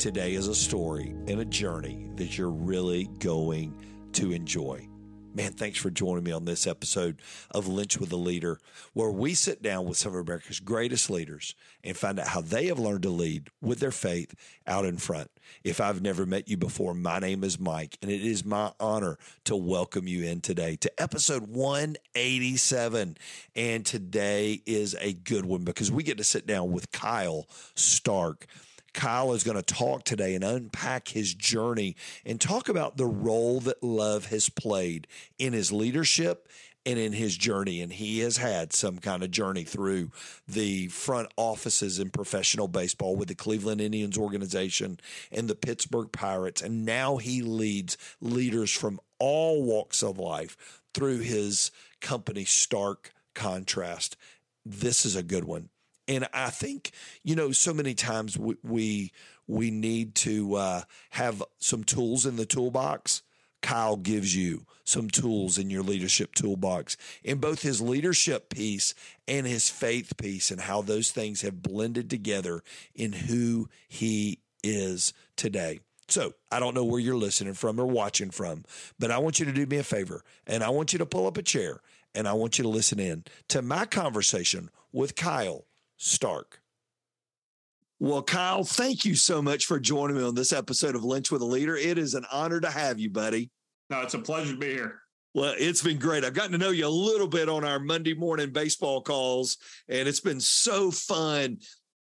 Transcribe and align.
Today 0.00 0.32
is 0.32 0.48
a 0.48 0.54
story 0.54 1.14
and 1.28 1.40
a 1.40 1.44
journey 1.44 2.08
that 2.16 2.38
you're 2.38 2.48
really 2.48 3.04
going 3.18 3.78
to 4.14 4.32
enjoy. 4.32 4.88
Man, 5.34 5.52
thanks 5.52 5.78
for 5.78 5.90
joining 5.90 6.24
me 6.24 6.32
on 6.32 6.46
this 6.46 6.66
episode 6.66 7.20
of 7.50 7.66
Linch 7.66 8.00
with 8.00 8.10
a 8.10 8.16
Leader, 8.16 8.58
where 8.94 9.10
we 9.10 9.34
sit 9.34 9.62
down 9.62 9.84
with 9.84 9.98
some 9.98 10.14
of 10.14 10.20
America's 10.22 10.58
greatest 10.58 11.10
leaders 11.10 11.54
and 11.84 11.98
find 11.98 12.18
out 12.18 12.28
how 12.28 12.40
they 12.40 12.68
have 12.68 12.78
learned 12.78 13.02
to 13.02 13.10
lead 13.10 13.50
with 13.60 13.78
their 13.78 13.90
faith 13.90 14.34
out 14.66 14.86
in 14.86 14.96
front. 14.96 15.30
If 15.64 15.82
I've 15.82 16.00
never 16.00 16.24
met 16.24 16.48
you 16.48 16.56
before, 16.56 16.94
my 16.94 17.18
name 17.18 17.44
is 17.44 17.60
Mike, 17.60 17.98
and 18.00 18.10
it 18.10 18.22
is 18.22 18.42
my 18.42 18.72
honor 18.80 19.18
to 19.44 19.54
welcome 19.54 20.08
you 20.08 20.24
in 20.24 20.40
today 20.40 20.76
to 20.76 20.90
episode 21.00 21.48
187. 21.48 23.18
And 23.54 23.84
today 23.84 24.62
is 24.64 24.96
a 24.98 25.12
good 25.12 25.44
one 25.44 25.64
because 25.64 25.92
we 25.92 26.02
get 26.04 26.16
to 26.16 26.24
sit 26.24 26.46
down 26.46 26.72
with 26.72 26.90
Kyle 26.90 27.46
Stark. 27.74 28.46
Kyle 28.92 29.32
is 29.32 29.44
going 29.44 29.56
to 29.56 29.62
talk 29.62 30.04
today 30.04 30.34
and 30.34 30.44
unpack 30.44 31.08
his 31.08 31.34
journey 31.34 31.96
and 32.24 32.40
talk 32.40 32.68
about 32.68 32.96
the 32.96 33.06
role 33.06 33.60
that 33.60 33.82
love 33.82 34.26
has 34.26 34.48
played 34.48 35.06
in 35.38 35.52
his 35.52 35.72
leadership 35.72 36.48
and 36.86 36.98
in 36.98 37.12
his 37.12 37.36
journey. 37.36 37.80
And 37.80 37.92
he 37.92 38.20
has 38.20 38.38
had 38.38 38.72
some 38.72 38.98
kind 38.98 39.22
of 39.22 39.30
journey 39.30 39.64
through 39.64 40.10
the 40.48 40.88
front 40.88 41.28
offices 41.36 41.98
in 41.98 42.10
professional 42.10 42.68
baseball 42.68 43.16
with 43.16 43.28
the 43.28 43.34
Cleveland 43.34 43.80
Indians 43.80 44.18
organization 44.18 44.98
and 45.30 45.48
the 45.48 45.54
Pittsburgh 45.54 46.10
Pirates. 46.12 46.62
And 46.62 46.84
now 46.84 47.18
he 47.18 47.42
leads 47.42 47.96
leaders 48.20 48.70
from 48.70 49.00
all 49.18 49.62
walks 49.62 50.02
of 50.02 50.18
life 50.18 50.80
through 50.94 51.18
his 51.18 51.70
company, 52.00 52.44
Stark 52.44 53.12
Contrast. 53.34 54.16
This 54.64 55.04
is 55.04 55.16
a 55.16 55.22
good 55.22 55.44
one 55.44 55.68
and 56.10 56.26
I 56.34 56.50
think 56.50 56.90
you 57.22 57.36
know 57.36 57.52
so 57.52 57.72
many 57.72 57.94
times 57.94 58.36
we 58.36 58.56
we, 58.62 59.12
we 59.46 59.70
need 59.70 60.14
to 60.16 60.56
uh, 60.56 60.82
have 61.10 61.42
some 61.58 61.84
tools 61.84 62.26
in 62.26 62.36
the 62.36 62.44
toolbox. 62.44 63.22
Kyle 63.62 63.96
gives 63.96 64.34
you 64.34 64.64
some 64.84 65.08
tools 65.10 65.58
in 65.58 65.68
your 65.70 65.82
leadership 65.82 66.34
toolbox 66.34 66.96
in 67.22 67.38
both 67.38 67.60
his 67.62 67.80
leadership 67.80 68.48
piece 68.48 68.94
and 69.28 69.46
his 69.46 69.68
faith 69.68 70.16
piece, 70.16 70.50
and 70.50 70.62
how 70.62 70.82
those 70.82 71.12
things 71.12 71.42
have 71.42 71.62
blended 71.62 72.10
together 72.10 72.62
in 72.94 73.12
who 73.12 73.68
he 73.86 74.40
is 74.64 75.12
today. 75.36 75.80
So 76.08 76.32
I 76.50 76.58
don't 76.58 76.74
know 76.74 76.84
where 76.84 76.98
you're 76.98 77.14
listening 77.14 77.54
from 77.54 77.78
or 77.78 77.86
watching 77.86 78.30
from, 78.30 78.64
but 78.98 79.12
I 79.12 79.18
want 79.18 79.38
you 79.38 79.46
to 79.46 79.52
do 79.52 79.64
me 79.64 79.76
a 79.76 79.84
favor 79.84 80.24
and 80.44 80.64
I 80.64 80.70
want 80.70 80.92
you 80.92 80.98
to 80.98 81.06
pull 81.06 81.28
up 81.28 81.36
a 81.36 81.42
chair 81.42 81.80
and 82.16 82.26
I 82.26 82.32
want 82.32 82.58
you 82.58 82.64
to 82.64 82.68
listen 82.68 82.98
in 82.98 83.24
to 83.48 83.62
my 83.62 83.84
conversation 83.86 84.70
with 84.92 85.14
Kyle 85.14 85.66
Stark. 86.00 86.60
Well, 87.98 88.22
Kyle, 88.22 88.64
thank 88.64 89.04
you 89.04 89.14
so 89.14 89.42
much 89.42 89.66
for 89.66 89.78
joining 89.78 90.16
me 90.16 90.22
on 90.22 90.34
this 90.34 90.54
episode 90.54 90.96
of 90.96 91.02
Linch 91.02 91.30
with 91.30 91.42
a 91.42 91.46
Leader. 91.46 91.76
It 91.76 91.98
is 91.98 92.14
an 92.14 92.24
honor 92.32 92.58
to 92.58 92.70
have 92.70 92.98
you, 92.98 93.10
buddy. 93.10 93.50
No, 93.90 94.00
it's 94.00 94.14
a 94.14 94.18
pleasure 94.18 94.52
to 94.52 94.58
be 94.58 94.72
here. 94.72 95.02
Well, 95.34 95.54
it's 95.58 95.82
been 95.82 95.98
great. 95.98 96.24
I've 96.24 96.32
gotten 96.32 96.52
to 96.52 96.58
know 96.58 96.70
you 96.70 96.86
a 96.86 96.88
little 96.88 97.28
bit 97.28 97.50
on 97.50 97.62
our 97.62 97.78
Monday 97.78 98.14
morning 98.14 98.50
baseball 98.50 99.02
calls, 99.02 99.58
and 99.90 100.08
it's 100.08 100.20
been 100.20 100.40
so 100.40 100.90
fun. 100.90 101.58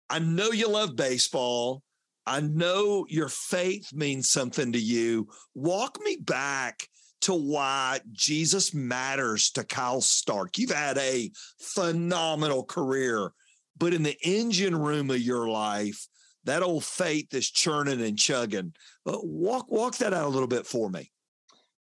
I 0.09 0.21
know 0.21 0.53
you 0.53 0.69
love 0.69 0.95
baseball. 0.95 1.83
I 2.25 2.41
know 2.41 3.07
your 3.09 3.29
faith 3.29 3.93
means 3.93 4.31
something 4.31 4.71
to 4.73 4.79
you. 4.79 5.29
Walk 5.57 5.99
me 6.05 6.17
back 6.17 6.87
to 7.23 7.35
why 7.35 7.99
Jesus 8.13 8.73
matters 8.73 9.51
to 9.51 9.65
Kyle 9.65 10.01
Stark. 10.01 10.57
You've 10.59 10.71
had 10.71 10.97
a 10.99 11.33
phenomenal 11.59 12.65
career 12.65 13.33
but 13.81 13.95
in 13.95 14.05
the 14.05 14.17
engine 14.23 14.77
room 14.77 15.11
of 15.11 15.19
your 15.19 15.49
life, 15.49 16.07
that 16.45 16.63
old 16.63 16.85
faith 16.85 17.35
is 17.35 17.51
churning 17.51 18.01
and 18.01 18.17
chugging. 18.17 18.73
Uh, 19.05 19.19
walk 19.23 19.71
walk 19.71 19.97
that 19.97 20.15
out 20.15 20.27
a 20.27 20.29
little 20.29 20.47
bit 20.47 20.67
for 20.67 20.89
me. 20.89 21.11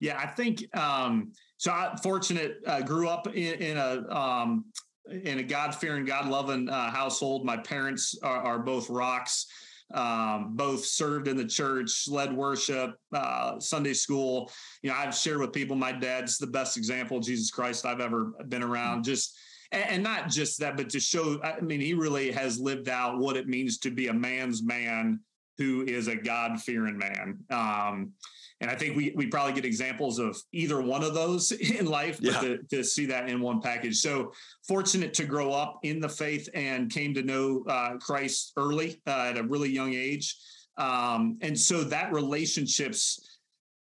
Yeah, 0.00 0.18
I 0.18 0.26
think 0.26 0.64
um, 0.76 1.32
so. 1.58 1.70
I 1.70 1.94
fortunate 2.02 2.56
uh, 2.66 2.80
grew 2.80 3.08
up 3.08 3.28
in, 3.28 3.54
in 3.54 3.76
a 3.76 4.08
um, 4.10 4.64
in 5.10 5.38
a 5.38 5.42
God 5.42 5.74
fearing, 5.74 6.04
God 6.04 6.26
loving 6.26 6.68
uh, 6.68 6.90
household. 6.90 7.44
My 7.44 7.58
parents 7.58 8.18
are, 8.22 8.42
are 8.42 8.58
both 8.58 8.90
rocks. 8.90 9.46
Um, 9.92 10.52
both 10.54 10.84
served 10.84 11.26
in 11.26 11.36
the 11.36 11.44
church, 11.44 12.06
led 12.06 12.32
worship, 12.32 12.94
uh, 13.12 13.58
Sunday 13.58 13.92
school. 13.92 14.48
You 14.82 14.90
know, 14.90 14.96
I've 14.96 15.14
shared 15.14 15.40
with 15.40 15.52
people. 15.52 15.74
My 15.74 15.90
dad's 15.90 16.38
the 16.38 16.46
best 16.46 16.76
example 16.76 17.18
of 17.18 17.24
Jesus 17.24 17.50
Christ 17.50 17.84
I've 17.84 18.00
ever 18.00 18.32
been 18.48 18.62
around. 18.62 19.02
Just 19.02 19.36
and 19.72 20.02
not 20.02 20.28
just 20.28 20.58
that, 20.60 20.76
but 20.76 20.90
to 20.90 21.00
show, 21.00 21.40
I 21.42 21.60
mean, 21.60 21.80
he 21.80 21.94
really 21.94 22.32
has 22.32 22.58
lived 22.58 22.88
out 22.88 23.18
what 23.18 23.36
it 23.36 23.48
means 23.48 23.78
to 23.78 23.90
be 23.90 24.08
a 24.08 24.12
man's 24.12 24.62
man 24.62 25.20
who 25.58 25.82
is 25.82 26.08
a 26.08 26.16
God 26.16 26.60
fearing 26.60 26.98
man. 26.98 27.38
Um, 27.50 28.12
and 28.60 28.70
I 28.70 28.74
think 28.74 28.96
we 28.96 29.12
we 29.16 29.26
probably 29.26 29.54
get 29.54 29.64
examples 29.64 30.18
of 30.18 30.36
either 30.52 30.82
one 30.82 31.02
of 31.02 31.14
those 31.14 31.52
in 31.78 31.86
life, 31.86 32.18
but 32.20 32.32
yeah. 32.32 32.40
to, 32.40 32.58
to, 32.70 32.84
see 32.84 33.06
that 33.06 33.28
in 33.28 33.40
one 33.40 33.60
package. 33.60 33.98
So 33.98 34.32
fortunate 34.66 35.14
to 35.14 35.24
grow 35.24 35.52
up 35.52 35.78
in 35.82 36.00
the 36.00 36.08
faith 36.08 36.48
and 36.54 36.90
came 36.90 37.14
to 37.14 37.22
know 37.22 37.64
uh, 37.68 37.96
Christ 37.98 38.52
early 38.56 39.00
uh, 39.06 39.30
at 39.30 39.38
a 39.38 39.44
really 39.44 39.70
young 39.70 39.94
age. 39.94 40.36
Um, 40.76 41.38
and 41.42 41.58
so 41.58 41.84
that 41.84 42.12
relationships, 42.12 43.38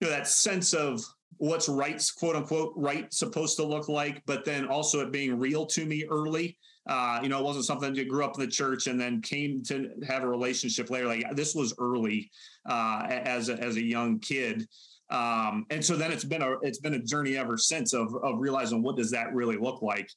you 0.01 0.07
know, 0.07 0.13
that 0.13 0.27
sense 0.27 0.73
of 0.73 1.03
what's 1.39 1.69
right, 1.69 2.01
quote 2.17 2.35
unquote, 2.35 2.73
right 2.75 3.11
supposed 3.13 3.55
to 3.57 3.63
look 3.63 3.89
like, 3.89 4.21
but 4.25 4.45
then 4.45 4.67
also 4.67 4.99
it 4.99 5.11
being 5.11 5.39
real 5.39 5.65
to 5.65 5.85
me 5.85 6.05
early. 6.09 6.57
Uh, 6.87 7.19
you 7.23 7.29
know, 7.29 7.39
it 7.39 7.43
wasn't 7.43 7.65
something 7.65 7.93
that 7.93 8.07
grew 8.07 8.23
up 8.23 8.35
in 8.35 8.41
the 8.41 8.51
church 8.51 8.87
and 8.87 8.99
then 8.99 9.21
came 9.21 9.63
to 9.63 9.89
have 10.07 10.23
a 10.23 10.27
relationship 10.27 10.89
later. 10.89 11.07
Like 11.07 11.35
this 11.35 11.55
was 11.55 11.73
early 11.79 12.29
uh, 12.67 13.05
as 13.09 13.49
a, 13.49 13.53
as 13.53 13.77
a 13.77 13.81
young 13.81 14.19
kid. 14.19 14.67
Um, 15.09 15.65
and 15.69 15.83
so 15.83 15.95
then 15.95 16.11
it's 16.11 16.23
been 16.23 16.41
a 16.41 16.59
it's 16.61 16.79
been 16.79 16.93
a 16.93 16.99
journey 16.99 17.35
ever 17.35 17.57
since 17.57 17.93
of 17.93 18.13
of 18.23 18.39
realizing 18.39 18.83
what 18.83 18.95
does 18.95 19.11
that 19.11 19.33
really 19.33 19.57
look 19.57 19.81
like. 19.81 20.09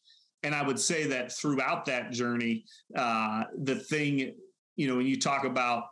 And 0.42 0.54
I 0.54 0.62
would 0.62 0.78
say 0.78 1.06
that 1.06 1.32
throughout 1.32 1.84
that 1.86 2.10
journey, 2.10 2.64
uh, 2.96 3.44
the 3.62 3.76
thing, 3.76 4.34
you 4.76 4.88
know, 4.88 4.96
when 4.96 5.06
you 5.06 5.18
talk 5.18 5.44
about 5.44 5.84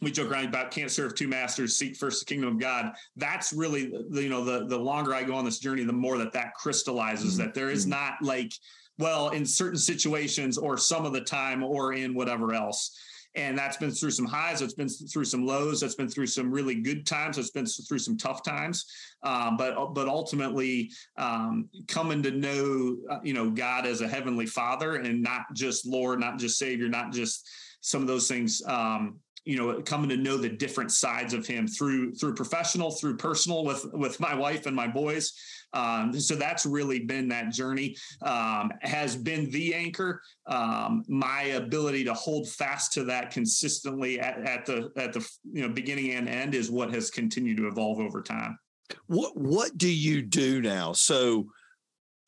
we 0.00 0.10
joke 0.10 0.30
around 0.30 0.46
about 0.46 0.70
can't 0.70 0.90
serve 0.90 1.14
two 1.14 1.28
masters 1.28 1.76
seek 1.76 1.96
first 1.96 2.20
the 2.20 2.26
kingdom 2.26 2.50
of 2.50 2.58
god 2.58 2.92
that's 3.16 3.52
really 3.52 3.92
the, 4.10 4.22
you 4.22 4.28
know 4.28 4.44
the 4.44 4.66
the 4.66 4.78
longer 4.78 5.14
i 5.14 5.22
go 5.22 5.34
on 5.34 5.44
this 5.44 5.58
journey 5.58 5.84
the 5.84 5.92
more 5.92 6.18
that 6.18 6.32
that 6.32 6.54
crystallizes 6.54 7.34
mm-hmm. 7.34 7.44
that 7.44 7.54
there 7.54 7.70
is 7.70 7.82
mm-hmm. 7.82 7.90
not 7.90 8.14
like 8.22 8.52
well 8.98 9.30
in 9.30 9.44
certain 9.46 9.78
situations 9.78 10.58
or 10.58 10.76
some 10.76 11.04
of 11.04 11.12
the 11.12 11.20
time 11.20 11.62
or 11.62 11.92
in 11.92 12.14
whatever 12.14 12.54
else 12.54 12.98
and 13.36 13.56
that's 13.56 13.76
been 13.76 13.92
through 13.92 14.10
some 14.10 14.26
highs 14.26 14.60
it's 14.60 14.74
been 14.74 14.88
through 14.88 15.24
some 15.24 15.46
lows 15.46 15.82
it's 15.82 15.94
been 15.94 16.08
through 16.08 16.26
some 16.26 16.50
really 16.50 16.74
good 16.74 17.06
times 17.06 17.38
it's 17.38 17.50
been 17.50 17.66
through 17.66 17.98
some 17.98 18.16
tough 18.16 18.42
times 18.42 18.86
um, 19.22 19.56
but 19.56 19.94
but 19.94 20.08
ultimately 20.08 20.90
um, 21.16 21.68
coming 21.86 22.22
to 22.22 22.30
know 22.30 22.96
uh, 23.08 23.20
you 23.22 23.32
know 23.32 23.50
god 23.50 23.86
as 23.86 24.00
a 24.00 24.08
heavenly 24.08 24.46
father 24.46 24.96
and 24.96 25.22
not 25.22 25.42
just 25.54 25.86
lord 25.86 26.18
not 26.18 26.38
just 26.38 26.58
savior 26.58 26.88
not 26.88 27.12
just 27.12 27.48
some 27.80 28.02
of 28.02 28.08
those 28.08 28.28
things 28.28 28.62
um, 28.66 29.18
you 29.44 29.56
know 29.56 29.80
coming 29.82 30.08
to 30.10 30.16
know 30.16 30.36
the 30.36 30.48
different 30.48 30.92
sides 30.92 31.32
of 31.32 31.46
him 31.46 31.66
through 31.66 32.14
through 32.14 32.34
professional 32.34 32.90
through 32.90 33.16
personal 33.16 33.64
with 33.64 33.84
with 33.92 34.20
my 34.20 34.34
wife 34.34 34.66
and 34.66 34.76
my 34.76 34.86
boys. 34.86 35.32
Um, 35.72 36.18
so 36.18 36.34
that's 36.34 36.66
really 36.66 36.98
been 37.00 37.28
that 37.28 37.52
journey 37.52 37.96
um, 38.22 38.72
has 38.82 39.14
been 39.14 39.50
the 39.50 39.74
anchor. 39.74 40.20
Um, 40.46 41.04
my 41.08 41.42
ability 41.42 42.04
to 42.04 42.14
hold 42.14 42.48
fast 42.48 42.92
to 42.94 43.04
that 43.04 43.30
consistently 43.30 44.18
at, 44.20 44.38
at 44.40 44.66
the 44.66 44.90
at 44.96 45.12
the 45.12 45.26
you 45.52 45.62
know 45.62 45.72
beginning 45.72 46.12
and 46.12 46.28
end 46.28 46.54
is 46.54 46.70
what 46.70 46.92
has 46.92 47.10
continued 47.10 47.56
to 47.58 47.68
evolve 47.68 48.00
over 48.00 48.20
time. 48.20 48.58
What 49.06 49.36
what 49.36 49.78
do 49.78 49.88
you 49.88 50.22
do 50.22 50.60
now? 50.60 50.92
So 50.92 51.46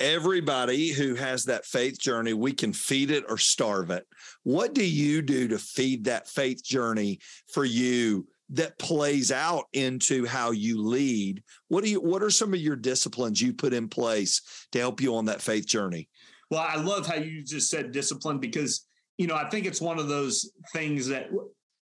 everybody 0.03 0.89
who 0.89 1.15
has 1.15 1.45
that 1.45 1.65
faith 1.65 1.99
journey, 1.99 2.35
we 2.35 2.53
can 2.53 2.73
feed 2.73 3.11
it 3.11 3.25
or 3.29 3.39
starve 3.39 3.91
it. 3.91 4.07
What 4.43 4.75
do 4.75 4.85
you 4.85 5.23
do 5.23 5.49
to 5.49 5.59
feed 5.59 6.05
that 6.05 6.29
faith 6.29 6.63
journey 6.63 7.21
for 7.53 7.65
you 7.65 8.27
that 8.51 8.79
plays 8.79 9.31
out 9.31 9.67
into 9.73 10.27
how 10.27 10.51
you 10.51 10.83
lead? 10.83 11.43
What 11.69 11.85
do 11.85 11.91
you 11.91 12.01
what 12.01 12.23
are 12.23 12.31
some 12.31 12.53
of 12.53 12.61
your 12.61 12.77
disciplines 12.77 13.41
you 13.41 13.53
put 13.53 13.73
in 13.73 13.89
place 13.89 14.43
to 14.73 14.79
help 14.81 15.01
you 15.01 15.15
on 15.15 15.27
that 15.27 15.41
faith 15.41 15.67
journey? 15.67 16.09
Well, 16.51 16.61
I 16.61 16.77
love 16.77 17.07
how 17.07 17.15
you 17.15 17.43
just 17.45 17.71
said 17.71 17.93
discipline 17.93 18.39
because 18.39 18.87
you 19.19 19.27
know, 19.27 19.37
I 19.37 19.49
think 19.49 19.67
it's 19.67 19.81
one 19.81 19.99
of 19.99 20.09
those 20.09 20.51
things 20.73 21.07
that 21.09 21.31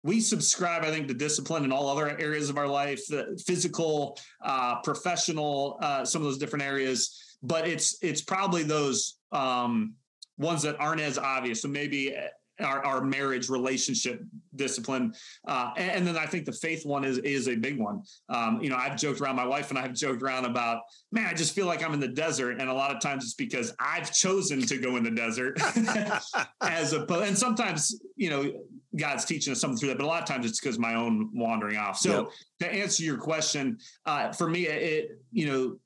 we 0.02 0.20
subscribe, 0.20 0.82
I 0.82 0.90
think, 0.90 1.08
to 1.08 1.14
discipline 1.14 1.64
in 1.64 1.72
all 1.72 1.88
other 1.88 2.18
areas 2.18 2.50
of 2.50 2.56
our 2.56 2.66
life, 2.66 3.00
the 3.08 3.40
physical, 3.46 4.18
uh, 4.42 4.80
professional, 4.80 5.78
uh, 5.82 6.04
some 6.04 6.22
of 6.22 6.26
those 6.26 6.38
different 6.38 6.64
areas. 6.64 7.27
But 7.42 7.68
it's 7.68 7.98
it's 8.02 8.22
probably 8.22 8.62
those 8.62 9.18
um, 9.32 9.94
ones 10.38 10.62
that 10.62 10.80
aren't 10.80 11.00
as 11.00 11.18
obvious. 11.18 11.62
So 11.62 11.68
maybe 11.68 12.14
our, 12.60 12.84
our 12.84 13.00
marriage 13.02 13.48
relationship 13.48 14.22
discipline. 14.56 15.14
Uh, 15.46 15.70
and, 15.76 15.90
and, 15.90 16.06
then 16.06 16.16
I 16.16 16.26
think 16.26 16.44
the 16.44 16.52
faith 16.52 16.84
one 16.84 17.04
is 17.04 17.18
is 17.18 17.48
a 17.48 17.54
big 17.54 17.78
one. 17.78 18.02
Um, 18.28 18.60
you 18.60 18.70
know, 18.70 18.76
I've 18.76 18.96
joked 18.96 19.20
around, 19.20 19.36
my 19.36 19.46
wife 19.46 19.70
and 19.70 19.78
I 19.78 19.82
have 19.82 19.94
joked 19.94 20.22
around 20.22 20.44
about, 20.44 20.82
man, 21.12 21.26
I 21.26 21.34
just 21.34 21.54
feel 21.54 21.66
like 21.66 21.84
I'm 21.84 21.94
in 21.94 22.00
the 22.00 22.08
desert. 22.08 22.60
And 22.60 22.68
a 22.68 22.74
lot 22.74 22.94
of 22.94 23.00
times 23.00 23.24
it's 23.24 23.34
because 23.34 23.74
I've 23.78 24.12
chosen 24.12 24.62
to 24.62 24.78
go 24.78 24.96
in 24.96 25.04
the 25.04 25.10
desert 25.10 25.60
as 26.62 26.92
a, 26.92 27.06
and 27.22 27.38
sometimes, 27.38 28.00
you 28.16 28.30
know, 28.30 28.52
God's 28.96 29.24
teaching 29.24 29.52
us 29.52 29.60
something 29.60 29.78
through 29.78 29.90
that, 29.90 29.98
but 29.98 30.04
a 30.04 30.08
lot 30.08 30.22
of 30.22 30.28
times 30.28 30.46
it's 30.46 30.60
because 30.60 30.78
my 30.78 30.94
own 30.94 31.30
wandering 31.32 31.76
off. 31.76 31.98
So 31.98 32.30
yep. 32.60 32.72
to 32.72 32.74
answer 32.74 33.04
your 33.04 33.18
question, 33.18 33.78
uh, 34.06 34.32
for 34.32 34.48
me, 34.48 34.66
it, 34.66 35.20
you 35.30 35.46
know, 35.46 35.78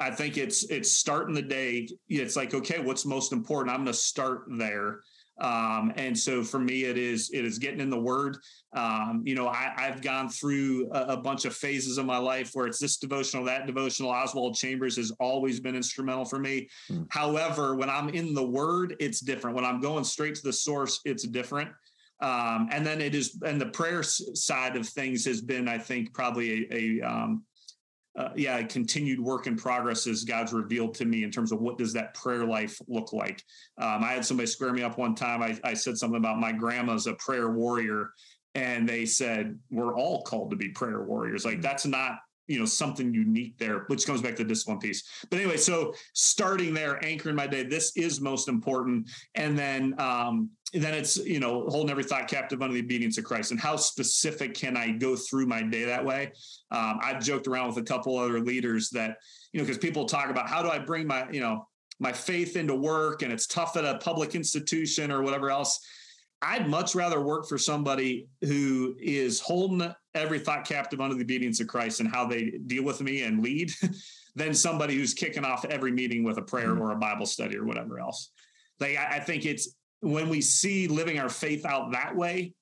I 0.00 0.10
think 0.10 0.38
it's 0.38 0.64
it's 0.64 0.90
starting 0.90 1.34
the 1.34 1.42
day. 1.42 1.88
It's 2.08 2.36
like, 2.36 2.54
okay, 2.54 2.80
what's 2.80 3.04
most 3.04 3.32
important? 3.32 3.70
I'm 3.70 3.84
going 3.84 3.92
to 3.92 3.94
start 3.94 4.44
there. 4.48 5.00
Um, 5.40 5.92
and 5.96 6.18
so 6.18 6.42
for 6.42 6.58
me, 6.58 6.84
it 6.84 6.98
is 6.98 7.30
it 7.32 7.44
is 7.44 7.58
getting 7.58 7.80
in 7.80 7.90
the 7.90 8.00
Word. 8.00 8.38
Um, 8.74 9.22
you 9.24 9.34
know, 9.34 9.48
I, 9.48 9.72
have 9.76 10.02
gone 10.02 10.28
through 10.28 10.90
a, 10.92 11.14
a, 11.14 11.16
bunch 11.16 11.44
of 11.44 11.56
phases 11.56 11.98
of 11.98 12.04
my 12.04 12.18
life 12.18 12.50
where 12.52 12.66
it's 12.66 12.78
this 12.78 12.98
devotional, 12.98 13.44
that 13.44 13.66
devotional. 13.66 14.10
Oswald 14.10 14.54
Chambers 14.54 14.96
has 14.96 15.10
always 15.18 15.58
been 15.58 15.74
instrumental 15.74 16.24
for 16.24 16.38
me. 16.38 16.68
Mm. 16.90 17.06
However, 17.10 17.74
when 17.74 17.88
I'm 17.88 18.10
in 18.10 18.34
the 18.34 18.46
Word, 18.46 18.96
it's 19.00 19.20
different. 19.20 19.56
When 19.56 19.64
I'm 19.64 19.80
going 19.80 20.04
straight 20.04 20.34
to 20.36 20.42
the 20.42 20.52
source, 20.52 21.00
it's 21.04 21.26
different. 21.26 21.70
Um, 22.20 22.68
and 22.70 22.86
then 22.86 23.00
it 23.00 23.14
is, 23.14 23.38
and 23.46 23.58
the 23.58 23.70
prayer 23.70 24.02
side 24.02 24.76
of 24.76 24.86
things 24.86 25.24
has 25.24 25.40
been, 25.40 25.68
I 25.68 25.78
think, 25.78 26.12
probably 26.12 26.66
a, 26.70 27.00
a 27.00 27.10
um, 27.10 27.44
uh, 28.16 28.30
yeah, 28.34 28.62
continued 28.62 29.20
work 29.20 29.46
in 29.46 29.56
progress 29.56 30.06
as 30.06 30.24
God's 30.24 30.52
revealed 30.52 30.94
to 30.94 31.04
me 31.04 31.22
in 31.22 31.30
terms 31.30 31.52
of 31.52 31.60
what 31.60 31.78
does 31.78 31.92
that 31.92 32.14
prayer 32.14 32.44
life 32.44 32.80
look 32.88 33.12
like. 33.12 33.42
Um, 33.78 34.02
I 34.02 34.12
had 34.12 34.24
somebody 34.24 34.46
square 34.46 34.72
me 34.72 34.82
up 34.82 34.98
one 34.98 35.14
time. 35.14 35.42
I, 35.42 35.58
I 35.62 35.74
said 35.74 35.96
something 35.96 36.18
about 36.18 36.38
my 36.38 36.52
grandma's 36.52 37.06
a 37.06 37.14
prayer 37.14 37.50
warrior, 37.50 38.10
and 38.54 38.88
they 38.88 39.06
said 39.06 39.58
we're 39.70 39.94
all 39.94 40.22
called 40.22 40.50
to 40.50 40.56
be 40.56 40.70
prayer 40.70 41.04
warriors. 41.04 41.44
Like 41.44 41.58
mm. 41.58 41.62
that's 41.62 41.86
not 41.86 42.18
you 42.50 42.58
know 42.58 42.66
something 42.66 43.14
unique 43.14 43.56
there 43.58 43.84
which 43.86 44.04
comes 44.04 44.20
back 44.20 44.34
to 44.34 44.42
the 44.42 44.48
discipline 44.48 44.80
piece 44.80 45.24
but 45.30 45.38
anyway 45.38 45.56
so 45.56 45.94
starting 46.14 46.74
there 46.74 47.02
anchoring 47.04 47.36
my 47.36 47.46
day 47.46 47.62
this 47.62 47.96
is 47.96 48.20
most 48.20 48.48
important 48.48 49.08
and 49.36 49.56
then 49.56 49.94
um 50.00 50.50
then 50.72 50.94
it's 50.94 51.16
you 51.16 51.40
know 51.40 51.66
holding 51.68 51.90
every 51.90 52.04
thought 52.04 52.28
captive 52.28 52.62
under 52.62 52.74
the 52.74 52.80
obedience 52.80 53.18
of 53.18 53.24
christ 53.24 53.50
and 53.50 53.60
how 53.60 53.76
specific 53.76 54.54
can 54.54 54.76
i 54.76 54.90
go 54.90 55.16
through 55.16 55.46
my 55.46 55.62
day 55.62 55.84
that 55.84 56.04
way 56.04 56.30
um, 56.70 56.98
i've 57.02 57.22
joked 57.22 57.46
around 57.46 57.68
with 57.68 57.78
a 57.78 57.82
couple 57.82 58.16
other 58.16 58.40
leaders 58.40 58.90
that 58.90 59.16
you 59.52 59.60
know 59.60 59.64
because 59.64 59.78
people 59.78 60.04
talk 60.04 60.30
about 60.30 60.48
how 60.48 60.62
do 60.62 60.68
i 60.68 60.78
bring 60.78 61.06
my 61.06 61.28
you 61.30 61.40
know 61.40 61.66
my 61.98 62.12
faith 62.12 62.56
into 62.56 62.74
work 62.74 63.22
and 63.22 63.32
it's 63.32 63.46
tough 63.46 63.76
at 63.76 63.84
a 63.84 63.98
public 63.98 64.34
institution 64.34 65.10
or 65.10 65.22
whatever 65.22 65.50
else 65.50 65.80
I'd 66.42 66.68
much 66.68 66.94
rather 66.94 67.20
work 67.20 67.46
for 67.46 67.58
somebody 67.58 68.28
who 68.40 68.96
is 68.98 69.40
holding 69.40 69.92
every 70.14 70.38
thought 70.38 70.64
captive 70.64 71.00
under 71.00 71.14
the 71.14 71.22
obedience 71.22 71.60
of 71.60 71.66
Christ 71.66 72.00
and 72.00 72.08
how 72.08 72.26
they 72.26 72.52
deal 72.66 72.82
with 72.82 73.02
me 73.02 73.22
and 73.22 73.42
lead 73.42 73.72
than 74.34 74.54
somebody 74.54 74.96
who's 74.96 75.12
kicking 75.12 75.44
off 75.44 75.64
every 75.66 75.92
meeting 75.92 76.24
with 76.24 76.38
a 76.38 76.42
prayer 76.42 76.68
mm-hmm. 76.68 76.82
or 76.82 76.92
a 76.92 76.96
Bible 76.96 77.26
study 77.26 77.58
or 77.58 77.64
whatever 77.64 78.00
else. 78.00 78.30
Like, 78.78 78.96
I, 78.96 79.16
I 79.16 79.20
think 79.20 79.44
it's 79.44 79.76
when 80.00 80.28
we 80.28 80.40
see 80.40 80.88
living 80.88 81.18
our 81.18 81.28
faith 81.28 81.64
out 81.64 81.92
that 81.92 82.14
way, 82.16 82.54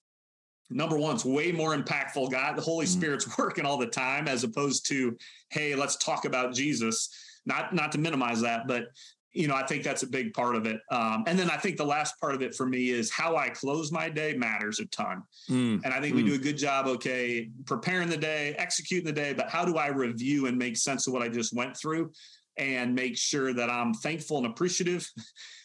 number 0.70 0.99
one, 0.99 1.14
it's 1.14 1.25
way 1.25 1.52
more 1.52 1.76
impactful. 1.76 2.31
God, 2.31 2.56
the 2.56 2.62
Holy 2.62 2.87
mm-hmm. 2.87 2.99
Spirit's 2.99 3.38
working 3.38 3.64
all 3.64 3.79
the 3.79 3.87
time, 3.87 4.29
as 4.29 4.44
opposed 4.44 4.87
to, 4.88 5.17
hey, 5.50 5.75
let's 5.75 5.96
talk 5.96 6.25
about 6.25 6.55
Jesus. 6.55 7.11
Not 7.46 7.75
not 7.75 7.93
to 7.93 7.99
minimize 7.99 8.40
that, 8.43 8.67
but 8.67 8.88
you 9.32 9.46
know, 9.46 9.55
I 9.55 9.64
think 9.64 9.85
that's 9.85 10.02
a 10.02 10.06
big 10.06 10.32
part 10.32 10.56
of 10.56 10.67
it. 10.67 10.81
Um, 10.90 11.23
and 11.26 11.38
then 11.38 11.50
I 11.50 11.56
think 11.56 11.76
the 11.76 11.85
last 11.85 12.19
part 12.19 12.35
of 12.35 12.43
it 12.43 12.55
for 12.55 12.67
me 12.67 12.90
is 12.90 13.11
how 13.11 13.37
I 13.37 13.50
close 13.50 13.93
my 13.93 14.08
day 14.08 14.35
matters 14.35 14.81
a 14.81 14.87
ton. 14.87 15.23
Mm, 15.50 15.85
and 15.85 15.94
I 15.94 16.00
think 16.00 16.14
mm. 16.14 16.17
we 16.17 16.23
do 16.25 16.35
a 16.35 16.38
good 16.38 16.56
job, 16.56 16.87
okay, 16.87 17.50
preparing 17.67 18.08
the 18.08 18.17
day, 18.17 18.55
executing 18.58 19.06
the 19.06 19.12
day, 19.12 19.35
but 19.35 19.50
how 19.50 19.64
do 19.64 19.76
I 19.76 19.88
review 19.88 20.46
and 20.46 20.58
make 20.58 20.76
sense 20.76 21.06
of 21.06 21.12
what 21.12 21.23
I 21.23 21.29
just 21.29 21.55
went 21.55 21.76
through 21.76 22.11
and 22.58 22.94
make 22.94 23.16
sure 23.16 23.52
that 23.52 23.70
I'm 23.70 23.94
thankful 23.94 24.38
and 24.38 24.46
appreciative? 24.46 25.08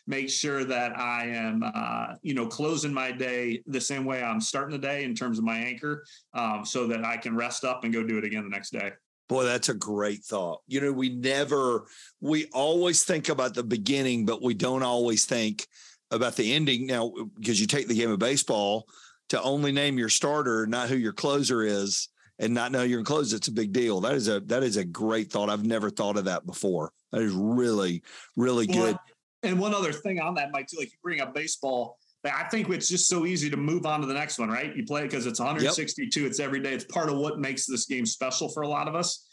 make 0.07 0.29
sure 0.29 0.65
that 0.65 0.97
I 0.97 1.27
am, 1.27 1.63
uh, 1.63 2.15
you 2.21 2.33
know, 2.33 2.45
closing 2.45 2.93
my 2.93 3.11
day 3.11 3.61
the 3.67 3.79
same 3.79 4.05
way 4.05 4.21
I'm 4.21 4.41
starting 4.41 4.71
the 4.71 4.85
day 4.85 5.03
in 5.03 5.15
terms 5.15 5.37
of 5.37 5.45
my 5.45 5.57
anchor 5.57 6.03
um, 6.33 6.65
so 6.65 6.87
that 6.87 7.05
I 7.05 7.17
can 7.17 7.35
rest 7.35 7.63
up 7.63 7.83
and 7.83 7.93
go 7.93 8.03
do 8.03 8.17
it 8.17 8.25
again 8.25 8.43
the 8.43 8.49
next 8.49 8.71
day. 8.71 8.91
Boy, 9.29 9.45
that's 9.45 9.69
a 9.69 9.73
great 9.73 10.23
thought. 10.23 10.61
You 10.67 10.81
know, 10.81 10.91
we 10.91 11.09
never, 11.09 11.85
we 12.19 12.47
always 12.53 13.03
think 13.03 13.29
about 13.29 13.53
the 13.53 13.63
beginning, 13.63 14.25
but 14.25 14.41
we 14.41 14.53
don't 14.53 14.83
always 14.83 15.25
think 15.25 15.65
about 16.11 16.35
the 16.35 16.53
ending. 16.53 16.85
Now, 16.85 17.13
because 17.39 17.59
you 17.59 17.67
take 17.67 17.87
the 17.87 17.95
game 17.95 18.11
of 18.11 18.19
baseball 18.19 18.85
to 19.29 19.41
only 19.41 19.71
name 19.71 19.97
your 19.97 20.09
starter, 20.09 20.67
not 20.67 20.89
who 20.89 20.97
your 20.97 21.13
closer 21.13 21.63
is, 21.63 22.09
and 22.43 22.53
not 22.53 22.71
know 22.71 22.83
your 22.83 23.03
closer, 23.03 23.37
it's 23.37 23.47
a 23.47 23.51
big 23.51 23.71
deal. 23.71 24.01
That 24.01 24.15
is 24.15 24.27
a 24.27 24.41
that 24.41 24.63
is 24.63 24.77
a 24.77 24.83
great 24.83 25.31
thought. 25.31 25.49
I've 25.49 25.65
never 25.65 25.89
thought 25.89 26.17
of 26.17 26.25
that 26.25 26.45
before. 26.45 26.91
That 27.11 27.21
is 27.21 27.31
really, 27.33 28.03
really 28.35 28.67
good. 28.67 28.97
And 29.43 29.59
one 29.59 29.73
other 29.73 29.93
thing 29.93 30.19
on 30.19 30.35
that, 30.35 30.51
Mike, 30.51 30.67
too, 30.67 30.77
like 30.77 30.91
you 30.91 30.97
bring 31.01 31.21
up 31.21 31.33
baseball. 31.33 31.97
I 32.25 32.45
think 32.45 32.69
it's 32.69 32.87
just 32.87 33.09
so 33.09 33.25
easy 33.25 33.49
to 33.49 33.57
move 33.57 33.85
on 33.85 33.99
to 33.99 34.07
the 34.07 34.13
next 34.13 34.39
one, 34.39 34.49
right? 34.49 34.73
You 34.73 34.85
play 34.85 35.01
it 35.01 35.09
because 35.09 35.25
it's 35.25 35.39
162. 35.39 36.21
Yep. 36.21 36.29
It's 36.29 36.39
every 36.39 36.61
day. 36.61 36.73
It's 36.73 36.85
part 36.85 37.09
of 37.09 37.17
what 37.17 37.39
makes 37.39 37.65
this 37.65 37.85
game 37.85 38.05
special 38.05 38.47
for 38.47 38.63
a 38.63 38.67
lot 38.67 38.87
of 38.87 38.95
us. 38.95 39.27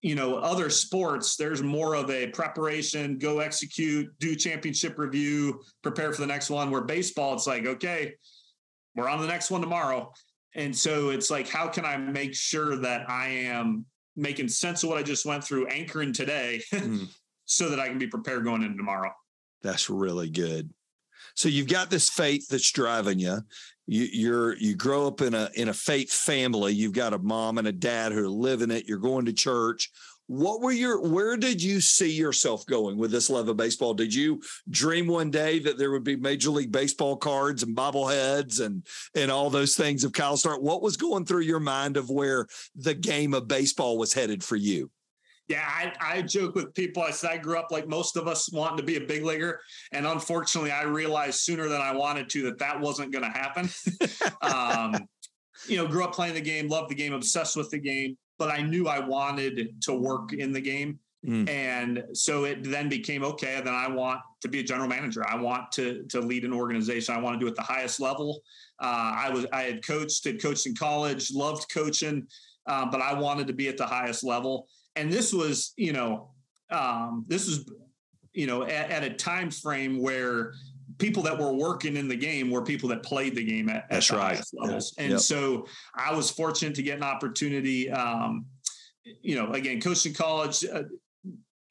You 0.00 0.14
know, 0.14 0.36
other 0.36 0.70
sports, 0.70 1.36
there's 1.36 1.62
more 1.62 1.94
of 1.94 2.10
a 2.10 2.28
preparation, 2.28 3.18
go 3.18 3.40
execute, 3.40 4.08
do 4.20 4.34
championship 4.34 4.98
review, 4.98 5.60
prepare 5.82 6.12
for 6.12 6.22
the 6.22 6.26
next 6.26 6.48
one. 6.48 6.70
Where 6.70 6.82
baseball, 6.82 7.34
it's 7.34 7.46
like, 7.46 7.66
okay, 7.66 8.14
we're 8.94 9.08
on 9.08 9.20
the 9.20 9.26
next 9.26 9.50
one 9.50 9.60
tomorrow. 9.60 10.10
And 10.54 10.76
so 10.76 11.10
it's 11.10 11.30
like, 11.30 11.48
how 11.48 11.68
can 11.68 11.84
I 11.84 11.96
make 11.96 12.34
sure 12.34 12.76
that 12.76 13.08
I 13.10 13.28
am 13.28 13.86
making 14.16 14.48
sense 14.48 14.82
of 14.82 14.88
what 14.88 14.98
I 14.98 15.02
just 15.02 15.26
went 15.26 15.42
through, 15.42 15.66
anchoring 15.66 16.12
today, 16.12 16.62
mm. 16.72 17.08
so 17.44 17.68
that 17.68 17.80
I 17.80 17.88
can 17.88 17.98
be 17.98 18.06
prepared 18.06 18.44
going 18.44 18.62
into 18.62 18.76
tomorrow? 18.76 19.12
That's 19.62 19.90
really 19.90 20.30
good. 20.30 20.70
So 21.34 21.48
you've 21.48 21.68
got 21.68 21.90
this 21.90 22.08
faith 22.08 22.48
that's 22.48 22.70
driving 22.70 23.18
you. 23.18 23.38
You 23.86 24.08
you're 24.12 24.56
you 24.56 24.76
grow 24.76 25.06
up 25.06 25.20
in 25.20 25.34
a 25.34 25.50
in 25.54 25.68
a 25.68 25.74
faith 25.74 26.12
family. 26.12 26.72
You've 26.72 26.92
got 26.92 27.12
a 27.12 27.18
mom 27.18 27.58
and 27.58 27.66
a 27.66 27.72
dad 27.72 28.12
who 28.12 28.24
are 28.24 28.28
living 28.28 28.70
it. 28.70 28.86
You're 28.86 28.98
going 28.98 29.26
to 29.26 29.32
church. 29.32 29.90
What 30.26 30.62
were 30.62 30.72
your 30.72 31.02
where 31.02 31.36
did 31.36 31.62
you 31.62 31.80
see 31.80 32.10
yourself 32.10 32.64
going 32.66 32.96
with 32.96 33.10
this 33.10 33.28
love 33.28 33.48
of 33.48 33.58
baseball? 33.58 33.92
Did 33.92 34.14
you 34.14 34.40
dream 34.70 35.06
one 35.06 35.30
day 35.30 35.58
that 35.58 35.76
there 35.76 35.90
would 35.90 36.04
be 36.04 36.16
major 36.16 36.50
league 36.50 36.72
baseball 36.72 37.16
cards 37.16 37.62
and 37.62 37.76
bobbleheads 37.76 38.64
and 38.64 38.86
and 39.14 39.30
all 39.30 39.50
those 39.50 39.76
things 39.76 40.02
of 40.02 40.12
Kyle 40.12 40.38
Stark? 40.38 40.62
What 40.62 40.82
was 40.82 40.96
going 40.96 41.26
through 41.26 41.42
your 41.42 41.60
mind 41.60 41.98
of 41.98 42.08
where 42.08 42.46
the 42.74 42.94
game 42.94 43.34
of 43.34 43.48
baseball 43.48 43.98
was 43.98 44.14
headed 44.14 44.42
for 44.42 44.56
you? 44.56 44.90
Yeah, 45.46 45.66
I, 45.68 45.92
I 46.00 46.22
joke 46.22 46.54
with 46.54 46.72
people. 46.72 47.02
I 47.02 47.10
said 47.10 47.30
I 47.30 47.36
grew 47.36 47.58
up 47.58 47.70
like 47.70 47.86
most 47.86 48.16
of 48.16 48.26
us 48.26 48.50
wanting 48.50 48.78
to 48.78 48.82
be 48.82 48.96
a 48.96 49.00
big 49.00 49.24
leaguer, 49.24 49.60
and 49.92 50.06
unfortunately, 50.06 50.70
I 50.70 50.84
realized 50.84 51.40
sooner 51.40 51.68
than 51.68 51.82
I 51.82 51.92
wanted 51.92 52.30
to 52.30 52.44
that 52.44 52.58
that 52.60 52.80
wasn't 52.80 53.12
going 53.12 53.30
to 53.30 53.38
happen. 53.38 53.68
um, 54.42 55.06
you 55.68 55.76
know, 55.76 55.86
grew 55.86 56.02
up 56.02 56.14
playing 56.14 56.34
the 56.34 56.40
game, 56.40 56.68
loved 56.68 56.90
the 56.90 56.94
game, 56.94 57.12
obsessed 57.12 57.56
with 57.56 57.70
the 57.70 57.78
game, 57.78 58.16
but 58.38 58.50
I 58.50 58.62
knew 58.62 58.88
I 58.88 59.00
wanted 59.00 59.82
to 59.82 59.94
work 59.94 60.32
in 60.32 60.52
the 60.52 60.60
game. 60.60 60.98
Mm. 61.26 61.48
And 61.48 62.04
so 62.12 62.44
it 62.44 62.64
then 62.64 62.88
became 62.90 63.24
okay. 63.24 63.60
Then 63.64 63.74
I 63.74 63.88
want 63.88 64.20
to 64.42 64.48
be 64.48 64.60
a 64.60 64.62
general 64.62 64.88
manager. 64.88 65.26
I 65.26 65.36
want 65.36 65.72
to 65.72 66.04
to 66.10 66.20
lead 66.20 66.44
an 66.44 66.52
organization. 66.52 67.14
I 67.14 67.20
want 67.20 67.34
to 67.34 67.40
do 67.40 67.46
it 67.46 67.50
at 67.50 67.56
the 67.56 67.62
highest 67.62 67.98
level. 67.98 68.42
Uh, 68.78 69.14
I 69.16 69.30
was 69.30 69.46
I 69.50 69.62
had 69.62 69.86
coached, 69.86 70.24
had 70.24 70.42
coached 70.42 70.66
in 70.66 70.74
college, 70.74 71.32
loved 71.32 71.66
coaching, 71.72 72.26
uh, 72.66 72.84
but 72.90 73.00
I 73.00 73.18
wanted 73.18 73.46
to 73.46 73.54
be 73.54 73.68
at 73.68 73.78
the 73.78 73.86
highest 73.86 74.22
level 74.22 74.68
and 74.96 75.12
this 75.12 75.32
was 75.32 75.72
you 75.76 75.92
know 75.92 76.30
um, 76.70 77.24
this 77.28 77.46
was 77.46 77.70
you 78.32 78.46
know 78.46 78.62
at, 78.62 78.90
at, 78.90 79.04
a 79.04 79.10
time 79.10 79.50
frame 79.50 80.00
where 80.00 80.52
people 80.98 81.22
that 81.22 81.38
were 81.38 81.52
working 81.52 81.96
in 81.96 82.08
the 82.08 82.16
game 82.16 82.50
were 82.50 82.62
people 82.62 82.88
that 82.88 83.02
played 83.02 83.34
the 83.34 83.44
game 83.44 83.68
at, 83.68 83.88
That's 83.90 84.10
at 84.10 84.16
right. 84.16 84.44
levels 84.52 84.94
and 84.98 85.12
yep. 85.12 85.20
so 85.20 85.66
i 85.94 86.14
was 86.14 86.30
fortunate 86.30 86.74
to 86.76 86.82
get 86.82 86.96
an 86.96 87.02
opportunity 87.02 87.90
um, 87.90 88.46
you 89.22 89.34
know 89.36 89.52
again 89.52 89.80
coaching 89.80 90.14
college 90.14 90.64
uh, 90.64 90.82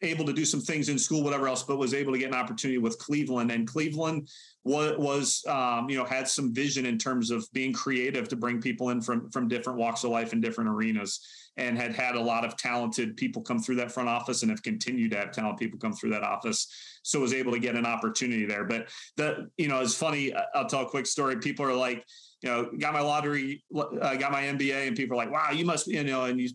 able 0.01 0.25
to 0.25 0.33
do 0.33 0.45
some 0.45 0.59
things 0.59 0.89
in 0.89 0.99
school 0.99 1.23
whatever 1.23 1.47
else 1.47 1.63
but 1.63 1.77
was 1.77 1.93
able 1.93 2.11
to 2.11 2.19
get 2.19 2.27
an 2.27 2.35
opportunity 2.35 2.77
with 2.77 2.97
cleveland 2.99 3.51
and 3.51 3.67
cleveland 3.67 4.27
was, 4.63 4.97
was 4.97 5.43
um, 5.47 5.89
you 5.89 5.97
know 5.97 6.05
had 6.05 6.27
some 6.27 6.53
vision 6.53 6.85
in 6.85 6.97
terms 6.97 7.31
of 7.31 7.45
being 7.53 7.73
creative 7.73 8.27
to 8.29 8.35
bring 8.35 8.61
people 8.61 8.89
in 8.89 9.01
from 9.01 9.29
from 9.29 9.47
different 9.47 9.79
walks 9.79 10.03
of 10.03 10.11
life 10.11 10.33
and 10.33 10.41
different 10.41 10.69
arenas 10.69 11.19
and 11.57 11.77
had 11.77 11.93
had 11.93 12.15
a 12.15 12.21
lot 12.21 12.43
of 12.43 12.57
talented 12.57 13.15
people 13.15 13.41
come 13.41 13.59
through 13.59 13.75
that 13.75 13.91
front 13.91 14.09
office 14.09 14.41
and 14.41 14.49
have 14.49 14.63
continued 14.63 15.11
to 15.11 15.17
have 15.17 15.31
talented 15.31 15.59
people 15.59 15.79
come 15.79 15.93
through 15.93 16.09
that 16.09 16.23
office 16.23 16.67
so 17.03 17.19
was 17.19 17.33
able 17.33 17.51
to 17.51 17.59
get 17.59 17.75
an 17.75 17.85
opportunity 17.85 18.45
there. 18.45 18.63
But 18.63 18.89
the 19.17 19.49
you 19.57 19.67
know 19.67 19.81
it's 19.81 19.95
funny 19.95 20.33
i'll 20.55 20.67
tell 20.67 20.81
a 20.81 20.89
quick 20.89 21.05
story. 21.05 21.37
People 21.37 21.65
are 21.65 21.75
like 21.75 22.05
you 22.43 22.49
know, 22.49 22.69
got 22.77 22.93
my 22.93 22.99
lottery, 22.99 23.63
uh, 23.73 24.15
got 24.15 24.33
my 24.33 24.43
MBA, 24.43 24.87
and 24.87 24.97
people 24.97 25.15
are 25.15 25.25
like, 25.25 25.31
"Wow, 25.31 25.51
you 25.51 25.65
must," 25.65 25.87
you 25.87 26.03
know, 26.03 26.25
and 26.25 26.39
you 26.39 26.49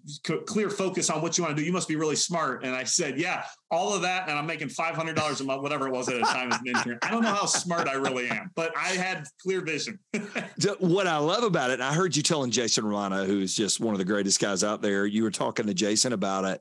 clear 0.44 0.68
focus 0.68 1.08
on 1.08 1.22
what 1.22 1.38
you 1.38 1.44
want 1.44 1.56
to 1.56 1.62
do. 1.62 1.66
You 1.66 1.72
must 1.72 1.88
be 1.88 1.96
really 1.96 2.14
smart. 2.14 2.62
And 2.62 2.74
I 2.74 2.84
said, 2.84 3.18
"Yeah, 3.18 3.44
all 3.70 3.94
of 3.94 4.02
that." 4.02 4.28
And 4.28 4.38
I'm 4.38 4.46
making 4.46 4.68
five 4.68 4.94
hundred 4.94 5.16
dollars 5.16 5.40
a 5.40 5.44
month, 5.44 5.62
whatever 5.62 5.88
it 5.88 5.92
was 5.92 6.10
at 6.10 6.16
a 6.16 6.20
time 6.20 6.52
as 6.52 6.60
an 6.60 6.66
intern. 6.66 6.98
I 7.02 7.10
don't 7.10 7.22
know 7.22 7.32
how 7.32 7.46
smart 7.46 7.88
I 7.88 7.94
really 7.94 8.28
am, 8.28 8.50
but 8.54 8.76
I 8.76 8.88
had 8.88 9.24
clear 9.42 9.62
vision. 9.62 9.98
what 10.78 11.06
I 11.06 11.16
love 11.16 11.42
about 11.42 11.70
it, 11.70 11.80
I 11.80 11.94
heard 11.94 12.14
you 12.14 12.22
telling 12.22 12.50
Jason 12.50 12.84
Romano, 12.84 13.24
who's 13.24 13.54
just 13.56 13.80
one 13.80 13.94
of 13.94 13.98
the 13.98 14.04
greatest 14.04 14.40
guys 14.40 14.62
out 14.62 14.82
there. 14.82 15.06
You 15.06 15.22
were 15.22 15.30
talking 15.30 15.66
to 15.66 15.74
Jason 15.74 16.12
about 16.12 16.44
it, 16.44 16.60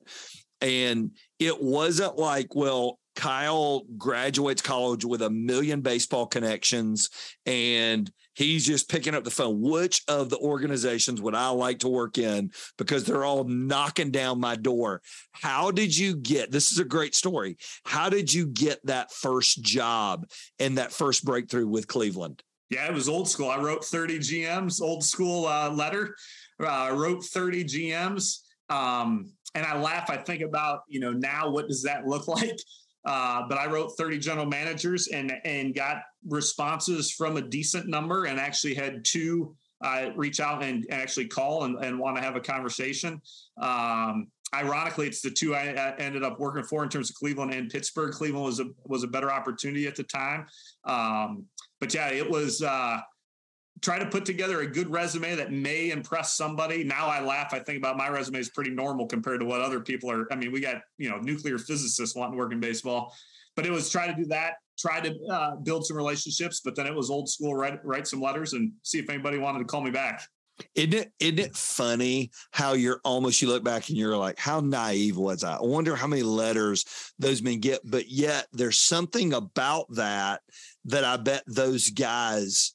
and 0.62 1.12
it 1.38 1.62
wasn't 1.62 2.18
like, 2.18 2.56
well, 2.56 2.98
Kyle 3.18 3.84
graduates 3.98 4.62
college 4.62 5.04
with 5.04 5.24
a 5.24 5.30
million 5.30 5.82
baseball 5.82 6.28
connections 6.28 7.10
and 7.48 8.12
he's 8.36 8.64
just 8.64 8.90
picking 8.90 9.16
up 9.16 9.24
the 9.24 9.32
phone. 9.32 9.60
Which 9.60 10.04
of 10.08 10.30
the 10.30 10.38
organizations 10.38 11.20
would 11.20 11.34
I 11.34 11.50
like 11.50 11.80
to 11.80 11.88
work 11.88 12.20
in? 12.20 12.52
Because 12.78 13.04
they're 13.04 13.26
all 13.26 13.44
knocking 13.44 14.12
down 14.12 14.40
my 14.40 14.56
door. 14.56 15.02
How 15.32 15.72
did 15.72 15.98
you 15.98 16.16
get 16.16 16.52
this? 16.52 16.72
Is 16.72 16.78
a 16.78 16.86
great 16.86 17.16
story. 17.16 17.58
How 17.86 18.08
did 18.08 18.32
you 18.32 18.46
get 18.46 18.86
that 18.86 19.12
first 19.12 19.64
job 19.64 20.28
and 20.60 20.78
that 20.78 20.94
first 20.94 21.26
breakthrough 21.26 21.68
with 21.68 21.88
Cleveland? 21.88 22.44
Yeah, 22.70 22.86
it 22.86 22.94
was 22.94 23.10
old 23.10 23.28
school. 23.28 23.50
I 23.50 23.60
wrote 23.60 23.84
30 23.84 24.20
GMs, 24.20 24.80
old 24.80 25.04
school 25.04 25.48
uh, 25.48 25.72
letter. 25.72 26.16
Uh, 26.60 26.94
wrote 26.96 27.24
30 27.24 27.64
GMs. 27.64 28.42
Um, 28.70 29.32
and 29.56 29.66
I 29.66 29.80
laugh. 29.80 30.12
I 30.12 30.18
think 30.18 30.44
about, 30.44 30.82
you 30.88 31.00
know, 31.00 31.14
now 31.14 31.50
what 31.50 31.68
does 31.68 31.82
that 31.82 32.06
look 32.06 32.28
like? 32.28 32.60
Uh, 33.08 33.48
but 33.48 33.58
I 33.58 33.68
wrote 33.68 33.94
30 33.98 34.20
general 34.20 34.46
managers 34.46 35.08
and 35.08 35.32
and 35.46 35.74
got 35.74 36.02
responses 36.28 37.10
from 37.10 37.38
a 37.38 37.42
decent 37.42 37.88
number 37.88 38.26
and 38.26 38.38
actually 38.38 38.74
had 38.74 39.06
two 39.06 39.56
uh, 39.82 40.10
reach 40.16 40.42
out 40.42 40.62
and, 40.62 40.86
and 40.90 41.02
actually 41.02 41.28
call 41.28 41.64
and, 41.64 41.82
and 41.84 41.98
want 41.98 42.18
to 42.18 42.22
have 42.22 42.36
a 42.36 42.42
conversation. 42.42 43.22
Um, 43.62 44.28
ironically, 44.54 45.08
it's 45.08 45.22
the 45.22 45.30
two 45.30 45.56
I, 45.56 45.70
I, 45.70 45.96
ended 46.00 46.24
up 46.24 46.38
working 46.38 46.64
for 46.64 46.84
in 46.84 46.90
terms 46.90 47.10
of 47.10 47.16
Cleveland 47.16 47.54
and 47.54 47.70
Pittsburgh. 47.70 48.12
Cleveland 48.12 48.44
was 48.44 48.60
a 48.60 48.66
was 48.84 49.04
a 49.04 49.08
better 49.08 49.32
opportunity 49.32 49.88
at 49.88 49.96
the 49.96 50.04
time. 50.04 50.46
Um, 50.84 51.46
but 51.80 51.94
yeah, 51.94 52.10
it 52.10 52.30
was. 52.30 52.62
Uh, 52.62 53.00
try 53.82 54.00
to 54.00 54.06
put 54.06 54.26
together 54.26 54.62
a 54.62 54.68
good 54.68 54.90
resume 54.90 55.36
that 55.36 55.52
may 55.52 55.92
impress 55.92 56.34
somebody. 56.34 56.84
Now 56.84 57.08
I 57.08 57.22
laugh. 57.22 57.54
I 57.54 57.60
think 57.60 57.78
about 57.78 57.98
my 57.98 58.10
resume 58.10 58.40
is 58.40 58.50
pretty 58.50 58.72
normal 58.72 59.06
compared 59.06 59.40
to 59.42 59.46
what 59.46 59.62
other 59.62 59.80
people 59.80 60.10
are. 60.10 60.32
I 60.32 60.36
mean, 60.36 60.52
we 60.52 60.60
got, 60.60 60.82
you 60.98 61.10
know, 61.10 61.18
nuclear 61.18 61.58
physicists 61.58 62.16
wanting 62.16 62.34
to 62.34 62.38
work 62.38 62.52
in 62.52 62.60
baseball, 62.60 63.14
but 63.56 63.66
it 63.66 63.72
was 63.72 63.90
try 63.90 64.08
to 64.08 64.16
do 64.16 64.26
that, 64.26 64.54
try 64.80 65.00
to 65.00 65.16
uh, 65.32 65.56
build 65.58 65.86
some 65.86 65.98
relationships, 65.98 66.62
but 66.64 66.76
then 66.76 66.88
it 66.88 66.96
was 66.96 67.10
old 67.10 67.30
school, 67.30 67.56
write, 67.56 67.84
write 67.86 68.08
some 68.08 68.22
letters 68.22 68.54
and 68.54 68.72
see 68.84 69.00
if 69.00 69.10
anybody 69.10 69.38
wanted 69.38 69.60
to 69.60 69.66
call 69.66 69.82
me 69.82 69.92
back. 69.92 70.22
Isn't 70.74 70.94
it, 70.96 71.12
isn't 71.20 71.38
it 71.38 71.56
funny 71.56 72.32
how 72.52 72.74
you're 72.74 73.00
almost, 73.04 73.44
you 73.44 73.48
look 73.48 73.64
back 73.64 73.90
and 73.90 73.98
you're 73.98 74.18
like, 74.18 74.40
how 74.40 74.60
naive 74.60 75.16
was 75.16 75.44
I? 75.44 75.58
I 75.58 75.62
wonder 75.62 75.96
how 75.96 76.08
many 76.08 76.24
letters 76.24 76.84
those 77.20 77.44
men 77.44 77.60
get, 77.60 77.82
but 77.84 78.10
yet 78.10 78.48
there's 78.54 78.80
something 78.80 79.34
about 79.34 79.86
that 79.92 80.42
that 80.86 81.04
I 81.04 81.18
bet 81.18 81.44
those 81.46 81.92
guys 81.92 82.74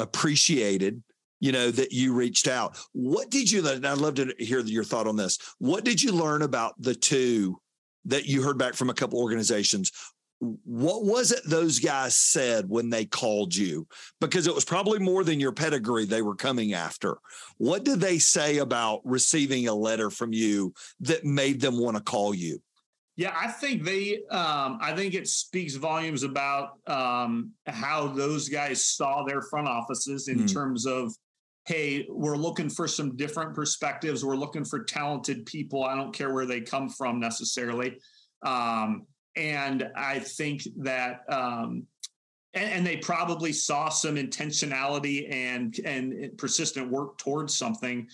appreciated 0.00 1.02
you 1.40 1.52
know 1.52 1.70
that 1.70 1.92
you 1.92 2.12
reached 2.12 2.46
out. 2.46 2.78
What 2.92 3.30
did 3.30 3.50
you 3.50 3.62
learn? 3.62 3.84
i'd 3.84 3.98
love 3.98 4.14
to 4.16 4.32
hear 4.38 4.60
your 4.60 4.84
thought 4.84 5.06
on 5.06 5.16
this. 5.16 5.38
What 5.58 5.84
did 5.84 6.02
you 6.02 6.12
learn 6.12 6.42
about 6.42 6.74
the 6.78 6.94
two 6.94 7.58
that 8.04 8.26
you 8.26 8.42
heard 8.42 8.58
back 8.58 8.74
from 8.74 8.90
a 8.90 8.94
couple 8.94 9.18
organizations? 9.18 9.90
What 10.38 11.04
was 11.04 11.32
it 11.32 11.42
those 11.44 11.80
guys 11.80 12.16
said 12.16 12.66
when 12.68 12.88
they 12.88 13.04
called 13.04 13.54
you? 13.54 13.86
Because 14.22 14.46
it 14.46 14.54
was 14.54 14.64
probably 14.64 14.98
more 14.98 15.22
than 15.22 15.40
your 15.40 15.52
pedigree 15.52 16.06
they 16.06 16.22
were 16.22 16.34
coming 16.34 16.72
after. 16.72 17.18
What 17.58 17.84
did 17.84 18.00
they 18.00 18.18
say 18.18 18.58
about 18.58 19.02
receiving 19.04 19.68
a 19.68 19.74
letter 19.74 20.08
from 20.08 20.32
you 20.32 20.72
that 21.00 21.24
made 21.24 21.60
them 21.60 21.78
want 21.78 21.98
to 21.98 22.02
call 22.02 22.34
you 22.34 22.62
yeah, 23.16 23.34
I 23.36 23.48
think 23.48 23.84
they. 23.84 24.22
Um, 24.30 24.78
I 24.80 24.94
think 24.94 25.14
it 25.14 25.28
speaks 25.28 25.74
volumes 25.74 26.22
about 26.22 26.78
um, 26.86 27.52
how 27.66 28.08
those 28.08 28.48
guys 28.48 28.84
saw 28.84 29.24
their 29.24 29.42
front 29.42 29.68
offices 29.68 30.28
in 30.28 30.40
mm. 30.40 30.52
terms 30.52 30.86
of, 30.86 31.12
hey, 31.66 32.06
we're 32.08 32.36
looking 32.36 32.70
for 32.70 32.88
some 32.88 33.16
different 33.16 33.54
perspectives. 33.54 34.24
We're 34.24 34.36
looking 34.36 34.64
for 34.64 34.84
talented 34.84 35.44
people. 35.44 35.84
I 35.84 35.96
don't 35.96 36.14
care 36.14 36.32
where 36.32 36.46
they 36.46 36.60
come 36.60 36.88
from 36.88 37.20
necessarily. 37.20 37.98
Um, 38.42 39.06
and 39.36 39.90
I 39.96 40.20
think 40.20 40.62
that, 40.78 41.20
um, 41.28 41.86
and, 42.54 42.72
and, 42.72 42.86
they 42.86 42.96
probably 42.96 43.52
saw 43.52 43.90
some 43.90 44.16
intentionality 44.16 45.30
and 45.32 45.78
and 45.84 46.36
persistent 46.38 46.90
work 46.90 47.18
towards 47.18 47.56
something 47.56 48.08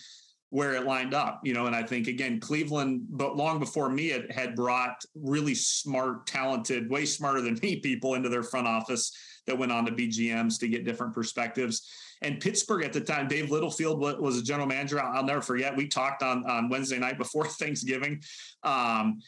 where 0.49 0.75
it 0.75 0.85
lined 0.85 1.13
up, 1.13 1.41
you 1.43 1.53
know, 1.53 1.65
and 1.65 1.75
I 1.75 1.83
think 1.83 2.07
again, 2.07 2.39
Cleveland, 2.39 3.05
but 3.09 3.35
long 3.35 3.59
before 3.59 3.89
me, 3.89 4.11
it 4.11 4.31
had 4.31 4.55
brought 4.55 5.03
really 5.13 5.55
smart, 5.55 6.25
talented, 6.25 6.89
way 6.89 7.05
smarter 7.05 7.41
than 7.41 7.59
me 7.61 7.77
people 7.77 8.15
into 8.15 8.29
their 8.29 8.43
front 8.43 8.67
office 8.67 9.11
that 9.45 9.57
went 9.57 9.71
on 9.71 9.85
to 9.85 9.91
BGMs 9.91 10.59
to 10.59 10.67
get 10.67 10.85
different 10.85 11.13
perspectives. 11.13 11.89
And 12.21 12.39
Pittsburgh 12.39 12.83
at 12.83 12.93
the 12.93 13.01
time, 13.01 13.27
Dave 13.27 13.51
Littlefield 13.51 13.99
was 13.99 14.37
a 14.37 14.43
general 14.43 14.67
manager. 14.67 15.01
I'll, 15.01 15.23
never 15.23 15.41
forget. 15.41 15.75
We 15.75 15.87
talked 15.87 16.23
on 16.23 16.49
on 16.49 16.69
Wednesday 16.69 16.97
night 16.97 17.17
before 17.17 17.45
Thanksgiving. 17.47 18.21
Um, 18.63 19.19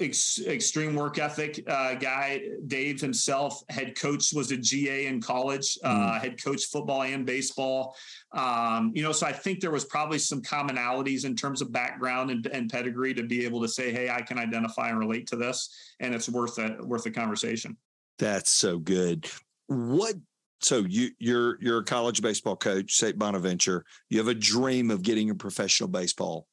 ex- 0.00 0.40
extreme 0.46 0.94
work 0.94 1.18
ethic 1.18 1.62
uh, 1.66 1.94
guy. 1.94 2.42
Dave 2.66 3.00
himself, 3.00 3.62
head 3.68 3.98
coach, 3.98 4.32
was 4.32 4.50
a 4.50 4.56
GA 4.56 5.06
in 5.06 5.20
college, 5.20 5.78
uh, 5.84 6.12
mm. 6.12 6.20
head 6.20 6.42
coach 6.42 6.64
football 6.66 7.02
and 7.02 7.26
baseball. 7.26 7.96
Um, 8.32 8.92
you 8.94 9.02
know, 9.02 9.12
so 9.12 9.26
I 9.26 9.32
think 9.32 9.60
there 9.60 9.70
was 9.70 9.84
probably 9.84 10.18
some 10.18 10.42
commonalities 10.42 11.24
in 11.24 11.36
terms 11.36 11.62
of 11.62 11.72
background 11.72 12.30
and, 12.30 12.46
and, 12.46 12.70
pedigree 12.70 13.14
to 13.14 13.24
be 13.24 13.44
able 13.44 13.60
to 13.62 13.68
say, 13.68 13.92
"Hey, 13.92 14.08
I 14.08 14.22
can 14.22 14.38
identify 14.38 14.88
and 14.88 14.98
relate 14.98 15.26
to 15.28 15.36
this, 15.36 15.94
and 15.98 16.14
it's 16.14 16.28
worth 16.28 16.58
a 16.58 16.76
worth 16.82 17.06
a 17.06 17.10
conversation." 17.10 17.76
That's 18.18 18.50
so 18.50 18.78
good. 18.78 19.28
What 19.66 20.14
so 20.60 20.80
you 20.80 21.10
you're 21.18 21.58
you're 21.60 21.78
a 21.78 21.84
college 21.84 22.22
baseball 22.22 22.56
coach, 22.56 22.94
St. 22.94 23.18
Bonaventure. 23.18 23.84
You 24.08 24.18
have 24.18 24.28
a 24.28 24.34
dream 24.34 24.90
of 24.90 25.02
getting 25.02 25.30
a 25.30 25.34
professional 25.34 25.88
baseball 25.88 26.46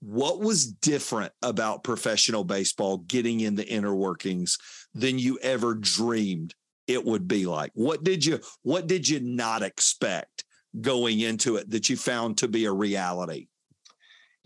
what 0.00 0.40
was 0.40 0.66
different 0.66 1.32
about 1.42 1.84
professional 1.84 2.44
baseball 2.44 2.98
getting 2.98 3.40
in 3.40 3.54
the 3.54 3.66
inner 3.66 3.94
workings 3.94 4.58
than 4.94 5.18
you 5.18 5.38
ever 5.42 5.74
dreamed 5.74 6.54
it 6.86 7.04
would 7.04 7.26
be 7.26 7.46
like? 7.46 7.72
What 7.74 8.04
did 8.04 8.24
you 8.24 8.40
what 8.62 8.86
did 8.86 9.08
you 9.08 9.20
not 9.20 9.62
expect 9.62 10.44
going 10.80 11.20
into 11.20 11.56
it 11.56 11.70
that 11.70 11.88
you 11.88 11.96
found 11.96 12.38
to 12.38 12.48
be 12.48 12.66
a 12.66 12.72
reality? 12.72 13.48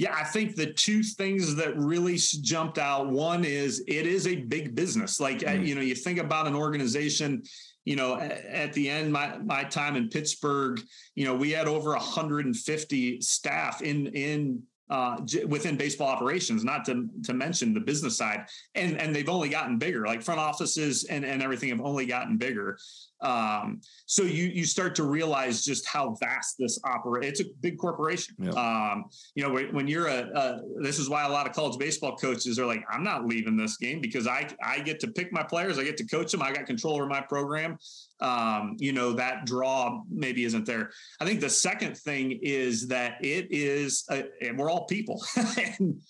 Yeah, 0.00 0.14
I 0.14 0.25
think 0.25 0.57
the 0.57 0.73
two 0.73 1.02
things 1.02 1.54
that 1.57 1.76
really 1.76 2.16
jumped 2.16 2.78
out 2.78 3.11
one 3.11 3.45
is 3.45 3.85
it 3.87 4.07
is 4.07 4.26
a 4.26 4.35
big 4.35 4.75
business. 4.75 5.21
Like, 5.21 5.40
mm. 5.40 5.66
you 5.66 5.75
know, 5.75 5.83
you 5.83 5.95
think 5.95 6.19
about 6.19 6.47
an 6.47 6.54
organization, 6.54 7.42
you 7.85 7.97
know, 7.97 8.14
at 8.19 8.73
the 8.73 8.88
end, 8.88 9.12
my, 9.12 9.37
my 9.45 9.62
time 9.62 9.97
in 9.97 10.09
Pittsburgh, 10.09 10.80
you 11.16 11.26
know, 11.26 11.35
we 11.35 11.50
had 11.50 11.69
over 11.69 11.90
150 11.90 13.21
staff 13.21 13.83
in, 13.83 14.07
in 14.07 14.62
uh, 14.91 15.17
within 15.47 15.77
baseball 15.77 16.09
operations, 16.09 16.65
not 16.65 16.85
to, 16.85 17.09
to 17.25 17.33
mention 17.33 17.73
the 17.73 17.81
business 17.81 18.17
side. 18.17 18.47
And, 18.75 19.01
and 19.01 19.15
they've 19.15 19.29
only 19.29 19.49
gotten 19.49 19.79
bigger, 19.79 20.05
like 20.07 20.23
front 20.23 20.41
offices 20.41 21.05
and, 21.05 21.25
and 21.25 21.43
everything 21.43 21.69
have 21.71 21.81
only 21.81 22.07
gotten 22.07 22.37
bigger. 22.37 22.79
Um, 23.23 23.81
so 24.07 24.23
you 24.23 24.45
you 24.45 24.65
start 24.65 24.95
to 24.97 25.05
realize 25.05 25.65
just 25.65 25.87
how 25.87 26.17
vast 26.21 26.57
this 26.59 26.79
operates. 26.85 27.41
It's 27.41 27.49
a 27.49 27.53
big 27.61 27.79
corporation. 27.79 28.35
Yep. 28.39 28.55
Um, 28.57 29.05
you 29.35 29.43
know, 29.43 29.59
when 29.73 29.87
you're 29.89 30.07
a, 30.07 30.31
a, 30.35 30.61
this 30.81 30.99
is 30.99 31.09
why 31.09 31.25
a 31.25 31.29
lot 31.29 31.47
of 31.47 31.53
college 31.53 31.79
baseball 31.79 32.17
coaches 32.17 32.59
are 32.59 32.67
like, 32.67 32.85
I'm 32.91 33.05
not 33.05 33.27
leaving 33.27 33.57
this 33.57 33.77
game 33.77 34.00
because 34.00 34.27
I 34.27 34.49
I 34.62 34.81
get 34.81 35.00
to 35.00 35.09
pick 35.09 35.33
my 35.33 35.43
players, 35.43 35.79
I 35.79 35.85
get 35.85 35.97
to 35.99 36.07
coach 36.07 36.33
them, 36.33 36.43
I 36.43 36.53
got 36.53 36.67
control 36.67 36.95
over 36.95 37.07
my 37.07 37.21
program. 37.21 37.79
Um, 38.21 38.77
you 38.79 38.93
know, 38.93 39.12
that 39.15 39.47
draw 39.47 40.03
maybe 40.11 40.45
isn't 40.45 40.67
there. 40.67 40.91
I 41.21 41.25
think 41.25 41.41
the 41.41 41.49
second 41.49 41.97
thing 41.97 42.39
is 42.43 42.89
that 42.89 43.25
it 43.25 43.49
is, 43.50 44.05
a, 44.11 44.25
and 44.43 44.59
we're 44.59 44.71
all 44.71 44.85
people. 44.85 45.25
and 45.57 46.00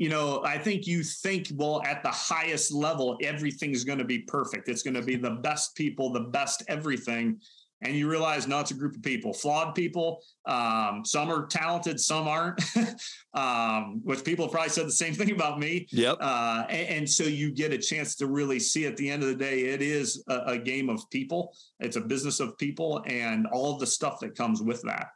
you 0.00 0.08
know, 0.08 0.42
I 0.46 0.56
think 0.56 0.86
you 0.86 1.02
think, 1.02 1.48
well, 1.54 1.82
at 1.84 2.02
the 2.02 2.08
highest 2.08 2.72
level, 2.72 3.18
everything's 3.22 3.84
going 3.84 3.98
to 3.98 4.04
be 4.04 4.20
perfect. 4.20 4.66
It's 4.66 4.82
going 4.82 4.94
to 4.94 5.02
be 5.02 5.16
the 5.16 5.32
best 5.32 5.76
people, 5.76 6.10
the 6.10 6.20
best 6.20 6.62
everything. 6.68 7.38
and 7.82 7.94
you 7.94 8.08
realize 8.08 8.48
no, 8.48 8.60
it's 8.60 8.70
a 8.70 8.74
group 8.74 8.96
of 8.96 9.02
people, 9.02 9.34
flawed 9.34 9.74
people. 9.74 10.22
Um, 10.46 11.02
some 11.04 11.30
are 11.30 11.46
talented, 11.46 12.00
some 12.00 12.26
aren't. 12.26 12.62
um, 13.34 14.00
which 14.02 14.24
people 14.24 14.46
have 14.46 14.52
probably 14.52 14.70
said 14.70 14.86
the 14.86 14.92
same 14.92 15.12
thing 15.20 15.32
about 15.32 15.58
me. 15.58 15.86
Yep. 15.90 16.16
Uh, 16.18 16.64
and, 16.70 16.88
and, 16.88 17.08
so 17.08 17.24
you 17.24 17.50
get 17.50 17.70
a 17.74 17.78
chance 17.78 18.14
to 18.16 18.26
really 18.26 18.58
see 18.58 18.86
at 18.86 18.96
the 18.96 19.10
end 19.10 19.22
of 19.22 19.28
the 19.28 19.34
day, 19.34 19.64
it 19.64 19.82
is 19.82 20.24
a, 20.30 20.38
a 20.46 20.58
game 20.58 20.88
of 20.88 21.08
people. 21.10 21.54
It's 21.78 21.96
a 21.96 22.00
business 22.00 22.40
of 22.40 22.56
people, 22.56 23.02
and 23.06 23.46
all 23.48 23.76
the 23.76 23.86
stuff 23.86 24.18
that 24.20 24.34
comes 24.34 24.62
with 24.62 24.80
that. 24.82 25.08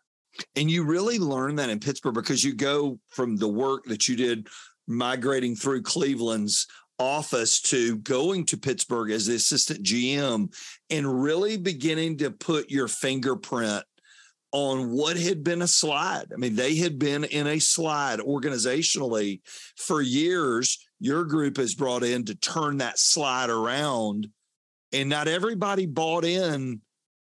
And 0.57 0.71
you 0.71 0.85
really 0.85 1.19
learn 1.19 1.57
that 1.57 1.71
in 1.71 1.81
Pittsburgh 1.81 2.15
because 2.15 2.43
you 2.43 2.55
go 2.55 2.99
from 3.09 3.37
the 3.37 3.49
work 3.49 3.85
that 3.85 4.09
you 4.09 4.17
did 4.17 4.49
migrating 4.87 5.57
through 5.57 5.83
Cleveland's 5.83 6.67
office 6.99 7.61
to 7.61 7.97
going 7.99 8.47
to 8.47 8.57
Pittsburgh 8.57 9.11
as 9.11 9.27
the 9.27 9.35
assistant 9.35 9.83
GM 9.83 10.55
and 10.91 11.23
really 11.23 11.57
beginning 11.57 12.19
to 12.19 12.31
put 12.31 12.71
your 12.71 12.89
fingerprint 12.89 13.85
on 14.53 14.91
what 14.91 15.17
had 15.17 15.43
been 15.43 15.63
a 15.63 15.67
slide. 15.67 16.27
I 16.33 16.37
mean, 16.37 16.55
they 16.55 16.77
had 16.77 16.97
been 16.97 17.25
in 17.25 17.49
a 17.49 17.59
slide 17.59 18.21
organizationally 18.21 19.41
for 19.77 20.01
years. 20.01 20.79
Your 21.01 21.25
group 21.25 21.57
has 21.57 21.75
brought 21.75 22.05
in 22.05 22.25
to 22.27 22.37
turn 22.37 22.77
that 22.77 23.01
slide 23.01 23.51
around. 23.51 24.29
And 24.93 25.09
not 25.09 25.27
everybody 25.27 25.87
bought 25.87 26.25
in 26.25 26.81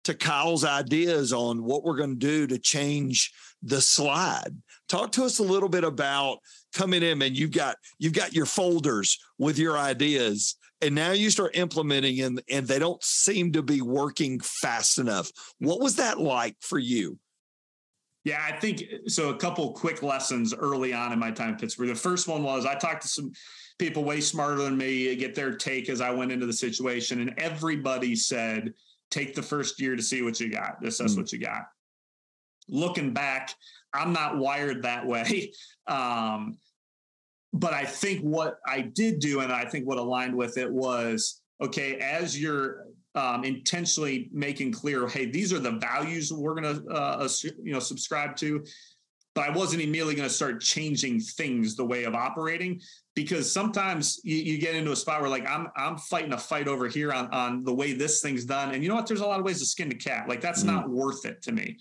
to 0.04 0.14
Kyle's 0.14 0.64
ideas 0.64 1.34
on 1.34 1.64
what 1.64 1.84
we're 1.84 1.98
going 1.98 2.12
to 2.12 2.16
do 2.16 2.46
to 2.48 2.60
change 2.60 3.34
the 3.64 3.82
slide. 3.82 4.56
Talk 4.88 5.12
to 5.14 5.26
us 5.26 5.40
a 5.40 5.44
little 5.44 5.70
bit 5.70 5.84
about 5.84 6.38
coming 6.78 7.04
in 7.04 7.22
and 7.22 7.38
you've 7.38 7.52
got 7.52 7.76
you've 7.98 8.14
got 8.14 8.34
your 8.34 8.46
folders 8.46 9.18
with 9.38 9.58
your 9.58 9.78
ideas. 9.78 10.56
And 10.82 10.94
now 10.94 11.12
you 11.12 11.32
start 11.32 11.58
implementing 11.58 12.22
and 12.22 12.42
and 12.50 12.68
they 12.68 12.80
don't 12.80 13.04
seem 13.04 13.52
to 13.54 13.64
be 13.64 13.82
working 13.82 14.40
fast 14.40 15.00
enough. 15.00 15.32
What 15.60 15.82
was 15.82 15.96
that 15.96 16.20
like 16.20 16.56
for 16.62 16.78
you? 16.80 17.18
Yeah 18.24 18.44
i 18.46 18.52
think 18.52 18.84
so 19.08 19.30
a 19.30 19.38
couple 19.38 19.72
quick 19.72 20.04
lessons 20.04 20.54
early 20.54 20.94
on 20.94 21.14
in 21.14 21.20
my 21.20 21.32
time 21.32 21.52
in 21.52 21.56
pittsburgh. 21.56 21.88
The 21.88 21.96
first 21.96 22.28
one 22.28 22.44
was 22.44 22.66
i 22.66 22.76
talked 22.76 23.04
to 23.04 23.08
some 23.08 23.32
people 23.80 24.04
way 24.04 24.20
smarter 24.20 24.58
than 24.58 24.78
me 24.78 25.16
get 25.16 25.34
their 25.34 25.56
take 25.56 25.88
as 25.88 26.02
i 26.02 26.12
went 26.12 26.34
into 26.34 26.46
the 26.46 26.52
situation 26.54 27.22
and 27.22 27.34
everybody 27.38 28.18
said 28.18 28.74
take 29.12 29.34
the 29.34 29.42
first 29.42 29.80
year 29.80 29.96
to 29.96 30.04
see 30.04 30.22
what 30.22 30.42
you 30.42 30.52
got. 30.52 30.86
Assess 30.86 31.14
mm. 31.14 31.20
what 31.20 31.32
you 31.32 31.40
got. 31.40 31.70
Looking 32.68 33.14
back 33.14 33.56
i'm 33.94 34.12
not 34.14 34.38
wired 34.38 34.84
that 34.84 35.06
way. 35.08 35.52
Um, 35.88 36.58
but 37.54 37.74
I 37.74 37.86
think 37.86 38.22
what 38.22 38.58
I 38.68 38.82
did 38.82 39.20
do, 39.20 39.40
and 39.40 39.52
I 39.52 39.66
think 39.66 39.88
what 39.88 39.98
aligned 39.98 40.36
with 40.36 40.58
it 40.58 40.72
was 40.72 41.42
okay, 41.62 41.96
as 41.98 42.40
you're 42.40 42.86
um, 43.16 43.44
intentionally 43.44 44.30
making 44.32 44.72
clear, 44.72 45.08
hey, 45.08 45.26
these 45.26 45.52
are 45.52 45.60
the 45.60 45.72
values 45.72 46.32
we're 46.32 46.54
going 46.54 46.76
to, 46.76 46.88
uh, 46.92 47.28
you 47.64 47.74
know, 47.74 47.80
subscribe 47.80 48.36
to. 48.38 48.64
But 49.34 49.50
I 49.50 49.52
wasn't 49.52 49.84
immediately 49.84 50.16
going 50.16 50.28
to 50.28 50.34
start 50.34 50.62
changing 50.62 51.20
things 51.20 51.76
the 51.76 51.86
way 51.86 52.06
of 52.06 52.16
operating 52.16 52.82
because 53.16 53.52
sometimes 53.52 54.20
you, 54.24 54.36
you, 54.36 54.58
get 54.58 54.74
into 54.74 54.92
a 54.92 54.96
spot 54.96 55.22
where 55.22 55.30
like 55.30 55.48
I'm 55.48 55.68
I'm 55.76 55.98
fighting 55.98 56.34
a 56.34 56.38
fight 56.40 56.68
over 56.68 56.88
here 56.88 57.14
on 57.14 57.28
on 57.32 57.64
the 57.64 57.74
way 57.74 57.94
this 57.94 58.22
thing's 58.22 58.46
done, 58.46 58.74
and 58.74 58.82
you 58.82 58.90
know 58.90 58.96
what? 58.96 59.06
There's 59.06 59.22
a 59.22 59.28
lot 59.28 59.40
of 59.40 59.46
ways 59.46 59.60
to 59.60 59.66
skin 59.66 59.90
the 59.90 59.96
cat. 59.96 60.28
Like 60.28 60.42
that's 60.42 60.64
mm. 60.64 60.68
not 60.68 60.90
worth 60.90 61.24
it 61.26 61.44
to 61.44 61.52
me 61.52 61.78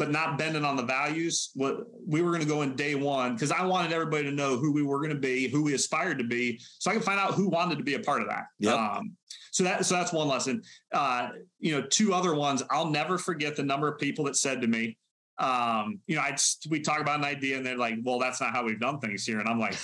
but 0.00 0.10
not 0.10 0.38
bending 0.38 0.64
on 0.64 0.76
the 0.76 0.82
values. 0.82 1.50
What 1.54 1.84
we 2.08 2.22
were 2.22 2.30
going 2.30 2.40
to 2.40 2.48
go 2.48 2.62
in 2.62 2.74
day 2.74 2.94
one 2.94 3.34
because 3.34 3.52
I 3.52 3.66
wanted 3.66 3.92
everybody 3.92 4.24
to 4.24 4.30
know 4.30 4.56
who 4.56 4.72
we 4.72 4.82
were 4.82 4.96
going 4.96 5.10
to 5.10 5.20
be, 5.20 5.46
who 5.46 5.62
we 5.62 5.74
aspired 5.74 6.16
to 6.18 6.24
be, 6.24 6.58
so 6.78 6.90
I 6.90 6.94
could 6.94 7.04
find 7.04 7.20
out 7.20 7.34
who 7.34 7.50
wanted 7.50 7.76
to 7.76 7.84
be 7.84 7.94
a 7.94 8.00
part 8.00 8.22
of 8.22 8.28
that. 8.28 8.44
Yep. 8.60 8.78
Um, 8.78 9.12
so 9.50 9.62
that 9.64 9.84
so 9.84 9.96
that's 9.96 10.10
one 10.10 10.26
lesson. 10.26 10.62
Uh, 10.90 11.28
you 11.58 11.78
know, 11.78 11.86
two 11.86 12.14
other 12.14 12.34
ones. 12.34 12.62
I'll 12.70 12.88
never 12.88 13.18
forget 13.18 13.56
the 13.56 13.62
number 13.62 13.88
of 13.88 13.98
people 13.98 14.24
that 14.24 14.36
said 14.36 14.62
to 14.62 14.66
me, 14.66 14.96
um, 15.38 16.00
you 16.06 16.16
know, 16.16 16.22
I 16.22 16.34
we 16.70 16.80
talk 16.80 17.02
about 17.02 17.18
an 17.18 17.26
idea 17.26 17.58
and 17.58 17.66
they're 17.66 17.76
like, 17.76 17.96
"Well, 18.02 18.18
that's 18.18 18.40
not 18.40 18.52
how 18.52 18.64
we've 18.64 18.80
done 18.80 19.00
things 19.00 19.24
here," 19.24 19.38
and 19.38 19.48
I'm 19.48 19.60
like. 19.60 19.76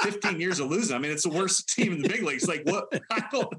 15 0.00 0.40
years 0.40 0.58
of 0.58 0.68
losing. 0.68 0.96
I 0.96 0.98
mean, 0.98 1.12
it's 1.12 1.22
the 1.22 1.28
worst 1.28 1.68
team 1.76 1.92
in 1.92 2.02
the 2.02 2.08
big 2.08 2.24
leagues. 2.24 2.48
Like, 2.48 2.62
what? 2.64 2.92
I 3.12 3.22
don't, 3.30 3.54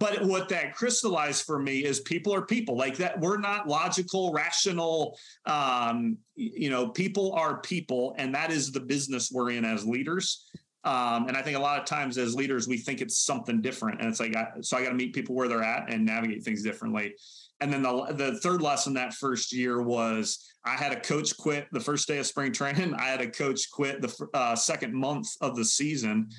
but 0.00 0.24
what 0.24 0.48
that 0.48 0.74
crystallized 0.74 1.44
for 1.44 1.58
me 1.58 1.84
is 1.84 2.00
people 2.00 2.34
are 2.34 2.40
people 2.40 2.74
like 2.74 2.96
that. 2.96 3.20
We're 3.20 3.36
not 3.36 3.68
logical, 3.68 4.32
rational. 4.32 5.16
Um, 5.44 6.16
you 6.34 6.70
know, 6.70 6.88
people 6.88 7.34
are 7.34 7.60
people, 7.60 8.14
and 8.16 8.34
that 8.34 8.50
is 8.50 8.72
the 8.72 8.80
business 8.80 9.30
we're 9.30 9.50
in 9.50 9.64
as 9.64 9.84
leaders. 9.86 10.46
Um, 10.84 11.28
and 11.28 11.36
I 11.36 11.42
think 11.42 11.58
a 11.58 11.60
lot 11.60 11.78
of 11.78 11.84
times 11.84 12.16
as 12.16 12.34
leaders, 12.34 12.66
we 12.66 12.78
think 12.78 13.02
it's 13.02 13.18
something 13.18 13.60
different, 13.60 14.00
and 14.00 14.08
it's 14.08 14.18
like, 14.18 14.34
so 14.62 14.78
I 14.78 14.82
got 14.82 14.88
to 14.88 14.94
meet 14.94 15.14
people 15.14 15.34
where 15.34 15.48
they're 15.48 15.62
at 15.62 15.92
and 15.92 16.06
navigate 16.06 16.42
things 16.42 16.62
differently. 16.62 17.14
And 17.60 17.70
then 17.70 17.82
the 17.82 18.06
the 18.16 18.40
third 18.40 18.62
lesson 18.62 18.94
that 18.94 19.12
first 19.12 19.52
year 19.52 19.82
was 19.82 20.50
I 20.64 20.76
had 20.76 20.92
a 20.92 21.00
coach 21.00 21.36
quit 21.36 21.66
the 21.72 21.80
first 21.80 22.08
day 22.08 22.16
of 22.16 22.26
spring 22.26 22.52
training. 22.52 22.94
I 22.94 23.04
had 23.04 23.20
a 23.20 23.30
coach 23.30 23.70
quit 23.70 24.00
the 24.00 24.28
uh, 24.32 24.56
second 24.56 24.94
month 24.94 25.28
of 25.42 25.56
the 25.56 25.64
season, 25.66 26.30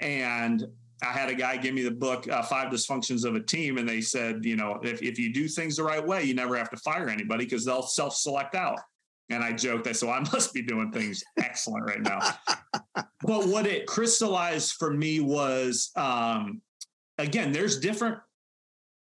and 0.00 0.66
I 1.02 1.12
had 1.12 1.28
a 1.28 1.34
guy 1.34 1.56
give 1.56 1.74
me 1.74 1.82
the 1.82 1.90
book, 1.90 2.28
uh, 2.28 2.42
Five 2.42 2.72
Dysfunctions 2.72 3.24
of 3.24 3.34
a 3.34 3.40
Team, 3.40 3.78
and 3.78 3.88
they 3.88 4.00
said, 4.00 4.44
you 4.44 4.56
know, 4.56 4.78
if, 4.82 5.02
if 5.02 5.18
you 5.18 5.32
do 5.32 5.48
things 5.48 5.76
the 5.76 5.82
right 5.82 6.04
way, 6.04 6.24
you 6.24 6.34
never 6.34 6.56
have 6.56 6.70
to 6.70 6.76
fire 6.76 7.08
anybody 7.08 7.44
because 7.44 7.64
they'll 7.64 7.82
self 7.82 8.14
select 8.14 8.54
out. 8.54 8.78
And 9.30 9.42
I 9.42 9.52
joked, 9.52 9.86
I 9.86 9.92
said, 9.92 10.08
well, 10.08 10.18
I 10.18 10.20
must 10.32 10.52
be 10.54 10.62
doing 10.62 10.92
things 10.92 11.22
excellent 11.38 11.86
right 11.86 12.02
now. 12.02 12.20
but 13.22 13.46
what 13.46 13.66
it 13.66 13.86
crystallized 13.86 14.72
for 14.72 14.92
me 14.92 15.20
was, 15.20 15.90
um, 15.96 16.60
again, 17.18 17.52
there's 17.52 17.80
different. 17.80 18.18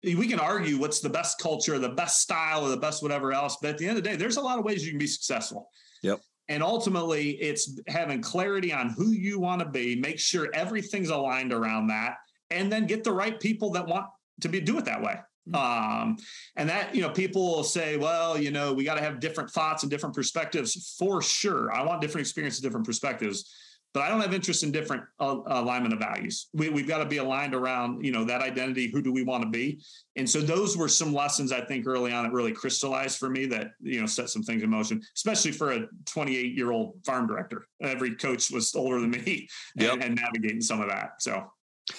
We 0.03 0.29
can 0.29 0.39
argue 0.39 0.79
what's 0.79 1.01
the 1.01 1.09
best 1.09 1.39
culture, 1.39 1.79
the 1.79 1.89
best 1.89 2.21
style, 2.21 2.67
or 2.67 2.69
the 2.69 2.77
best 2.77 3.03
whatever 3.03 3.33
else. 3.33 3.57
But 3.61 3.71
at 3.71 3.79
the 3.79 3.89
end 3.89 3.97
of 3.97 4.05
the 4.05 4.11
day, 4.11 4.17
there's 4.17 4.37
a 4.37 4.43
lot 4.43 4.59
of 4.59 4.65
ways 4.65 4.85
you 4.85 4.93
can 4.93 4.99
be 4.99 5.07
successful. 5.07 5.71
Yep. 6.03 6.21
And 6.49 6.63
ultimately, 6.63 7.31
it's 7.31 7.81
having 7.87 8.21
clarity 8.21 8.73
on 8.73 8.91
who 8.91 9.13
you 9.13 9.39
want 9.39 9.61
to 9.61 9.69
be, 9.69 9.97
make 9.97 10.19
sure 10.19 10.49
everything's 10.53 11.09
aligned 11.09 11.53
around 11.53 11.87
that, 11.89 12.17
and 12.51 12.71
then 12.71 12.87
get 12.87 13.03
the 13.03 13.13
right 13.13 13.39
people 13.41 13.71
that 13.73 13.87
want 13.87 14.07
to 14.43 14.49
be 14.49 14.61
do 14.61 14.79
it 14.79 14.85
that 14.85 15.03
way. 15.03 15.19
Mm-hmm. 15.49 15.55
Um, 15.55 16.17
and 16.57 16.69
that, 16.69 16.95
you 16.95 17.03
know, 17.03 17.11
people 17.11 17.43
will 17.43 17.65
say, 17.65 17.97
well, 17.97 18.39
you 18.39 18.51
know, 18.51 18.73
we 18.73 18.85
got 18.85 18.95
to 18.95 19.03
have 19.03 19.21
different 19.21 19.51
thoughts 19.51 19.83
and 19.83 19.91
different 19.91 20.15
perspectives 20.15 20.95
for 20.99 21.23
sure. 21.23 21.73
I 21.73 21.83
want 21.83 22.01
different 22.01 22.27
experiences, 22.27 22.61
different 22.61 22.87
perspectives 22.87 23.51
but 23.95 24.03
I 24.03 24.09
don't 24.09 24.21
have 24.21 24.35
interest 24.35 24.65
in 24.65 24.73
different 24.73 25.05
uh, 25.21 25.39
alignment 25.47 25.95
of 25.95 26.01
values. 26.01 26.49
We, 26.53 26.67
have 26.67 26.89
got 26.89 26.99
to 26.99 27.05
be 27.05 27.19
aligned 27.19 27.55
around, 27.55 28.05
you 28.05 28.11
know, 28.11 28.25
that 28.25 28.43
identity. 28.43 28.91
Who 28.91 29.01
do 29.01 29.13
we 29.13 29.23
want 29.23 29.45
to 29.45 29.49
be? 29.49 29.81
And 30.17 30.29
so 30.29 30.41
those 30.41 30.77
were 30.77 30.89
some 30.89 31.15
lessons 31.15 31.53
I 31.53 31.61
think 31.61 31.87
early 31.87 32.13
on 32.13 32.25
that 32.25 32.33
really 32.33 32.53
crystallized 32.53 33.19
for 33.19 33.31
me 33.31 33.47
that, 33.47 33.69
you 33.81 34.01
know, 34.01 34.07
set 34.07 34.29
some 34.31 34.43
things 34.43 34.65
in 34.65 34.69
motion, 34.69 35.01
especially 35.15 35.53
for 35.53 35.73
a 35.73 35.87
28 36.07 36.57
year 36.57 36.73
old 36.73 36.97
farm 37.07 37.29
director. 37.29 37.69
Every 37.81 38.17
coach 38.17 38.51
was 38.51 38.75
older 38.75 39.01
than 39.01 39.13
me 39.13 39.49
yep. 39.77 39.95
and, 39.95 40.03
and 40.03 40.17
navigating 40.17 40.61
some 40.61 40.81
of 40.81 40.89
that. 40.89 41.23
So 41.23 41.45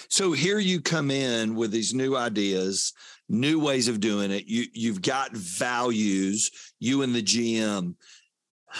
so 0.08 0.32
here 0.32 0.58
you 0.58 0.80
come 0.80 1.10
in 1.10 1.54
with 1.54 1.70
these 1.70 1.94
new 1.94 2.16
ideas, 2.16 2.92
new 3.28 3.60
ways 3.60 3.86
of 3.86 4.00
doing 4.00 4.32
it. 4.32 4.46
You 4.46 4.66
you've 4.72 5.00
got 5.00 5.32
values, 5.32 6.50
you 6.80 7.02
and 7.02 7.14
the 7.14 7.22
GM 7.22 7.94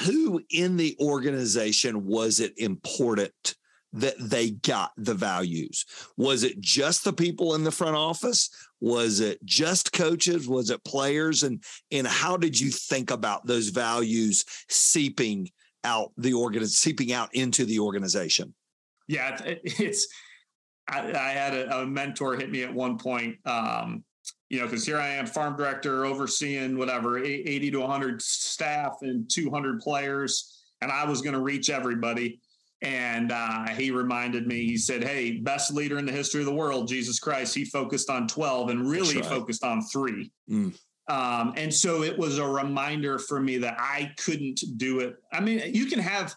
who 0.04 0.42
in 0.50 0.76
the 0.76 0.96
organization 1.00 2.06
was 2.06 2.40
it 2.40 2.58
important 2.58 3.54
that 3.92 4.14
they 4.18 4.50
got 4.50 4.92
the 4.96 5.14
values? 5.14 5.84
Was 6.16 6.42
it 6.42 6.60
just 6.60 7.04
the 7.04 7.12
people 7.12 7.54
in 7.54 7.64
the 7.64 7.70
front 7.70 7.96
office? 7.96 8.50
Was 8.80 9.20
it 9.20 9.42
just 9.44 9.92
coaches? 9.92 10.48
Was 10.48 10.70
it 10.70 10.84
players? 10.84 11.42
And 11.42 11.62
and 11.90 12.06
how 12.06 12.36
did 12.36 12.58
you 12.58 12.70
think 12.70 13.10
about 13.10 13.46
those 13.46 13.68
values 13.68 14.44
seeping 14.68 15.48
out 15.84 16.12
the 16.16 16.34
organ 16.34 16.66
seeping 16.66 17.12
out 17.12 17.34
into 17.34 17.64
the 17.64 17.78
organization? 17.78 18.54
Yeah, 19.08 19.40
it's. 19.44 20.08
I, 20.88 21.00
I 21.00 21.30
had 21.30 21.54
a, 21.54 21.78
a, 21.78 21.86
mentor 21.86 22.36
hit 22.36 22.48
me 22.48 22.62
at 22.62 22.72
one 22.72 22.96
point. 22.96 23.38
Um, 23.44 24.04
you 24.48 24.58
know, 24.58 24.64
because 24.66 24.86
here 24.86 24.98
I 24.98 25.08
am, 25.08 25.26
farm 25.26 25.56
director, 25.56 26.04
overseeing 26.04 26.78
whatever, 26.78 27.18
80 27.18 27.70
to 27.72 27.80
100 27.80 28.22
staff 28.22 28.98
and 29.02 29.28
200 29.30 29.80
players, 29.80 30.62
and 30.80 30.92
I 30.92 31.04
was 31.04 31.20
going 31.20 31.34
to 31.34 31.40
reach 31.40 31.70
everybody. 31.70 32.40
And 32.82 33.32
uh, 33.32 33.68
he 33.68 33.90
reminded 33.90 34.46
me, 34.46 34.66
he 34.66 34.76
said, 34.76 35.02
Hey, 35.02 35.38
best 35.38 35.72
leader 35.72 35.98
in 35.98 36.04
the 36.04 36.12
history 36.12 36.40
of 36.40 36.46
the 36.46 36.54
world, 36.54 36.88
Jesus 36.88 37.18
Christ, 37.18 37.54
he 37.54 37.64
focused 37.64 38.10
on 38.10 38.28
12 38.28 38.68
and 38.68 38.88
really 38.88 39.16
right. 39.16 39.24
focused 39.24 39.64
on 39.64 39.82
three. 39.82 40.30
Mm. 40.50 40.78
Um, 41.08 41.54
and 41.56 41.72
so 41.72 42.02
it 42.02 42.18
was 42.18 42.38
a 42.38 42.46
reminder 42.46 43.18
for 43.18 43.40
me 43.40 43.58
that 43.58 43.76
I 43.78 44.12
couldn't 44.18 44.60
do 44.76 45.00
it. 45.00 45.16
I 45.32 45.40
mean, 45.40 45.62
you 45.74 45.86
can 45.86 46.00
have 46.00 46.34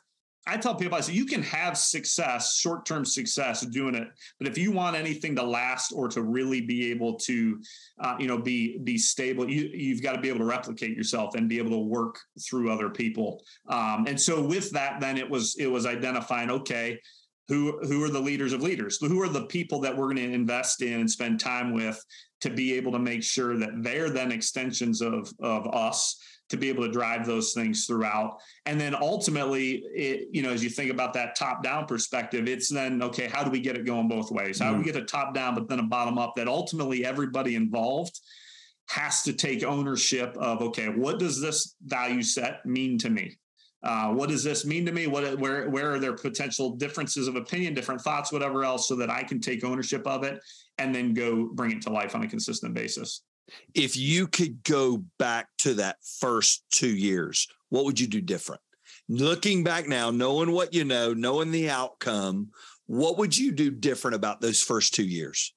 I 0.50 0.58
tell 0.58 0.74
people, 0.74 0.98
I 0.98 1.02
say, 1.02 1.14
you 1.14 1.26
can 1.26 1.44
have 1.44 1.78
success, 1.78 2.58
short 2.58 2.84
term 2.84 3.06
success 3.06 3.62
doing 3.62 3.94
it, 3.94 4.08
but 4.40 4.48
if 4.48 4.58
you 4.58 4.72
want 4.72 4.96
anything 4.96 5.36
to 5.36 5.44
last 5.44 5.92
or 5.92 6.08
to 6.10 6.24
really 6.24 6.60
be 6.60 6.90
able 6.90 7.20
to, 7.20 7.62
uh, 8.00 8.16
you 8.20 8.28
know, 8.28 8.38
be 8.40 8.80
be 8.80 8.98
stable, 8.98 9.48
you 9.48 9.70
you've 9.72 10.02
got 10.02 10.14
to 10.14 10.22
be 10.22 10.28
able 10.28 10.40
to 10.40 10.46
replicate 10.46 10.98
yourself 10.98 11.36
and 11.36 11.48
be 11.48 11.60
able 11.60 11.72
to 11.72 11.78
work 11.78 12.18
through 12.50 12.72
other 12.72 12.90
people. 12.90 13.44
Um, 13.68 14.06
and 14.08 14.20
so 14.20 14.44
with 14.44 14.72
that, 14.72 15.00
then 15.00 15.18
it 15.18 15.30
was 15.30 15.56
it 15.60 15.68
was 15.68 15.86
identifying, 15.86 16.50
okay, 16.50 17.00
who 17.48 17.80
who 17.84 18.04
are 18.04 18.10
the 18.10 18.20
leaders 18.20 18.54
of 18.54 18.62
leaders 18.64 18.98
who 18.98 19.22
are 19.22 19.30
the 19.30 19.46
people 19.46 19.80
that 19.82 19.96
we're 19.96 20.06
going 20.06 20.18
to 20.18 20.34
invest 20.34 20.82
in 20.82 21.00
and 21.00 21.10
spend 21.10 21.40
time 21.40 21.74
with 21.74 22.04
to 22.42 22.50
be 22.50 22.74
able 22.74 22.92
to 22.92 23.00
make 23.00 23.24
sure 23.24 23.58
that 23.58 23.84
they're 23.84 24.10
then 24.10 24.32
extensions 24.32 25.02
of 25.02 25.32
of 25.42 25.68
us 25.68 26.20
to 26.50 26.58
be 26.58 26.70
able 26.70 26.86
to 26.86 26.92
drive 26.92 27.26
those 27.26 27.54
things 27.54 27.86
throughout. 27.86 28.40
And 28.66 28.80
then 28.80 28.96
ultimately 28.96 29.84
it 29.94 30.30
you 30.32 30.42
know 30.42 30.52
as 30.52 30.64
you 30.64 30.70
think 30.70 30.92
about 30.92 31.14
that 31.14 31.36
top 31.36 31.64
down 31.64 31.86
perspective 31.86 32.48
it's 32.48 32.70
then 32.70 33.02
okay 33.04 33.28
how 33.28 33.44
do 33.44 33.52
we 33.52 33.60
get 33.60 33.78
it 33.78 33.86
going 33.86 34.08
both 34.08 34.32
ways? 34.32 34.60
How 34.60 34.72
do 34.72 34.78
we 34.78 34.84
mm-hmm. 34.84 34.92
get 34.92 35.02
a 35.02 35.06
top 35.06 35.34
down 35.34 35.56
but 35.56 35.68
then 35.68 35.80
a 35.80 35.84
bottom 35.84 36.18
up 36.18 36.34
that 36.36 36.48
ultimately 36.48 37.06
everybody 37.06 37.56
involved 37.56 38.20
has 38.90 39.22
to 39.24 39.34
take 39.34 39.64
ownership 39.64 40.36
of 40.38 40.62
okay 40.62 40.88
what 40.88 41.20
does 41.20 41.40
this 41.40 41.76
value 41.84 42.24
set 42.24 42.66
mean 42.66 42.98
to 43.00 43.10
me? 43.10 43.38
Uh, 43.82 44.10
what 44.10 44.28
does 44.28 44.44
this 44.44 44.66
mean 44.66 44.86
to 44.86 44.92
me? 44.92 45.08
What 45.08 45.40
where 45.40 45.70
where 45.70 45.94
are 45.94 46.00
there 46.00 46.14
potential 46.14 46.72
differences 46.76 47.28
of 47.28 47.36
opinion 47.36 47.74
different 47.74 48.02
thoughts 48.02 48.32
whatever 48.32 48.66
else 48.66 48.88
so 48.88 48.96
that 48.96 49.10
i 49.10 49.24
can 49.24 49.40
take 49.40 49.64
ownership 49.64 50.06
of 50.06 50.24
it 50.24 50.42
and 50.80 50.94
then 50.94 51.14
go 51.14 51.50
bring 51.54 51.72
it 51.72 51.82
to 51.84 51.90
life 51.90 52.16
on 52.16 52.24
a 52.24 52.28
consistent 52.28 52.74
basis 52.74 53.22
if 53.74 53.96
you 53.98 54.28
could 54.28 54.64
go 54.64 55.04
back 55.18 55.48
to 55.58 55.74
that 55.76 55.98
first 56.20 56.64
two 56.72 56.96
years 56.96 57.48
what 57.70 57.86
would 57.86 58.00
you 58.00 58.08
do 58.08 58.22
different 58.22 58.62
looking 59.08 59.64
back 59.64 59.88
now 59.88 60.12
knowing 60.12 60.52
what 60.52 60.74
you 60.74 60.84
know 60.84 61.14
knowing 61.14 61.52
the 61.52 61.70
outcome 61.70 62.50
what 62.88 63.18
would 63.18 63.38
you 63.38 63.52
do 63.52 63.70
different 63.70 64.16
about 64.16 64.42
those 64.42 64.62
first 64.62 64.94
two 64.94 65.06
years 65.06 65.54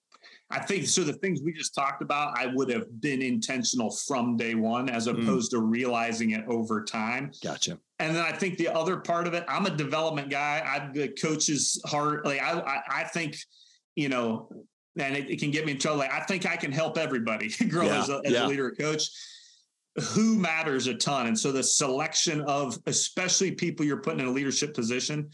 I 0.52 0.60
think 0.60 0.86
so. 0.86 1.02
The 1.02 1.14
things 1.14 1.40
we 1.42 1.52
just 1.52 1.74
talked 1.74 2.02
about, 2.02 2.38
I 2.38 2.46
would 2.46 2.68
have 2.70 3.00
been 3.00 3.22
intentional 3.22 3.90
from 3.90 4.36
day 4.36 4.54
one 4.54 4.90
as 4.90 5.06
mm. 5.06 5.18
opposed 5.18 5.50
mm. 5.50 5.56
to 5.56 5.62
realizing 5.62 6.32
it 6.32 6.44
over 6.46 6.84
time. 6.84 7.32
Gotcha. 7.42 7.78
And 7.98 8.14
then 8.14 8.22
I 8.22 8.32
think 8.32 8.58
the 8.58 8.68
other 8.68 8.98
part 8.98 9.26
of 9.26 9.32
it, 9.32 9.44
I'm 9.48 9.64
a 9.64 9.70
development 9.70 10.28
guy. 10.28 10.62
I'm 10.64 10.92
the 10.92 11.08
coach's 11.08 11.80
heart. 11.86 12.26
Like 12.26 12.42
I, 12.42 12.60
I, 12.60 13.00
I 13.00 13.04
think, 13.04 13.38
you 13.96 14.10
know, 14.10 14.50
and 14.98 15.16
it, 15.16 15.30
it, 15.30 15.40
can 15.40 15.50
get 15.50 15.64
me 15.64 15.72
in 15.72 15.78
trouble. 15.78 15.98
Like 15.98 16.12
I 16.12 16.20
think 16.20 16.46
I 16.46 16.56
can 16.56 16.72
help 16.72 16.98
everybody 16.98 17.48
grow 17.68 17.86
yeah. 17.86 18.00
as, 18.00 18.08
a, 18.08 18.20
as 18.24 18.32
yeah. 18.32 18.46
a 18.46 18.48
leader, 18.48 18.68
a 18.68 18.76
coach. 18.76 19.08
Who 20.12 20.38
matters 20.38 20.86
a 20.86 20.94
ton, 20.94 21.26
and 21.26 21.38
so 21.38 21.52
the 21.52 21.62
selection 21.62 22.40
of, 22.42 22.78
especially 22.86 23.50
people 23.50 23.84
you're 23.84 24.00
putting 24.00 24.20
in 24.20 24.26
a 24.26 24.30
leadership 24.30 24.72
position, 24.74 25.28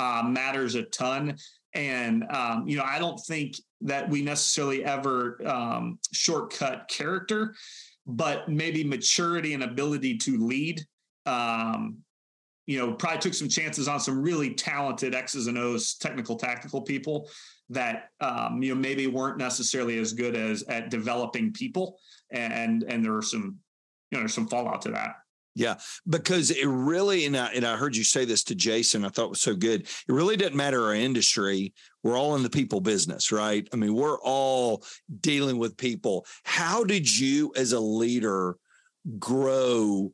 uh, 0.00 0.24
matters 0.26 0.74
a 0.74 0.82
ton. 0.82 1.36
And 1.74 2.24
um, 2.30 2.66
you 2.66 2.76
know, 2.76 2.82
I 2.82 2.98
don't 2.98 3.20
think 3.20 3.54
that 3.82 4.08
we 4.08 4.22
necessarily 4.22 4.84
ever 4.84 5.40
um, 5.46 6.00
shortcut 6.12 6.88
character, 6.88 7.54
but 8.04 8.48
maybe 8.48 8.82
maturity 8.82 9.54
and 9.54 9.62
ability 9.62 10.18
to 10.18 10.44
lead. 10.44 10.84
Um, 11.26 11.98
you 12.70 12.78
know, 12.78 12.92
probably 12.92 13.18
took 13.18 13.34
some 13.34 13.48
chances 13.48 13.88
on 13.88 13.98
some 13.98 14.22
really 14.22 14.54
talented 14.54 15.12
X's 15.12 15.48
and 15.48 15.58
O's, 15.58 15.94
technical, 15.94 16.36
tactical 16.36 16.80
people 16.80 17.28
that 17.68 18.10
um, 18.20 18.62
you 18.62 18.72
know 18.72 18.80
maybe 18.80 19.08
weren't 19.08 19.38
necessarily 19.38 19.98
as 19.98 20.12
good 20.12 20.36
as 20.36 20.62
at 20.68 20.88
developing 20.88 21.52
people, 21.52 21.98
and 22.30 22.84
and 22.84 23.04
there 23.04 23.10
were 23.10 23.22
some 23.22 23.58
you 24.12 24.16
know 24.16 24.20
there's 24.20 24.34
some 24.34 24.46
fallout 24.46 24.82
to 24.82 24.92
that. 24.92 25.16
Yeah, 25.56 25.78
because 26.08 26.52
it 26.52 26.64
really, 26.64 27.26
and 27.26 27.36
I, 27.36 27.48
and 27.48 27.66
I 27.66 27.76
heard 27.76 27.96
you 27.96 28.04
say 28.04 28.24
this 28.24 28.44
to 28.44 28.54
Jason, 28.54 29.04
I 29.04 29.08
thought 29.08 29.30
was 29.30 29.40
so 29.40 29.56
good. 29.56 29.80
It 29.80 30.12
really 30.12 30.36
doesn't 30.36 30.54
matter 30.54 30.84
our 30.84 30.94
industry. 30.94 31.74
We're 32.04 32.16
all 32.16 32.36
in 32.36 32.44
the 32.44 32.50
people 32.50 32.80
business, 32.80 33.32
right? 33.32 33.68
I 33.72 33.76
mean, 33.76 33.96
we're 33.96 34.20
all 34.20 34.84
dealing 35.18 35.58
with 35.58 35.76
people. 35.76 36.24
How 36.44 36.84
did 36.84 37.18
you, 37.18 37.52
as 37.56 37.72
a 37.72 37.80
leader, 37.80 38.58
grow 39.18 40.12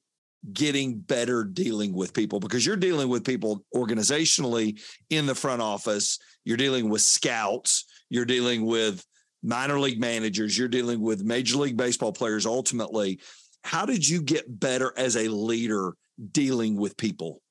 getting 0.53 0.99
better 0.99 1.45
dealing 1.45 1.93
with 1.93 2.13
people? 2.13 2.41
Because 2.41 2.65
you're 2.65 2.77
dealing 2.77 3.09
with 3.09 3.25
people 3.25 3.65
organizationally 3.75 4.81
in 5.11 5.27
the 5.27 5.35
front 5.35 5.63
office, 5.63 6.19
you're 6.45 6.57
dealing 6.57 6.89
with 6.89 7.03
scouts, 7.03 7.85
you're 8.09 8.25
dealing 8.25 8.65
with 8.65 9.05
minor 9.43 9.79
league 9.79 10.01
managers, 10.01 10.57
you're 10.57 10.69
dealing 10.69 11.01
with 11.01 11.25
major 11.25 11.57
league 11.59 11.77
baseball 11.77 12.13
players 12.13 12.47
ultimately 12.47 13.21
how 13.67 13.85
did 13.85 14.09
you 14.09 14.23
get 14.23 14.61
better 14.61 14.93
as 14.97 15.17
a 15.17 15.29
leader 15.29 15.95
dealing 16.31 16.77
with 16.77 16.97
people? 16.97 17.43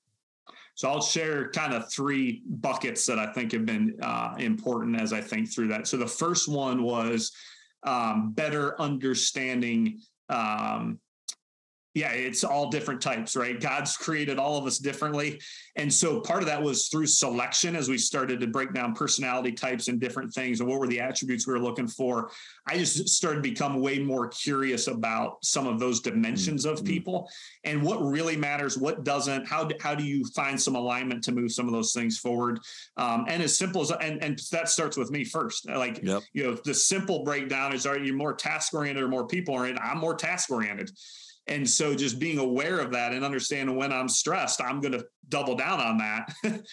So 0.73 0.89
I'll 0.89 1.01
share 1.01 1.51
kind 1.51 1.73
of 1.73 1.91
three 1.91 2.41
buckets 2.47 3.05
that 3.05 3.19
I 3.19 3.31
think 3.33 3.51
have 3.51 3.65
been 3.65 3.97
uh, 4.01 4.35
important 4.39 4.99
as 4.99 5.11
I 5.11 5.19
think 5.19 5.53
through 5.53 5.67
that. 5.69 5.87
So 5.87 5.97
the 5.97 6.07
first 6.07 6.47
one 6.47 6.83
was 6.83 7.33
um, 7.83 8.31
better 8.31 8.79
understanding 8.79 9.99
um, 10.29 10.99
yeah, 11.95 12.11
it's 12.11 12.43
all 12.43 12.69
different 12.69 13.01
types, 13.01 13.37
right? 13.37 13.59
God's 13.59 13.95
created 13.95 14.37
all 14.37 14.57
of 14.57 14.65
us 14.65 14.79
differently. 14.79 15.39
And 15.77 15.91
so 15.91 16.19
part 16.19 16.41
of 16.41 16.47
that 16.47 16.61
was 16.61 16.89
through 16.89 17.05
selection 17.07 17.73
as 17.73 17.87
we 17.87 17.97
started 17.97 18.41
to 18.41 18.47
break 18.47 18.73
down 18.73 18.93
personality 18.93 19.53
types 19.53 19.87
and 19.87 19.97
different 19.97 20.33
things 20.33 20.59
and 20.59 20.67
what 20.67 20.79
were 20.79 20.87
the 20.87 20.99
attributes 20.99 21.47
we 21.47 21.53
were 21.53 21.59
looking 21.59 21.87
for. 21.87 22.31
I 22.67 22.77
just 22.77 23.07
started 23.07 23.37
to 23.37 23.49
become 23.49 23.79
way 23.79 23.99
more 23.99 24.27
curious 24.27 24.87
about 24.87 25.37
some 25.41 25.67
of 25.67 25.79
those 25.79 26.01
dimensions 26.01 26.65
mm-hmm. 26.65 26.73
of 26.73 26.83
people 26.83 27.29
and 27.63 27.81
what 27.81 28.03
really 28.03 28.35
matters, 28.35 28.77
what 28.77 29.05
doesn't, 29.05 29.47
how 29.47 29.63
do, 29.63 29.75
how 29.79 29.95
do 29.95 30.03
you 30.03 30.25
find 30.25 30.61
some 30.61 30.75
alignment 30.75 31.23
to 31.23 31.31
move 31.31 31.53
some 31.53 31.65
of 31.65 31.71
those 31.71 31.93
things 31.93 32.17
forward? 32.17 32.59
Um, 32.97 33.23
and 33.29 33.41
as 33.41 33.57
simple 33.57 33.81
as, 33.81 33.91
and, 33.91 34.21
and 34.21 34.37
that 34.51 34.67
starts 34.67 34.97
with 34.97 35.11
me 35.11 35.23
first. 35.23 35.65
Like, 35.69 36.01
yep. 36.03 36.23
you 36.33 36.43
know, 36.43 36.57
the 36.65 36.73
simple 36.73 37.23
breakdown 37.23 37.73
is, 37.73 37.85
are 37.85 37.97
you 37.97 38.11
more 38.11 38.33
task 38.33 38.73
oriented 38.73 39.01
or 39.01 39.07
more 39.07 39.25
people 39.25 39.53
oriented? 39.53 39.81
I'm 39.81 39.99
more 39.99 40.15
task 40.15 40.51
oriented. 40.51 40.91
And 41.47 41.69
so 41.69 41.93
just 41.93 42.19
being 42.19 42.39
aware 42.39 42.79
of 42.79 42.91
that 42.93 43.13
and 43.13 43.23
understanding 43.23 43.75
when 43.75 43.93
I'm 43.93 44.09
stressed, 44.09 44.61
I'm 44.61 44.81
going 44.81 44.93
to 44.93 45.05
double 45.29 45.55
down 45.55 45.79
on 45.79 45.97
that. 45.97 46.33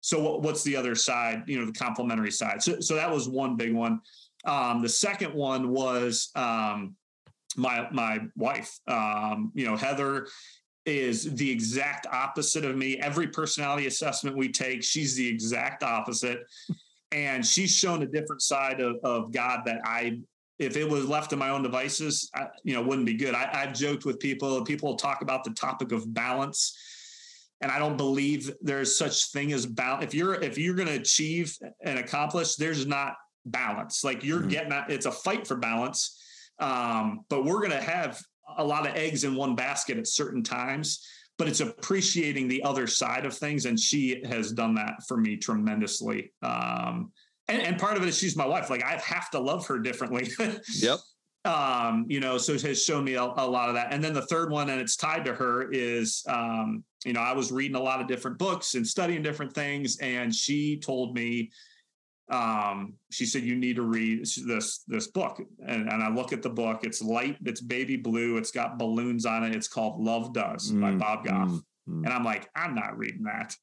so 0.00 0.38
what's 0.38 0.62
the 0.62 0.76
other 0.76 0.94
side, 0.94 1.42
you 1.46 1.58
know, 1.58 1.66
the 1.66 1.72
complementary 1.72 2.30
side. 2.30 2.62
So, 2.62 2.80
so 2.80 2.94
that 2.94 3.10
was 3.10 3.28
one 3.28 3.56
big 3.56 3.74
one. 3.74 4.00
Um, 4.44 4.82
the 4.82 4.88
second 4.88 5.34
one 5.34 5.70
was 5.70 6.30
um, 6.36 6.94
my, 7.56 7.88
my 7.90 8.20
wife, 8.36 8.78
um, 8.86 9.52
you 9.54 9.66
know, 9.66 9.76
Heather 9.76 10.28
is 10.86 11.34
the 11.34 11.50
exact 11.50 12.06
opposite 12.10 12.64
of 12.64 12.76
me. 12.76 12.98
Every 12.98 13.26
personality 13.26 13.86
assessment 13.86 14.36
we 14.36 14.48
take, 14.50 14.82
she's 14.82 15.14
the 15.14 15.26
exact 15.26 15.82
opposite. 15.82 16.40
And 17.12 17.44
she's 17.44 17.74
shown 17.76 18.02
a 18.02 18.06
different 18.06 18.40
side 18.40 18.80
of, 18.80 18.96
of 19.02 19.32
God 19.32 19.62
that 19.66 19.80
I 19.84 20.20
if 20.60 20.76
it 20.76 20.88
was 20.88 21.08
left 21.08 21.30
to 21.30 21.36
my 21.36 21.48
own 21.48 21.62
devices, 21.62 22.30
I, 22.34 22.48
you 22.62 22.74
know, 22.74 22.82
wouldn't 22.82 23.06
be 23.06 23.14
good. 23.14 23.34
I, 23.34 23.48
I've 23.50 23.72
joked 23.72 24.04
with 24.04 24.20
people. 24.20 24.62
People 24.62 24.94
talk 24.94 25.22
about 25.22 25.42
the 25.42 25.50
topic 25.52 25.90
of 25.90 26.12
balance, 26.12 26.76
and 27.62 27.72
I 27.72 27.78
don't 27.78 27.96
believe 27.96 28.52
there's 28.60 28.96
such 28.96 29.32
thing 29.32 29.52
as 29.52 29.64
balance. 29.64 30.04
If 30.04 30.14
you're 30.14 30.34
if 30.34 30.58
you're 30.58 30.74
going 30.76 30.88
to 30.88 31.00
achieve 31.00 31.56
and 31.82 31.98
accomplish, 31.98 32.56
there's 32.56 32.86
not 32.86 33.14
balance. 33.46 34.04
Like 34.04 34.22
you're 34.22 34.40
mm-hmm. 34.40 34.48
getting, 34.48 34.72
it's 34.88 35.06
a 35.06 35.12
fight 35.12 35.46
for 35.46 35.56
balance. 35.56 36.18
Um, 36.58 37.24
but 37.30 37.46
we're 37.46 37.60
going 37.60 37.70
to 37.70 37.80
have 37.80 38.20
a 38.58 38.64
lot 38.64 38.86
of 38.86 38.94
eggs 38.94 39.24
in 39.24 39.34
one 39.34 39.54
basket 39.54 39.96
at 39.96 40.06
certain 40.06 40.42
times. 40.42 41.06
But 41.38 41.48
it's 41.48 41.60
appreciating 41.60 42.48
the 42.48 42.62
other 42.64 42.86
side 42.86 43.24
of 43.24 43.32
things, 43.32 43.64
and 43.64 43.80
she 43.80 44.22
has 44.26 44.52
done 44.52 44.74
that 44.74 44.96
for 45.08 45.16
me 45.16 45.38
tremendously. 45.38 46.34
Um, 46.42 47.12
and, 47.50 47.62
and 47.62 47.78
part 47.78 47.96
of 47.96 48.02
it 48.02 48.08
is 48.08 48.18
she's 48.18 48.36
my 48.36 48.46
wife. 48.46 48.70
Like 48.70 48.84
I 48.84 48.96
have 48.96 49.30
to 49.30 49.40
love 49.40 49.66
her 49.66 49.78
differently. 49.78 50.30
yep. 50.74 50.98
Um, 51.44 52.04
you 52.08 52.20
know, 52.20 52.36
so 52.36 52.52
it 52.52 52.62
has 52.62 52.82
shown 52.84 53.04
me 53.04 53.14
a, 53.14 53.22
a, 53.22 53.48
lot 53.48 53.70
of 53.70 53.74
that. 53.74 53.92
And 53.92 54.04
then 54.04 54.12
the 54.12 54.26
third 54.26 54.50
one, 54.50 54.68
and 54.68 54.78
it's 54.78 54.94
tied 54.94 55.24
to 55.24 55.34
her, 55.34 55.70
is 55.72 56.22
um, 56.28 56.84
you 57.04 57.14
know, 57.14 57.20
I 57.20 57.32
was 57.32 57.50
reading 57.50 57.76
a 57.76 57.82
lot 57.82 58.00
of 58.00 58.08
different 58.08 58.36
books 58.36 58.74
and 58.74 58.86
studying 58.86 59.22
different 59.22 59.54
things, 59.54 59.96
and 59.98 60.34
she 60.34 60.78
told 60.78 61.14
me, 61.14 61.50
um, 62.30 62.94
she 63.10 63.26
said, 63.26 63.42
you 63.42 63.56
need 63.56 63.76
to 63.76 63.82
read 63.82 64.20
this 64.20 64.84
this 64.86 65.06
book. 65.08 65.40
And, 65.66 65.90
and 65.90 66.02
I 66.02 66.10
look 66.10 66.32
at 66.32 66.42
the 66.42 66.50
book. 66.50 66.84
It's 66.84 67.02
light. 67.02 67.36
It's 67.44 67.60
baby 67.60 67.96
blue. 67.96 68.36
It's 68.36 68.52
got 68.52 68.78
balloons 68.78 69.26
on 69.26 69.42
it. 69.42 69.54
It's 69.54 69.66
called 69.66 70.00
Love 70.00 70.32
Does 70.32 70.70
mm, 70.70 70.80
by 70.80 70.92
Bob 70.92 71.24
Goff. 71.24 71.48
Mm, 71.48 71.62
mm. 71.90 72.04
And 72.04 72.08
I'm 72.08 72.24
like, 72.24 72.48
I'm 72.54 72.74
not 72.74 72.98
reading 72.98 73.24
that. 73.24 73.54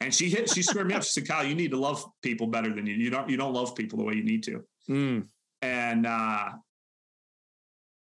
And 0.00 0.14
she 0.14 0.28
hit, 0.28 0.50
she 0.50 0.62
squared 0.62 0.88
me 0.88 0.94
up. 0.94 1.02
She 1.02 1.10
said, 1.10 1.28
Kyle, 1.28 1.44
you 1.44 1.54
need 1.54 1.70
to 1.70 1.78
love 1.78 2.04
people 2.22 2.46
better 2.46 2.72
than 2.74 2.86
you. 2.86 2.94
You 2.94 3.10
don't, 3.10 3.28
you 3.28 3.36
don't 3.36 3.52
love 3.52 3.74
people 3.74 3.98
the 3.98 4.04
way 4.04 4.14
you 4.14 4.24
need 4.24 4.42
to. 4.44 4.64
Mm. 4.88 5.26
And, 5.62 6.06
uh, 6.06 6.50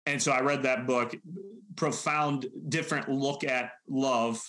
and 0.06 0.22
so 0.22 0.32
I 0.32 0.42
read 0.42 0.64
that 0.64 0.88
book, 0.88 1.16
profound, 1.76 2.48
different 2.68 3.10
look 3.10 3.44
at 3.44 3.72
love. 3.88 4.42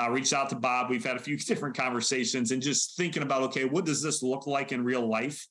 Uh, 0.00 0.08
reached 0.10 0.32
out 0.32 0.48
to 0.48 0.54
Bob. 0.54 0.90
We've 0.90 1.04
had 1.04 1.16
a 1.16 1.20
few 1.20 1.36
different 1.38 1.76
conversations 1.76 2.52
and 2.52 2.62
just 2.62 2.96
thinking 2.96 3.24
about, 3.24 3.42
okay, 3.42 3.64
what 3.64 3.84
does 3.84 4.00
this 4.00 4.22
look 4.22 4.46
like 4.46 4.70
in 4.70 4.84
real 4.84 5.08
life? 5.08 5.46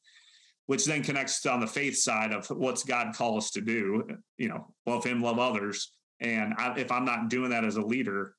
Which 0.67 0.85
then 0.85 1.03
connects 1.03 1.45
on 1.45 1.59
the 1.59 1.67
faith 1.67 1.97
side 1.97 2.31
of 2.31 2.47
what's 2.47 2.83
God 2.83 3.13
call 3.13 3.37
us 3.37 3.51
to 3.51 3.61
do. 3.61 4.07
You 4.37 4.49
know, 4.49 4.73
love 4.85 5.03
Him, 5.03 5.21
love 5.21 5.39
others. 5.39 5.91
And 6.19 6.53
I, 6.57 6.77
if 6.77 6.91
I'm 6.91 7.05
not 7.05 7.29
doing 7.29 7.51
that 7.51 7.65
as 7.65 7.75
a 7.75 7.81
leader, 7.81 8.35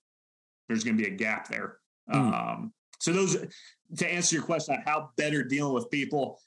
there's 0.69 0.85
going 0.85 0.97
to 0.97 1.03
be 1.03 1.09
a 1.09 1.17
gap 1.17 1.49
there. 1.49 1.79
Mm. 2.13 2.33
Um, 2.33 2.73
so 3.01 3.13
those 3.13 3.37
to 3.97 4.13
answer 4.13 4.37
your 4.37 4.45
question 4.45 4.75
on 4.75 4.83
how 4.85 5.11
better 5.17 5.43
dealing 5.43 5.73
with 5.73 5.91
people, 5.91 6.41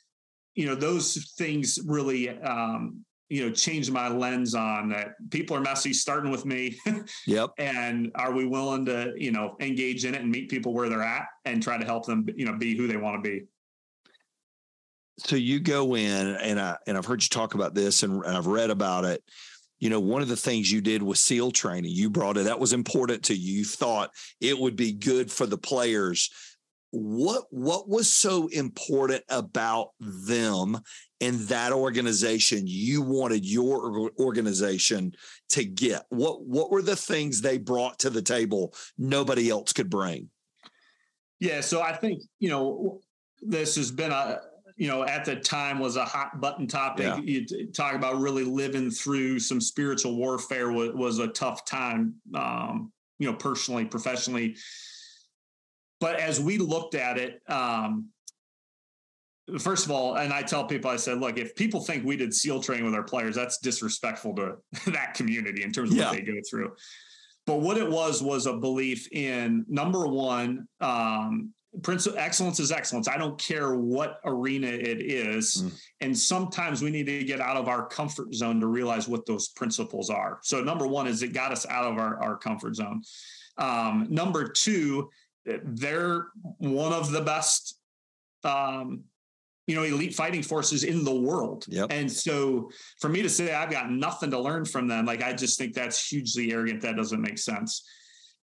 you 0.56 0.66
know, 0.66 0.76
those 0.76 1.34
things 1.38 1.80
really 1.86 2.30
um, 2.30 3.06
you 3.30 3.46
know 3.46 3.54
change 3.54 3.90
my 3.90 4.10
lens 4.10 4.54
on 4.54 4.90
that 4.90 5.14
people 5.30 5.56
are 5.56 5.62
messy 5.62 5.94
starting 5.94 6.32
with 6.32 6.46
me 6.46 6.78
yep 7.26 7.52
and 7.58 8.12
are 8.16 8.34
we 8.34 8.46
willing 8.46 8.84
to 8.84 9.14
you 9.16 9.32
know 9.32 9.56
engage 9.62 10.04
in 10.04 10.14
it 10.14 10.20
and 10.20 10.30
meet 10.30 10.50
people 10.50 10.74
where 10.74 10.90
they're 10.90 11.02
at 11.02 11.28
and 11.46 11.64
try 11.64 11.78
to 11.78 11.86
help 11.86 12.06
them 12.06 12.28
you 12.36 12.46
know 12.46 12.58
be 12.58 12.76
who 12.76 12.88
they 12.88 12.98
want 12.98 13.24
to 13.24 13.30
be 13.30 13.46
so 15.26 15.36
you 15.36 15.60
go 15.60 15.96
in 15.96 16.28
and 16.28 16.60
I 16.60 16.78
and 16.88 16.98
I've 16.98 17.06
heard 17.06 17.22
you 17.22 17.30
talk 17.30 17.54
about 17.54 17.74
this 17.74 18.04
and, 18.04 18.24
and 18.26 18.36
I've 18.36 18.48
read 18.48 18.70
about 18.70 19.06
it. 19.06 19.24
You 19.82 19.90
know, 19.90 20.00
one 20.00 20.22
of 20.22 20.30
the 20.30 20.38
things 20.38 20.72
you 20.72 20.80
did 20.80 21.02
was 21.04 21.20
SEAL 21.20 21.52
training. 21.52 21.92
You 21.92 22.10
brought 22.10 22.38
it, 22.38 22.46
that 22.46 22.60
was 22.60 22.72
important 22.72 23.24
to 23.24 23.36
you. 23.36 23.60
You 23.60 23.66
thought 23.66 24.12
it 24.40 24.58
would 24.58 24.76
be 24.76 24.94
good 24.94 25.30
for 25.30 25.46
the 25.46 25.58
players. 25.58 26.30
What 26.92 27.46
what 27.50 27.90
was 27.90 28.12
so 28.12 28.48
important 28.48 29.24
about 29.30 29.90
them 30.00 30.78
and 31.20 31.40
that 31.48 31.72
organization 31.72 32.64
you 32.66 33.02
wanted 33.02 33.46
your 33.46 34.12
organization 34.20 35.14
to 35.50 35.66
get? 35.66 36.04
What 36.10 36.46
what 36.46 36.70
were 36.70 36.82
the 36.82 36.96
things 36.96 37.42
they 37.42 37.58
brought 37.58 38.00
to 38.00 38.10
the 38.10 38.22
table 38.22 38.76
nobody 38.98 39.50
else 39.50 39.74
could 39.74 39.90
bring? 39.90 40.30
Yeah, 41.40 41.62
so 41.62 41.82
I 41.82 41.94
think, 41.94 42.22
you 42.40 42.50
know, 42.50 43.02
this 43.42 43.76
has 43.78 43.90
been 43.90 44.12
a 44.12 44.42
you 44.78 44.88
know, 44.88 45.04
at 45.04 45.26
the 45.26 45.36
time 45.36 45.80
was 45.80 45.96
a 45.96 46.06
hot 46.06 46.40
button 46.42 46.68
topic. 46.68 47.06
Yeah. 47.06 47.20
You 47.20 47.68
talk 47.72 47.96
about 47.96 48.20
really 48.20 48.44
living 48.44 48.92
through 48.92 49.40
some 49.40 49.62
spiritual 49.62 50.16
warfare 50.16 50.72
was, 50.72 50.92
was 50.94 51.20
a 51.20 51.28
tough 51.28 51.66
time, 51.66 52.16
um, 52.36 52.92
you 53.20 53.30
know, 53.30 53.38
personally, 53.38 53.86
professionally. 53.86 54.56
But 56.00 56.20
as 56.20 56.40
we 56.40 56.58
looked 56.58 56.96
at 56.96 57.18
it, 57.18 57.42
um, 57.48 58.10
first 59.60 59.86
of 59.86 59.92
all, 59.92 60.16
and 60.16 60.34
I 60.34 60.42
tell 60.42 60.66
people, 60.66 60.90
I 60.90 60.96
said, 60.96 61.20
look, 61.20 61.38
if 61.38 61.56
people 61.56 61.82
think 61.82 62.06
we 62.06 62.18
did 62.18 62.34
SEAL 62.34 62.62
training 62.62 62.86
with 62.86 62.96
our 62.96 63.04
players, 63.04 63.36
that's 63.36 63.58
disrespectful 63.60 64.36
to 64.36 64.58
that 64.92 65.14
community 65.14 65.64
in 65.64 65.72
terms 65.72 65.92
of 65.92 65.98
yeah. 65.98 66.10
what 66.10 66.18
they 66.18 66.22
go 66.22 66.40
through. 66.50 66.72
But 67.48 67.62
what 67.62 67.78
it 67.78 67.90
was 67.90 68.22
was 68.22 68.46
a 68.46 68.54
belief 68.54 69.12
in 69.12 69.66
number 69.68 70.08
one, 70.08 70.68
um, 70.80 71.54
principle 71.84 72.20
excellence 72.20 72.60
is 72.60 72.72
excellence. 72.72 73.08
I 73.08 73.18
don't 73.18 73.40
care 73.40 73.76
what 73.76 74.20
arena 74.26 74.68
it 74.68 75.02
is. 75.02 75.64
Mm. 75.64 75.82
and 76.02 76.18
sometimes 76.18 76.82
we 76.82 76.92
need 76.92 77.06
to 77.06 77.24
get 77.24 77.40
out 77.40 77.56
of 77.56 77.68
our 77.68 77.88
comfort 77.88 78.34
zone 78.34 78.60
to 78.60 78.68
realize 78.68 79.08
what 79.08 79.26
those 79.26 79.50
principles 79.50 80.10
are. 80.10 80.40
So 80.44 80.62
number 80.62 80.86
one 80.86 81.08
is 81.08 81.24
it 81.24 81.34
got 81.34 81.52
us 81.52 81.66
out 81.68 81.86
of 81.86 81.98
our, 81.98 82.22
our 82.22 82.38
comfort 82.38 82.76
zone. 82.76 83.02
Um, 83.58 84.08
number 84.10 84.48
two 84.48 85.10
they're 85.46 86.28
one 86.58 86.94
of 86.94 87.12
the 87.12 87.22
best 87.22 87.80
um, 88.44 89.04
you 89.66 89.76
know 89.76 89.84
elite 89.84 90.14
fighting 90.14 90.44
forces 90.44 90.84
in 90.84 91.04
the 91.04 91.16
world. 91.16 91.66
Yep. 91.68 91.88
and 91.92 92.12
so 92.12 92.70
for 93.00 93.10
me 93.10 93.22
to 93.22 93.30
say 93.30 93.54
i've 93.54 93.72
got 93.72 93.90
nothing 93.90 94.32
to 94.32 94.40
learn 94.40 94.66
from 94.66 94.88
them 94.88 95.06
like 95.06 95.24
i 95.24 95.34
just 95.34 95.58
think 95.58 95.74
that's 95.74 96.10
hugely 96.10 96.52
arrogant. 96.52 96.82
That 96.82 96.96
doesn't 96.96 97.22
make 97.22 97.38
sense 97.38 97.84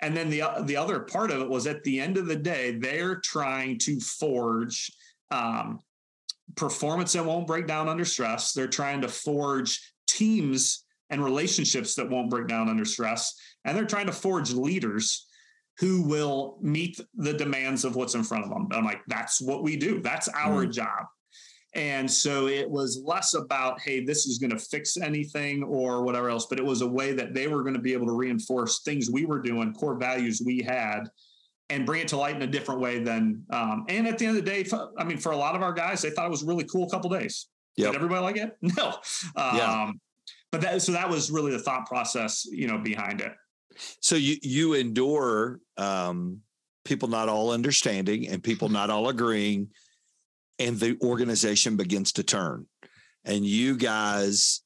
and 0.00 0.16
then 0.16 0.28
the 0.28 0.42
the 0.64 0.76
other 0.76 1.00
part 1.00 1.30
of 1.30 1.40
it 1.40 1.48
was 1.48 1.66
at 1.66 1.82
the 1.84 2.00
end 2.00 2.16
of 2.16 2.26
the 2.26 2.36
day, 2.36 2.72
they're 2.78 3.16
trying 3.16 3.78
to 3.80 3.98
forge 4.00 4.90
um, 5.30 5.80
performance 6.54 7.12
that 7.14 7.24
won't 7.24 7.46
break 7.46 7.66
down 7.66 7.88
under 7.88 8.04
stress. 8.04 8.52
They're 8.52 8.66
trying 8.68 9.00
to 9.02 9.08
forge 9.08 9.92
teams 10.06 10.84
and 11.10 11.24
relationships 11.24 11.94
that 11.94 12.10
won't 12.10 12.30
break 12.30 12.46
down 12.48 12.68
under 12.68 12.84
stress, 12.84 13.34
and 13.64 13.76
they're 13.76 13.86
trying 13.86 14.06
to 14.06 14.12
forge 14.12 14.52
leaders 14.52 15.26
who 15.78 16.02
will 16.02 16.58
meet 16.62 16.98
the 17.14 17.34
demands 17.34 17.84
of 17.84 17.96
what's 17.96 18.14
in 18.14 18.24
front 18.24 18.44
of 18.44 18.50
them. 18.50 18.68
I'm 18.72 18.84
like, 18.84 19.02
that's 19.08 19.40
what 19.42 19.62
we 19.62 19.76
do. 19.76 20.00
That's 20.00 20.28
our 20.28 20.64
mm. 20.66 20.72
job. 20.72 21.06
And 21.76 22.10
so 22.10 22.48
it 22.48 22.68
was 22.68 23.02
less 23.04 23.34
about, 23.34 23.78
hey, 23.82 24.02
this 24.02 24.24
is 24.26 24.38
going 24.38 24.50
to 24.50 24.58
fix 24.58 24.96
anything 24.96 25.62
or 25.62 26.02
whatever 26.02 26.30
else, 26.30 26.46
but 26.46 26.58
it 26.58 26.64
was 26.64 26.80
a 26.80 26.86
way 26.86 27.12
that 27.12 27.34
they 27.34 27.48
were 27.48 27.62
going 27.62 27.74
to 27.74 27.80
be 27.80 27.92
able 27.92 28.06
to 28.06 28.14
reinforce 28.14 28.80
things 28.80 29.10
we 29.10 29.26
were 29.26 29.42
doing, 29.42 29.74
core 29.74 29.94
values 29.94 30.40
we 30.44 30.62
had, 30.62 31.00
and 31.68 31.84
bring 31.84 32.00
it 32.00 32.08
to 32.08 32.16
light 32.16 32.34
in 32.34 32.40
a 32.40 32.46
different 32.46 32.80
way 32.80 33.00
than. 33.00 33.44
Um, 33.50 33.84
and 33.90 34.08
at 34.08 34.16
the 34.16 34.24
end 34.24 34.38
of 34.38 34.44
the 34.44 34.50
day, 34.50 34.66
I 34.96 35.04
mean, 35.04 35.18
for 35.18 35.32
a 35.32 35.36
lot 35.36 35.54
of 35.54 35.60
our 35.60 35.74
guys, 35.74 36.00
they 36.00 36.08
thought 36.08 36.24
it 36.24 36.30
was 36.30 36.42
really 36.42 36.64
cool 36.64 36.86
a 36.86 36.90
couple 36.90 37.10
days. 37.10 37.48
Yep. 37.76 37.92
Did 37.92 37.96
everybody 37.96 38.22
like 38.22 38.36
it? 38.38 38.56
No. 38.78 38.88
Um, 39.36 39.56
yeah. 39.56 39.90
But 40.50 40.62
that 40.62 40.80
so 40.80 40.92
that 40.92 41.10
was 41.10 41.30
really 41.30 41.50
the 41.50 41.58
thought 41.58 41.86
process, 41.86 42.46
you 42.46 42.68
know, 42.68 42.78
behind 42.78 43.20
it. 43.20 43.32
So 44.00 44.16
you 44.16 44.36
you 44.42 44.72
endure 44.72 45.60
um, 45.76 46.40
people 46.86 47.08
not 47.08 47.28
all 47.28 47.50
understanding 47.50 48.28
and 48.28 48.42
people 48.42 48.70
not 48.70 48.88
all 48.88 49.10
agreeing 49.10 49.68
and 50.58 50.78
the 50.78 50.98
organization 51.02 51.76
begins 51.76 52.12
to 52.12 52.22
turn. 52.22 52.66
And 53.24 53.44
you 53.44 53.76
guys 53.76 54.62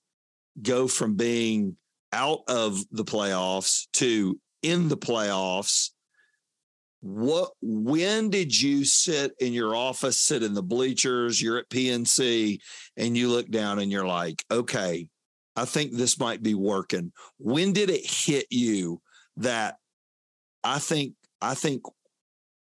go 0.60 0.86
from 0.86 1.16
being 1.16 1.76
out 2.12 2.40
of 2.48 2.80
the 2.90 3.04
playoffs 3.04 3.86
to 3.94 4.38
in 4.62 4.88
the 4.88 4.96
playoffs. 4.96 5.90
What 7.00 7.52
when 7.62 8.28
did 8.28 8.60
you 8.60 8.84
sit 8.84 9.32
in 9.40 9.54
your 9.54 9.74
office, 9.74 10.20
sit 10.20 10.42
in 10.42 10.52
the 10.52 10.62
bleachers, 10.62 11.40
you're 11.40 11.58
at 11.58 11.70
PNC, 11.70 12.58
and 12.96 13.16
you 13.16 13.28
look 13.28 13.50
down 13.50 13.78
and 13.78 13.90
you're 13.90 14.06
like, 14.06 14.44
okay, 14.50 15.08
I 15.56 15.64
think 15.64 15.92
this 15.92 16.18
might 16.18 16.42
be 16.42 16.54
working. 16.54 17.12
When 17.38 17.72
did 17.72 17.88
it 17.88 18.04
hit 18.04 18.46
you 18.50 19.00
that 19.38 19.76
I 20.62 20.78
think 20.78 21.14
I 21.40 21.54
think 21.54 21.82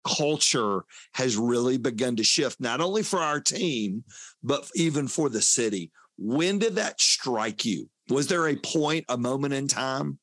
culture 0.05 0.85
has 1.13 1.35
really 1.35 1.77
begun 1.77 2.15
to 2.15 2.23
shift, 2.23 2.59
not 2.59 2.81
only 2.81 3.03
for 3.03 3.19
our 3.19 3.39
team, 3.39 4.03
but 4.43 4.69
even 4.75 5.07
for 5.07 5.29
the 5.29 5.41
city. 5.41 5.91
When 6.17 6.59
did 6.59 6.75
that 6.75 7.01
strike 7.01 7.65
you? 7.65 7.89
Was 8.09 8.27
there 8.27 8.47
a 8.47 8.55
point, 8.55 9.05
a 9.09 9.17
moment 9.17 9.53
in 9.53 9.67
time? 9.67 10.19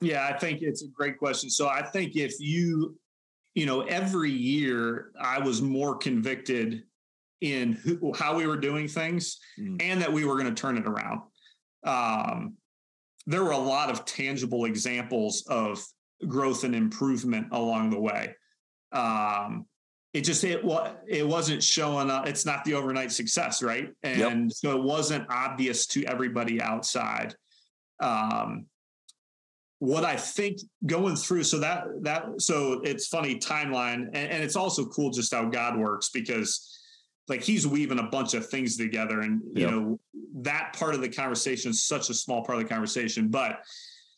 Yeah, 0.00 0.26
I 0.26 0.38
think 0.38 0.62
it's 0.62 0.82
a 0.82 0.88
great 0.88 1.18
question. 1.18 1.50
So 1.50 1.68
I 1.68 1.82
think 1.82 2.16
if 2.16 2.34
you, 2.38 2.96
you 3.54 3.66
know, 3.66 3.82
every 3.82 4.30
year 4.30 5.10
I 5.20 5.40
was 5.40 5.60
more 5.60 5.96
convicted 5.96 6.84
in 7.40 7.72
who, 7.72 8.12
how 8.14 8.36
we 8.36 8.46
were 8.46 8.56
doing 8.56 8.88
things 8.88 9.38
mm. 9.58 9.80
and 9.82 10.00
that 10.00 10.12
we 10.12 10.24
were 10.24 10.34
going 10.34 10.52
to 10.52 10.60
turn 10.60 10.78
it 10.78 10.86
around. 10.86 11.20
Um, 11.84 12.54
there 13.26 13.42
were 13.42 13.50
a 13.50 13.58
lot 13.58 13.90
of 13.90 14.04
tangible 14.04 14.64
examples 14.64 15.44
of 15.48 15.84
growth 16.26 16.64
and 16.64 16.74
improvement 16.74 17.48
along 17.52 17.90
the 17.90 18.00
way 18.00 18.34
um, 18.94 19.66
it 20.14 20.22
just 20.22 20.44
it 20.44 20.64
it 21.08 21.26
wasn't 21.26 21.62
showing 21.62 22.08
up. 22.08 22.28
It's 22.28 22.46
not 22.46 22.64
the 22.64 22.74
overnight 22.74 23.10
success, 23.10 23.62
right? 23.62 23.92
And 24.04 24.44
yep. 24.44 24.52
so 24.52 24.76
it 24.78 24.82
wasn't 24.82 25.26
obvious 25.28 25.86
to 25.88 26.04
everybody 26.04 26.62
outside. 26.62 27.34
Um, 28.00 28.66
what 29.80 30.04
I 30.04 30.16
think 30.16 30.60
going 30.86 31.16
through, 31.16 31.42
so 31.42 31.58
that 31.58 31.84
that 32.02 32.40
so 32.40 32.80
it's 32.84 33.08
funny 33.08 33.38
timeline, 33.40 34.06
and, 34.06 34.16
and 34.16 34.42
it's 34.42 34.56
also 34.56 34.86
cool 34.86 35.10
just 35.10 35.34
how 35.34 35.46
God 35.46 35.76
works 35.76 36.10
because 36.10 36.80
like 37.26 37.42
he's 37.42 37.66
weaving 37.66 37.98
a 37.98 38.04
bunch 38.04 38.34
of 38.34 38.48
things 38.48 38.76
together, 38.76 39.20
and 39.20 39.42
you 39.54 39.62
yep. 39.62 39.70
know 39.70 40.00
that 40.36 40.76
part 40.78 40.94
of 40.94 41.00
the 41.00 41.08
conversation 41.08 41.72
is 41.72 41.82
such 41.82 42.08
a 42.08 42.14
small 42.14 42.44
part 42.44 42.58
of 42.58 42.64
the 42.64 42.70
conversation, 42.72 43.28
but 43.28 43.64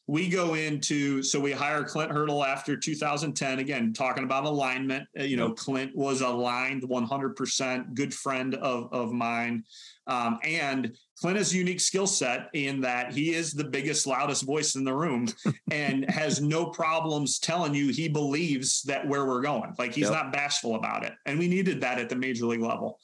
we 0.09 0.29
go 0.29 0.55
into 0.55 1.23
so 1.23 1.41
we 1.41 1.53
hire 1.53 1.83
Clint 1.83 2.13
Hurdle 2.13 2.45
after 2.45 2.77
2010 2.77 3.59
again 3.59 3.93
talking 3.93 4.25
about 4.25 4.45
alignment. 4.45 5.09
Uh, 5.19 5.25
you 5.25 5.37
know 5.37 5.53
Clint 5.53 5.95
was 5.97 6.21
aligned 6.21 6.83
100% 6.83 7.95
good 7.95 8.15
friend 8.15 8.55
of 8.55 8.93
of 8.93 9.13
mine. 9.13 9.65
Um, 10.09 10.39
and 10.45 10.97
Clint 11.21 11.37
has 11.37 11.53
a 11.53 11.57
unique 11.57 11.81
skill 11.81 12.07
set 12.07 12.49
in 12.53 12.81
that 12.83 13.13
he 13.13 13.35
is 13.35 13.53
the 13.53 13.65
biggest 13.65 14.07
loudest 14.07 14.45
voice 14.45 14.77
in 14.77 14.85
the 14.85 14.95
room 14.95 15.27
and 15.73 16.09
has 16.09 16.41
no 16.41 16.67
problems 16.67 17.41
telling 17.41 17.75
you 17.75 17.89
he 17.89 18.09
believes 18.09 18.83
that 18.83 19.07
where 19.09 19.27
we're 19.27 19.41
going. 19.41 19.75
Like 19.79 19.95
he's 19.95 20.05
yep. 20.05 20.13
not 20.13 20.33
bashful 20.33 20.77
about 20.77 21.05
it. 21.05 21.15
And 21.25 21.39
we 21.39 21.49
needed 21.49 21.81
that 21.81 21.99
at 21.99 22.09
the 22.09 22.17
major 22.17 22.47
league 22.47 22.61
level 22.61 23.01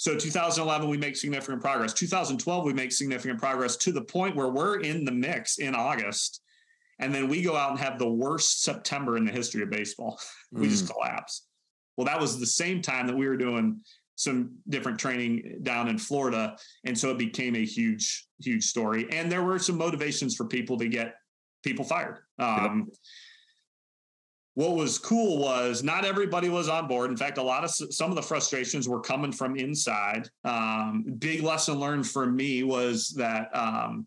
so 0.00 0.16
2011, 0.16 0.88
we 0.88 0.96
make 0.96 1.14
significant 1.14 1.60
progress. 1.60 1.92
2012, 1.92 2.64
we 2.64 2.72
make 2.72 2.90
significant 2.90 3.38
progress 3.38 3.76
to 3.76 3.92
the 3.92 4.00
point 4.00 4.34
where 4.34 4.48
we're 4.48 4.80
in 4.80 5.04
the 5.04 5.12
mix 5.12 5.58
in 5.58 5.74
August. 5.74 6.40
And 7.00 7.14
then 7.14 7.28
we 7.28 7.42
go 7.42 7.54
out 7.54 7.72
and 7.72 7.78
have 7.80 7.98
the 7.98 8.08
worst 8.08 8.62
September 8.62 9.18
in 9.18 9.26
the 9.26 9.30
history 9.30 9.62
of 9.62 9.68
baseball. 9.68 10.18
we 10.52 10.68
mm. 10.68 10.70
just 10.70 10.88
collapse. 10.90 11.44
Well, 11.98 12.06
that 12.06 12.18
was 12.18 12.40
the 12.40 12.46
same 12.46 12.80
time 12.80 13.08
that 13.08 13.14
we 13.14 13.28
were 13.28 13.36
doing 13.36 13.82
some 14.16 14.52
different 14.70 14.98
training 14.98 15.58
down 15.64 15.86
in 15.86 15.98
Florida. 15.98 16.56
And 16.86 16.98
so 16.98 17.10
it 17.10 17.18
became 17.18 17.54
a 17.54 17.66
huge, 17.66 18.26
huge 18.38 18.64
story. 18.64 19.06
And 19.12 19.30
there 19.30 19.42
were 19.42 19.58
some 19.58 19.76
motivations 19.76 20.34
for 20.34 20.46
people 20.46 20.78
to 20.78 20.88
get 20.88 21.16
people 21.62 21.84
fired. 21.84 22.20
Um, 22.38 22.86
yep 22.88 22.96
what 24.60 24.76
was 24.76 24.98
cool 24.98 25.38
was 25.38 25.82
not 25.82 26.04
everybody 26.04 26.50
was 26.50 26.68
on 26.68 26.86
board. 26.86 27.10
In 27.10 27.16
fact, 27.16 27.38
a 27.38 27.42
lot 27.42 27.64
of 27.64 27.70
some 27.70 28.10
of 28.10 28.14
the 28.14 28.20
frustrations 28.20 28.86
were 28.86 29.00
coming 29.00 29.32
from 29.32 29.56
inside. 29.56 30.28
Um, 30.44 31.02
big 31.18 31.42
lesson 31.42 31.76
learned 31.76 32.06
for 32.06 32.26
me 32.26 32.62
was 32.62 33.08
that 33.16 33.48
um, 33.56 34.06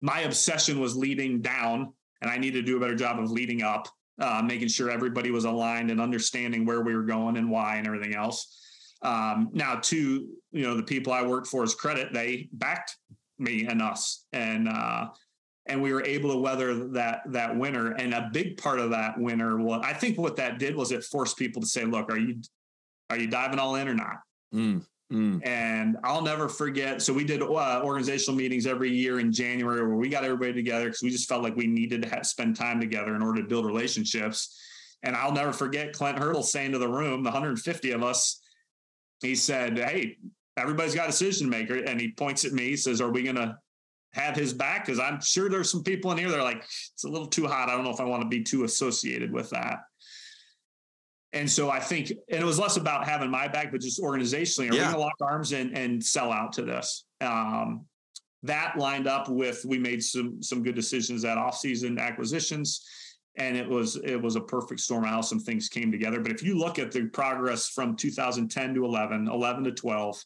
my 0.00 0.20
obsession 0.20 0.80
was 0.80 0.96
leading 0.96 1.42
down, 1.42 1.92
and 2.22 2.30
I 2.30 2.38
needed 2.38 2.64
to 2.64 2.72
do 2.72 2.78
a 2.78 2.80
better 2.80 2.94
job 2.94 3.18
of 3.18 3.30
leading 3.30 3.62
up, 3.62 3.86
uh, 4.18 4.40
making 4.42 4.68
sure 4.68 4.90
everybody 4.90 5.30
was 5.30 5.44
aligned 5.44 5.90
and 5.90 6.00
understanding 6.00 6.64
where 6.64 6.80
we 6.80 6.96
were 6.96 7.02
going 7.02 7.36
and 7.36 7.50
why 7.50 7.76
and 7.76 7.86
everything 7.86 8.14
else. 8.14 8.96
Um, 9.02 9.50
now, 9.52 9.74
to 9.74 10.26
you 10.52 10.62
know, 10.62 10.74
the 10.74 10.82
people 10.82 11.12
I 11.12 11.20
worked 11.20 11.48
for 11.48 11.62
as 11.62 11.74
credit, 11.74 12.14
they 12.14 12.48
backed 12.54 12.96
me 13.38 13.66
and 13.66 13.82
us, 13.82 14.24
and 14.32 14.70
uh, 14.70 15.08
and 15.68 15.82
we 15.82 15.92
were 15.92 16.04
able 16.04 16.32
to 16.32 16.38
weather 16.38 16.88
that 16.88 17.22
that 17.26 17.56
winter. 17.56 17.92
And 17.92 18.14
a 18.14 18.30
big 18.32 18.56
part 18.56 18.80
of 18.80 18.90
that 18.90 19.18
winter, 19.18 19.58
well, 19.58 19.80
I 19.82 19.92
think 19.92 20.18
what 20.18 20.36
that 20.36 20.58
did 20.58 20.74
was 20.74 20.92
it 20.92 21.04
forced 21.04 21.36
people 21.36 21.62
to 21.62 21.68
say, 21.68 21.84
"Look, 21.84 22.10
are 22.10 22.18
you 22.18 22.40
are 23.10 23.18
you 23.18 23.26
diving 23.26 23.58
all 23.58 23.76
in 23.76 23.88
or 23.88 23.94
not?" 23.94 24.20
Mm. 24.54 24.84
Mm. 25.12 25.46
And 25.46 25.96
I'll 26.04 26.22
never 26.22 26.48
forget. 26.48 27.00
So 27.00 27.14
we 27.14 27.24
did 27.24 27.42
uh, 27.42 27.80
organizational 27.82 28.36
meetings 28.36 28.66
every 28.66 28.90
year 28.90 29.20
in 29.20 29.32
January 29.32 29.86
where 29.86 29.96
we 29.96 30.08
got 30.08 30.24
everybody 30.24 30.52
together 30.52 30.86
because 30.86 31.02
we 31.02 31.10
just 31.10 31.28
felt 31.28 31.42
like 31.42 31.56
we 31.56 31.66
needed 31.66 32.02
to 32.02 32.08
have, 32.10 32.26
spend 32.26 32.56
time 32.56 32.78
together 32.78 33.14
in 33.16 33.22
order 33.22 33.40
to 33.40 33.48
build 33.48 33.64
relationships. 33.64 34.60
And 35.02 35.16
I'll 35.16 35.32
never 35.32 35.52
forget 35.52 35.94
Clint 35.94 36.18
Hurdle 36.18 36.42
saying 36.42 36.72
to 36.72 36.78
the 36.78 36.88
room, 36.88 37.22
the 37.22 37.30
150 37.30 37.90
of 37.92 38.02
us, 38.02 38.42
he 39.22 39.34
said, 39.34 39.78
Hey, 39.78 40.18
everybody's 40.58 40.94
got 40.94 41.04
a 41.04 41.10
decision 41.10 41.48
maker. 41.48 41.76
And 41.76 41.98
he 41.98 42.12
points 42.12 42.44
at 42.44 42.52
me, 42.52 42.76
says, 42.76 43.00
Are 43.00 43.10
we 43.10 43.22
going 43.22 43.36
to 43.36 43.56
have 44.12 44.36
his 44.36 44.52
back? 44.52 44.86
Because 44.86 45.00
I'm 45.00 45.20
sure 45.20 45.48
there's 45.48 45.70
some 45.70 45.82
people 45.82 46.10
in 46.12 46.18
here 46.18 46.30
that 46.30 46.38
are 46.38 46.44
like, 46.44 46.62
It's 46.94 47.04
a 47.04 47.08
little 47.08 47.26
too 47.26 47.46
hot. 47.46 47.68
I 47.68 47.74
don't 47.74 47.84
know 47.84 47.92
if 47.92 48.00
I 48.00 48.04
want 48.04 48.22
to 48.22 48.28
be 48.28 48.42
too 48.42 48.64
associated 48.64 49.32
with 49.32 49.50
that. 49.50 49.80
And 51.34 51.50
so 51.50 51.68
I 51.68 51.78
think, 51.78 52.10
and 52.10 52.40
it 52.40 52.44
was 52.44 52.58
less 52.58 52.78
about 52.78 53.06
having 53.06 53.30
my 53.30 53.48
back, 53.48 53.70
but 53.70 53.82
just 53.82 54.00
organizationally, 54.00 54.70
are 54.70 54.74
yeah. 54.74 54.78
we 54.78 54.78
going 54.78 54.92
to 54.94 55.00
lock 55.00 55.14
arms 55.20 55.52
and, 55.52 55.76
and 55.76 56.02
sell 56.02 56.32
out 56.32 56.54
to 56.54 56.62
this? 56.62 57.04
Um, 57.20 57.84
that 58.42 58.78
lined 58.78 59.06
up 59.06 59.28
with 59.28 59.64
we 59.64 59.78
made 59.78 60.02
some 60.02 60.42
some 60.42 60.62
good 60.62 60.74
decisions 60.74 61.24
at 61.24 61.38
offseason 61.38 61.98
acquisitions 61.98 62.86
and 63.36 63.56
it 63.56 63.68
was 63.68 63.96
it 64.04 64.16
was 64.16 64.36
a 64.36 64.40
perfect 64.40 64.80
storm 64.80 65.04
how 65.04 65.20
some 65.20 65.40
things 65.40 65.68
came 65.68 65.90
together 65.90 66.20
but 66.20 66.32
if 66.32 66.42
you 66.42 66.56
look 66.56 66.78
at 66.78 66.92
the 66.92 67.06
progress 67.06 67.68
from 67.68 67.96
2010 67.96 68.74
to 68.74 68.84
11 68.84 69.28
11 69.28 69.64
to 69.64 69.72
12 69.72 70.24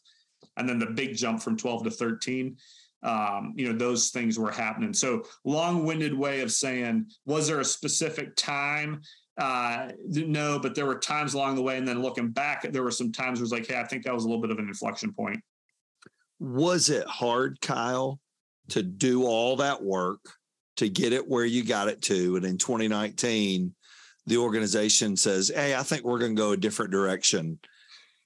and 0.57 0.69
then 0.69 0.77
the 0.77 0.85
big 0.85 1.15
jump 1.15 1.41
from 1.41 1.57
12 1.57 1.85
to 1.85 1.91
13 1.91 2.55
um, 3.03 3.53
you 3.55 3.71
know 3.71 3.77
those 3.77 4.09
things 4.09 4.39
were 4.39 4.51
happening 4.51 4.93
so 4.93 5.23
long-winded 5.45 6.13
way 6.13 6.41
of 6.41 6.51
saying 6.51 7.05
was 7.25 7.47
there 7.47 7.59
a 7.59 7.65
specific 7.65 8.35
time 8.35 9.01
uh, 9.37 9.89
no 10.07 10.59
but 10.59 10.75
there 10.75 10.85
were 10.85 10.99
times 10.99 11.33
along 11.33 11.55
the 11.55 11.61
way 11.61 11.77
and 11.77 11.87
then 11.87 12.01
looking 12.01 12.29
back 12.29 12.63
there 12.71 12.83
were 12.83 12.91
some 12.91 13.11
times 13.11 13.39
where 13.39 13.43
it 13.43 13.49
was 13.49 13.51
like 13.51 13.67
hey 13.67 13.79
i 13.79 13.83
think 13.83 14.03
that 14.03 14.13
was 14.13 14.23
a 14.23 14.27
little 14.27 14.41
bit 14.41 14.51
of 14.51 14.59
an 14.59 14.67
inflection 14.67 15.11
point 15.13 15.39
was 16.39 16.89
it 16.89 17.05
hard 17.07 17.59
kyle 17.61 18.19
to 18.69 18.83
do 18.83 19.25
all 19.25 19.55
that 19.57 19.81
work 19.81 20.19
to 20.77 20.89
get 20.89 21.13
it 21.13 21.27
where 21.27 21.45
you 21.45 21.63
got 21.63 21.87
it 21.87 22.01
to. 22.03 22.35
And 22.35 22.45
in 22.45 22.57
2019, 22.57 23.73
the 24.25 24.37
organization 24.37 25.15
says, 25.15 25.51
Hey, 25.53 25.75
I 25.75 25.83
think 25.83 26.03
we're 26.03 26.19
going 26.19 26.35
to 26.35 26.41
go 26.41 26.51
a 26.51 26.57
different 26.57 26.91
direction. 26.91 27.59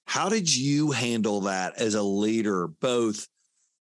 How 0.05 0.29
did 0.29 0.53
you 0.53 0.91
handle 0.91 1.41
that 1.41 1.79
as 1.79 1.95
a 1.95 2.01
leader, 2.01 2.67
both 2.67 3.27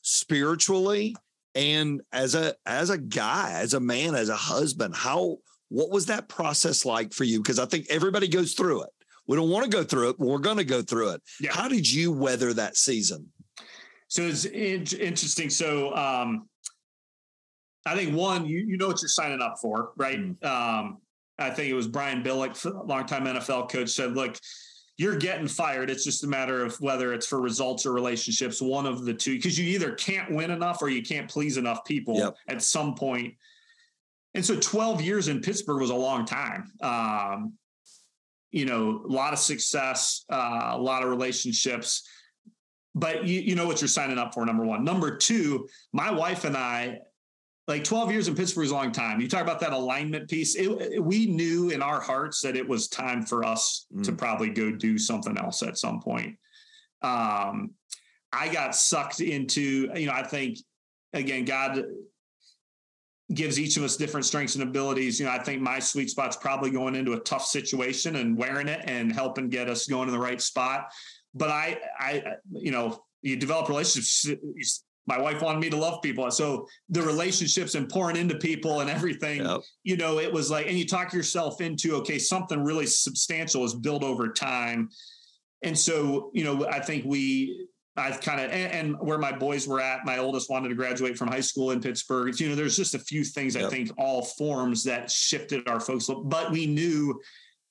spiritually 0.02 1.16
and 1.54 2.00
as 2.12 2.34
a 2.34 2.54
as 2.66 2.90
a 2.90 2.98
guy, 2.98 3.52
as 3.52 3.74
a 3.74 3.80
man, 3.80 4.14
as 4.14 4.28
a 4.28 4.36
husband? 4.36 4.94
How 4.94 5.38
what 5.68 5.90
was 5.90 6.06
that 6.06 6.28
process 6.28 6.84
like 6.84 7.12
for 7.12 7.24
you? 7.24 7.40
Because 7.40 7.58
I 7.58 7.64
think 7.64 7.86
everybody 7.88 8.28
goes 8.28 8.54
through 8.54 8.82
it. 8.82 8.90
We 9.26 9.36
don't 9.36 9.50
want 9.50 9.64
to 9.64 9.70
go 9.70 9.84
through 9.84 10.10
it, 10.10 10.18
but 10.18 10.26
we're 10.26 10.38
going 10.38 10.58
to 10.58 10.64
go 10.64 10.82
through 10.82 11.10
it. 11.10 11.22
Yeah. 11.40 11.52
How 11.52 11.68
did 11.68 11.90
you 11.90 12.12
weather 12.12 12.52
that 12.52 12.76
season? 12.76 13.28
So 14.08 14.22
it's 14.22 14.44
interesting. 14.44 15.48
So 15.48 15.96
um, 15.96 16.48
I 17.86 17.94
think 17.94 18.14
one, 18.14 18.44
you 18.46 18.58
you 18.58 18.76
know 18.76 18.88
what 18.88 19.00
you're 19.00 19.08
signing 19.08 19.40
up 19.40 19.56
for, 19.60 19.92
right? 19.96 20.18
Mm. 20.18 20.44
Um, 20.44 20.98
I 21.38 21.50
think 21.50 21.70
it 21.70 21.74
was 21.74 21.88
Brian 21.88 22.22
Billick, 22.22 22.62
longtime 22.86 23.24
NFL 23.24 23.70
coach, 23.70 23.88
said, 23.88 24.12
"Look, 24.12 24.36
you're 25.02 25.16
getting 25.16 25.48
fired. 25.48 25.90
It's 25.90 26.04
just 26.04 26.24
a 26.24 26.26
matter 26.26 26.64
of 26.64 26.80
whether 26.80 27.12
it's 27.12 27.26
for 27.26 27.40
results 27.40 27.84
or 27.84 27.92
relationships. 27.92 28.62
One 28.62 28.86
of 28.86 29.04
the 29.04 29.12
two, 29.12 29.34
because 29.34 29.58
you 29.58 29.66
either 29.66 29.92
can't 29.92 30.30
win 30.30 30.50
enough 30.50 30.80
or 30.80 30.88
you 30.88 31.02
can't 31.02 31.28
please 31.28 31.56
enough 31.56 31.84
people 31.84 32.16
yep. 32.16 32.36
at 32.48 32.62
some 32.62 32.94
point." 32.94 33.34
And 34.34 34.44
so, 34.44 34.58
12 34.58 35.02
years 35.02 35.28
in 35.28 35.40
Pittsburgh 35.40 35.80
was 35.80 35.90
a 35.90 35.94
long 35.94 36.24
time. 36.24 36.72
Um, 36.80 37.54
you 38.50 38.64
know, 38.64 39.02
a 39.04 39.12
lot 39.12 39.32
of 39.32 39.38
success, 39.38 40.24
uh, 40.30 40.70
a 40.72 40.78
lot 40.78 41.02
of 41.02 41.10
relationships 41.10 42.08
but 42.94 43.26
you, 43.26 43.40
you 43.40 43.54
know 43.54 43.66
what 43.66 43.80
you're 43.80 43.88
signing 43.88 44.18
up 44.18 44.34
for 44.34 44.44
number 44.44 44.66
one 44.66 44.84
number 44.84 45.16
two 45.16 45.66
my 45.92 46.10
wife 46.10 46.44
and 46.44 46.56
i 46.56 46.98
like 47.72 47.84
12 47.84 48.12
years 48.12 48.28
in 48.28 48.34
Pittsburgh 48.34 48.66
is 48.66 48.70
a 48.70 48.74
long 48.74 48.92
time. 48.92 49.18
You 49.18 49.28
talk 49.28 49.40
about 49.40 49.60
that 49.60 49.72
alignment 49.72 50.28
piece. 50.28 50.56
It, 50.56 50.68
it, 50.68 51.02
we 51.02 51.24
knew 51.24 51.70
in 51.70 51.80
our 51.80 52.00
hearts 52.00 52.42
that 52.42 52.54
it 52.54 52.68
was 52.68 52.86
time 52.86 53.24
for 53.24 53.44
us 53.44 53.86
mm. 53.94 54.04
to 54.04 54.12
probably 54.12 54.50
go 54.50 54.70
do 54.72 54.98
something 54.98 55.38
else 55.38 55.62
at 55.62 55.78
some 55.78 55.98
point. 55.98 56.36
Um, 57.00 57.70
I 58.30 58.52
got 58.52 58.76
sucked 58.76 59.20
into, 59.20 59.90
you 59.94 60.06
know, 60.06 60.12
I 60.12 60.22
think 60.22 60.58
again, 61.14 61.46
God 61.46 61.82
gives 63.32 63.58
each 63.58 63.78
of 63.78 63.84
us 63.84 63.96
different 63.96 64.26
strengths 64.26 64.54
and 64.54 64.64
abilities. 64.64 65.18
You 65.18 65.24
know, 65.24 65.32
I 65.32 65.42
think 65.42 65.62
my 65.62 65.78
sweet 65.78 66.10
spot's 66.10 66.36
probably 66.36 66.70
going 66.70 66.94
into 66.94 67.14
a 67.14 67.20
tough 67.20 67.46
situation 67.46 68.16
and 68.16 68.36
wearing 68.36 68.68
it 68.68 68.82
and 68.84 69.10
helping 69.10 69.48
get 69.48 69.70
us 69.70 69.86
going 69.86 70.08
in 70.08 70.14
the 70.14 70.20
right 70.20 70.42
spot. 70.42 70.92
But 71.32 71.48
I, 71.48 71.78
I, 71.98 72.22
you 72.50 72.70
know, 72.70 73.02
you 73.22 73.36
develop 73.36 73.70
relationships 73.70 74.84
my 75.06 75.18
wife 75.18 75.42
wanted 75.42 75.60
me 75.60 75.70
to 75.70 75.76
love 75.76 76.00
people. 76.02 76.30
So 76.30 76.66
the 76.88 77.02
relationships 77.02 77.74
and 77.74 77.88
pouring 77.88 78.16
into 78.16 78.36
people 78.36 78.80
and 78.80 78.90
everything, 78.90 79.44
yep. 79.44 79.60
you 79.82 79.96
know, 79.96 80.18
it 80.18 80.32
was 80.32 80.50
like, 80.50 80.68
and 80.68 80.78
you 80.78 80.86
talk 80.86 81.12
yourself 81.12 81.60
into, 81.60 81.96
okay, 81.96 82.18
something 82.18 82.62
really 82.62 82.86
substantial 82.86 83.64
is 83.64 83.74
built 83.74 84.04
over 84.04 84.28
time. 84.28 84.88
And 85.62 85.76
so, 85.76 86.30
you 86.32 86.44
know, 86.44 86.66
I 86.68 86.80
think 86.80 87.04
we, 87.04 87.66
I've 87.96 88.20
kind 88.20 88.40
of, 88.40 88.50
and, 88.50 88.72
and, 88.72 88.96
where 89.00 89.18
my 89.18 89.32
boys 89.32 89.68
were 89.68 89.80
at, 89.80 90.06
my 90.06 90.18
oldest 90.18 90.48
wanted 90.48 90.70
to 90.70 90.74
graduate 90.74 91.18
from 91.18 91.28
high 91.28 91.40
school 91.40 91.72
in 91.72 91.80
Pittsburgh. 91.80 92.38
You 92.40 92.48
know, 92.48 92.54
there's 92.54 92.76
just 92.76 92.94
a 92.94 92.98
few 92.98 93.22
things 93.22 93.54
yep. 93.54 93.66
I 93.66 93.68
think 93.68 93.90
all 93.98 94.22
forms 94.22 94.82
that 94.84 95.10
shifted 95.10 95.68
our 95.68 95.78
folks, 95.78 96.08
but 96.24 96.50
we 96.52 96.66
knew 96.66 97.20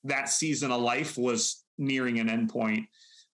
that 0.04 0.28
season 0.28 0.70
of 0.70 0.80
life 0.80 1.18
was 1.18 1.64
nearing 1.78 2.20
an 2.20 2.28
endpoint. 2.28 2.86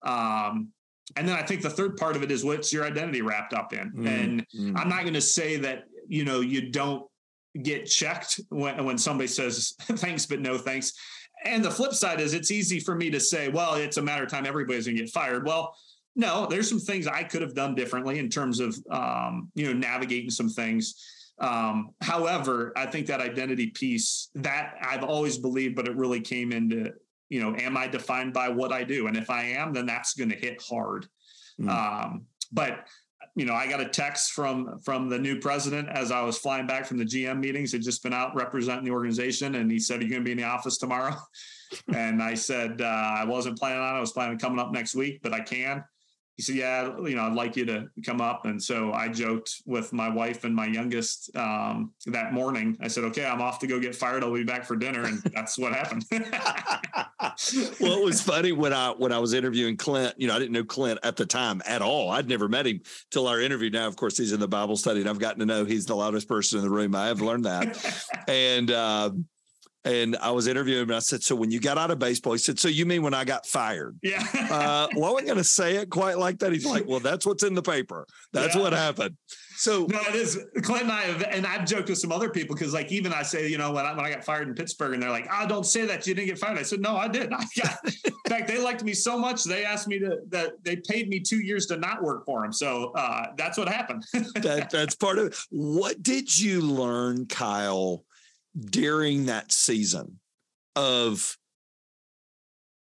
Um, 0.03 0.69
and 1.15 1.27
then 1.27 1.35
I 1.35 1.43
think 1.43 1.61
the 1.61 1.69
third 1.69 1.97
part 1.97 2.15
of 2.15 2.23
it 2.23 2.31
is 2.31 2.43
what's 2.43 2.71
your 2.71 2.85
identity 2.85 3.21
wrapped 3.21 3.53
up 3.53 3.73
in. 3.73 3.91
Mm, 3.91 4.07
and 4.07 4.47
mm. 4.55 4.79
I'm 4.79 4.89
not 4.89 5.01
going 5.01 5.13
to 5.13 5.21
say 5.21 5.57
that, 5.57 5.85
you 6.07 6.25
know, 6.25 6.41
you 6.41 6.69
don't 6.69 7.05
get 7.61 7.85
checked 7.85 8.39
when, 8.49 8.83
when 8.85 8.97
somebody 8.97 9.27
says 9.27 9.73
thanks, 9.81 10.25
but 10.25 10.39
no 10.39 10.57
thanks. 10.57 10.93
And 11.45 11.63
the 11.63 11.71
flip 11.71 11.93
side 11.93 12.19
is 12.19 12.33
it's 12.33 12.51
easy 12.51 12.79
for 12.79 12.95
me 12.95 13.09
to 13.11 13.19
say, 13.19 13.49
well, 13.49 13.75
it's 13.75 13.97
a 13.97 14.01
matter 14.01 14.23
of 14.23 14.29
time 14.29 14.45
everybody's 14.45 14.85
going 14.85 14.97
to 14.97 15.03
get 15.03 15.11
fired. 15.11 15.45
Well, 15.45 15.73
no, 16.15 16.45
there's 16.47 16.67
some 16.67 16.79
things 16.79 17.07
I 17.07 17.23
could 17.23 17.41
have 17.41 17.55
done 17.55 17.75
differently 17.75 18.19
in 18.19 18.29
terms 18.29 18.59
of, 18.59 18.75
um, 18.91 19.49
you 19.55 19.67
know, 19.67 19.73
navigating 19.73 20.29
some 20.29 20.49
things. 20.49 20.95
Um, 21.39 21.91
however, 22.01 22.73
I 22.75 22.85
think 22.85 23.07
that 23.07 23.21
identity 23.21 23.67
piece 23.67 24.29
that 24.35 24.75
I've 24.81 25.03
always 25.03 25.37
believed, 25.37 25.75
but 25.75 25.87
it 25.87 25.95
really 25.95 26.19
came 26.19 26.51
into 26.51 26.91
you 27.29 27.41
know, 27.41 27.55
am 27.55 27.77
I 27.77 27.87
defined 27.87 28.33
by 28.33 28.49
what 28.49 28.71
I 28.71 28.83
do? 28.83 29.07
And 29.07 29.15
if 29.15 29.29
I 29.29 29.43
am, 29.43 29.73
then 29.73 29.85
that's 29.85 30.13
going 30.13 30.29
to 30.29 30.35
hit 30.35 30.61
hard. 30.61 31.07
Mm. 31.59 31.69
Um, 31.69 32.25
but 32.51 32.87
you 33.35 33.45
know, 33.45 33.53
I 33.53 33.69
got 33.69 33.79
a 33.79 33.87
text 33.87 34.31
from 34.31 34.79
from 34.79 35.07
the 35.07 35.17
new 35.17 35.39
president 35.39 35.87
as 35.89 36.11
I 36.11 36.21
was 36.21 36.37
flying 36.37 36.67
back 36.67 36.85
from 36.85 36.97
the 36.97 37.05
GM 37.05 37.39
meetings. 37.39 37.71
Had 37.71 37.83
just 37.83 38.03
been 38.03 38.13
out 38.13 38.35
representing 38.35 38.83
the 38.83 38.91
organization, 38.91 39.55
and 39.55 39.71
he 39.71 39.79
said, 39.79 40.01
"Are 40.01 40.03
you 40.03 40.09
going 40.09 40.21
to 40.21 40.25
be 40.25 40.31
in 40.31 40.37
the 40.37 40.43
office 40.43 40.77
tomorrow?" 40.77 41.15
and 41.93 42.21
I 42.21 42.33
said, 42.33 42.81
uh, 42.81 42.85
"I 42.85 43.25
wasn't 43.25 43.57
planning 43.57 43.81
on. 43.81 43.95
it. 43.95 43.97
I 43.97 44.01
was 44.01 44.11
planning 44.11 44.33
on 44.33 44.39
coming 44.39 44.59
up 44.59 44.71
next 44.71 44.95
week, 44.95 45.21
but 45.21 45.33
I 45.33 45.41
can." 45.41 45.83
He 46.39 46.43
said, 46.43 46.55
"Yeah, 46.55 46.97
you 46.99 47.15
know, 47.15 47.23
I'd 47.23 47.33
like 47.33 47.57
you 47.57 47.65
to 47.65 47.89
come 48.05 48.21
up." 48.21 48.45
And 48.45 48.63
so 48.63 48.93
I 48.93 49.09
joked 49.09 49.61
with 49.65 49.91
my 49.91 50.07
wife 50.07 50.45
and 50.45 50.55
my 50.55 50.67
youngest 50.67 51.35
um, 51.35 51.91
that 52.05 52.31
morning. 52.31 52.77
I 52.79 52.87
said, 52.87 53.03
"Okay, 53.03 53.25
I'm 53.25 53.41
off 53.41 53.59
to 53.59 53.67
go 53.67 53.77
get 53.77 53.93
fired. 53.93 54.23
I'll 54.23 54.33
be 54.33 54.45
back 54.45 54.63
for 54.63 54.77
dinner," 54.77 55.03
and 55.03 55.21
that's 55.35 55.57
what 55.57 55.73
happened. 55.73 56.05
well, 56.11 57.99
it 57.99 58.05
was 58.05 58.21
funny 58.21 58.53
when 58.53 58.71
I 58.71 58.91
when 58.91 59.11
I 59.11 59.19
was 59.19 59.33
interviewing 59.33 59.75
Clint. 59.75 60.13
You 60.15 60.29
know, 60.29 60.35
I 60.37 60.39
didn't 60.39 60.53
know 60.53 60.63
Clint 60.63 61.01
at 61.03 61.17
the 61.17 61.25
time 61.25 61.61
at 61.65 61.81
all. 61.81 62.09
I'd 62.09 62.29
never 62.29 62.47
met 62.47 62.65
him 62.65 62.79
till 63.11 63.27
our 63.27 63.41
interview. 63.41 63.69
Now, 63.69 63.87
of 63.87 63.97
course, 63.97 64.17
he's 64.17 64.31
in 64.31 64.39
the 64.39 64.47
Bible 64.47 64.77
study, 64.77 65.01
and 65.01 65.09
I've 65.09 65.19
gotten 65.19 65.39
to 65.39 65.45
know 65.45 65.65
he's 65.65 65.87
the 65.87 65.95
loudest 65.97 66.29
person 66.29 66.59
in 66.59 66.63
the 66.63 66.71
room. 66.71 66.95
I 66.95 67.07
have 67.07 67.19
learned 67.19 67.43
that, 67.43 68.05
and. 68.29 68.71
Uh, 68.71 69.11
and 69.89 70.15
I 70.17 70.31
was 70.31 70.47
interviewing 70.47 70.83
him 70.83 70.89
and 70.89 70.97
I 70.97 70.99
said, 70.99 71.23
So 71.23 71.35
when 71.35 71.51
you 71.51 71.59
got 71.59 71.77
out 71.77 71.91
of 71.91 71.99
baseball, 71.99 72.33
he 72.33 72.39
said, 72.39 72.59
So 72.59 72.67
you 72.67 72.85
mean 72.85 73.01
when 73.01 73.13
I 73.13 73.23
got 73.23 73.45
fired? 73.45 73.97
Yeah. 74.03 74.23
uh, 74.33 74.87
well, 74.95 75.15
we're 75.15 75.23
going 75.23 75.37
to 75.37 75.43
say 75.43 75.77
it 75.77 75.89
quite 75.89 76.17
like 76.17 76.39
that. 76.39 76.53
He's 76.53 76.65
like, 76.65 76.85
Well, 76.87 76.99
that's 76.99 77.25
what's 77.25 77.43
in 77.43 77.55
the 77.55 77.61
paper. 77.61 78.05
That's 78.31 78.55
yeah. 78.55 78.61
what 78.61 78.73
happened. 78.73 79.15
So 79.59 79.87
no, 79.87 79.99
it 80.07 80.15
is. 80.15 80.39
Clint 80.61 80.83
and 80.83 80.91
I 80.91 81.01
have, 81.01 81.21
and 81.21 81.45
I've 81.45 81.65
joked 81.65 81.89
with 81.89 81.97
some 81.97 82.13
other 82.13 82.29
people 82.29 82.55
because, 82.55 82.73
like, 82.73 82.93
even 82.93 83.11
I 83.11 83.23
say, 83.23 83.49
you 83.49 83.57
know, 83.57 83.73
when 83.73 83.85
I, 83.85 83.93
when 83.93 84.05
I 84.05 84.09
got 84.09 84.23
fired 84.23 84.47
in 84.47 84.55
Pittsburgh, 84.55 84.93
and 84.93 85.03
they're 85.03 85.09
like, 85.09 85.27
"Oh, 85.29 85.45
don't 85.49 85.65
say 85.65 85.85
that 85.85 86.07
you 86.07 86.15
didn't 86.15 86.27
get 86.27 86.39
fired." 86.39 86.57
I 86.57 86.61
said, 86.61 86.79
"No, 86.79 86.95
I 86.95 87.09
did. 87.09 87.33
I 87.33 87.43
got, 87.61 87.77
in 88.05 88.13
fact, 88.29 88.47
they 88.47 88.57
liked 88.57 88.85
me 88.85 88.93
so 88.93 89.19
much 89.19 89.43
they 89.43 89.65
asked 89.65 89.89
me 89.89 89.99
to 89.99 90.19
that 90.29 90.63
they 90.63 90.77
paid 90.77 91.09
me 91.09 91.19
two 91.19 91.41
years 91.41 91.65
to 91.65 91.75
not 91.75 92.01
work 92.01 92.25
for 92.25 92.41
them. 92.41 92.53
So 92.53 92.93
uh, 92.95 93.33
that's 93.35 93.57
what 93.57 93.67
happened. 93.67 94.05
that, 94.13 94.69
that's 94.71 94.95
part 94.95 95.19
of 95.19 95.27
it. 95.27 95.35
What 95.49 96.01
did 96.01 96.39
you 96.39 96.61
learn, 96.61 97.25
Kyle, 97.25 98.05
during 98.59 99.25
that 99.25 99.51
season? 99.51 100.19
of 100.79 101.37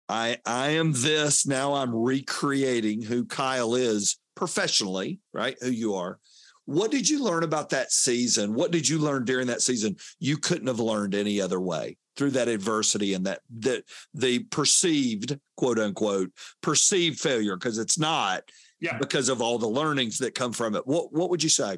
I 0.07 0.37
I 0.45 0.69
am 0.71 0.93
this 0.93 1.45
now 1.45 1.75
I'm 1.75 1.95
recreating 1.95 3.01
who 3.01 3.25
Kyle 3.25 3.75
is 3.75 4.17
professionally, 4.35 5.19
right? 5.33 5.55
Who 5.61 5.69
you 5.69 5.95
are. 5.95 6.19
What 6.65 6.91
did 6.91 7.09
you 7.09 7.23
learn 7.23 7.43
about 7.43 7.69
that 7.69 7.91
season? 7.91 8.53
What 8.53 8.71
did 8.71 8.87
you 8.87 8.99
learn 8.99 9.25
during 9.25 9.47
that 9.47 9.61
season 9.61 9.95
you 10.19 10.37
couldn't 10.37 10.67
have 10.67 10.79
learned 10.79 11.15
any 11.15 11.39
other 11.41 11.59
way 11.59 11.97
through 12.15 12.31
that 12.31 12.47
adversity 12.47 13.13
and 13.13 13.25
that 13.25 13.39
that 13.59 13.83
the 14.13 14.39
perceived 14.39 15.39
quote 15.55 15.79
unquote 15.79 16.31
perceived 16.61 17.19
failure 17.19 17.55
because 17.55 17.77
it's 17.77 17.97
not 17.97 18.43
yeah. 18.81 18.97
because 18.97 19.29
of 19.29 19.41
all 19.41 19.57
the 19.57 19.67
learnings 19.67 20.17
that 20.17 20.35
come 20.35 20.51
from 20.51 20.75
it. 20.75 20.85
What 20.85 21.13
what 21.13 21.29
would 21.29 21.43
you 21.43 21.49
say? 21.49 21.77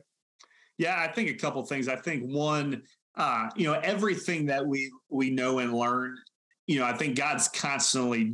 Yeah, 0.78 1.00
I 1.00 1.10
think 1.10 1.30
a 1.30 1.36
couple 1.36 1.64
things. 1.64 1.88
I 1.88 1.96
think 1.96 2.24
one, 2.24 2.82
uh, 3.16 3.50
you 3.56 3.66
know, 3.66 3.80
everything 3.84 4.46
that 4.48 4.66
we 4.66 4.92
we 5.10 5.30
know 5.30 5.60
and 5.60 5.74
learn, 5.74 6.18
you 6.68 6.80
know, 6.80 6.86
I 6.86 6.94
think 6.94 7.18
God's 7.18 7.48
constantly 7.50 8.34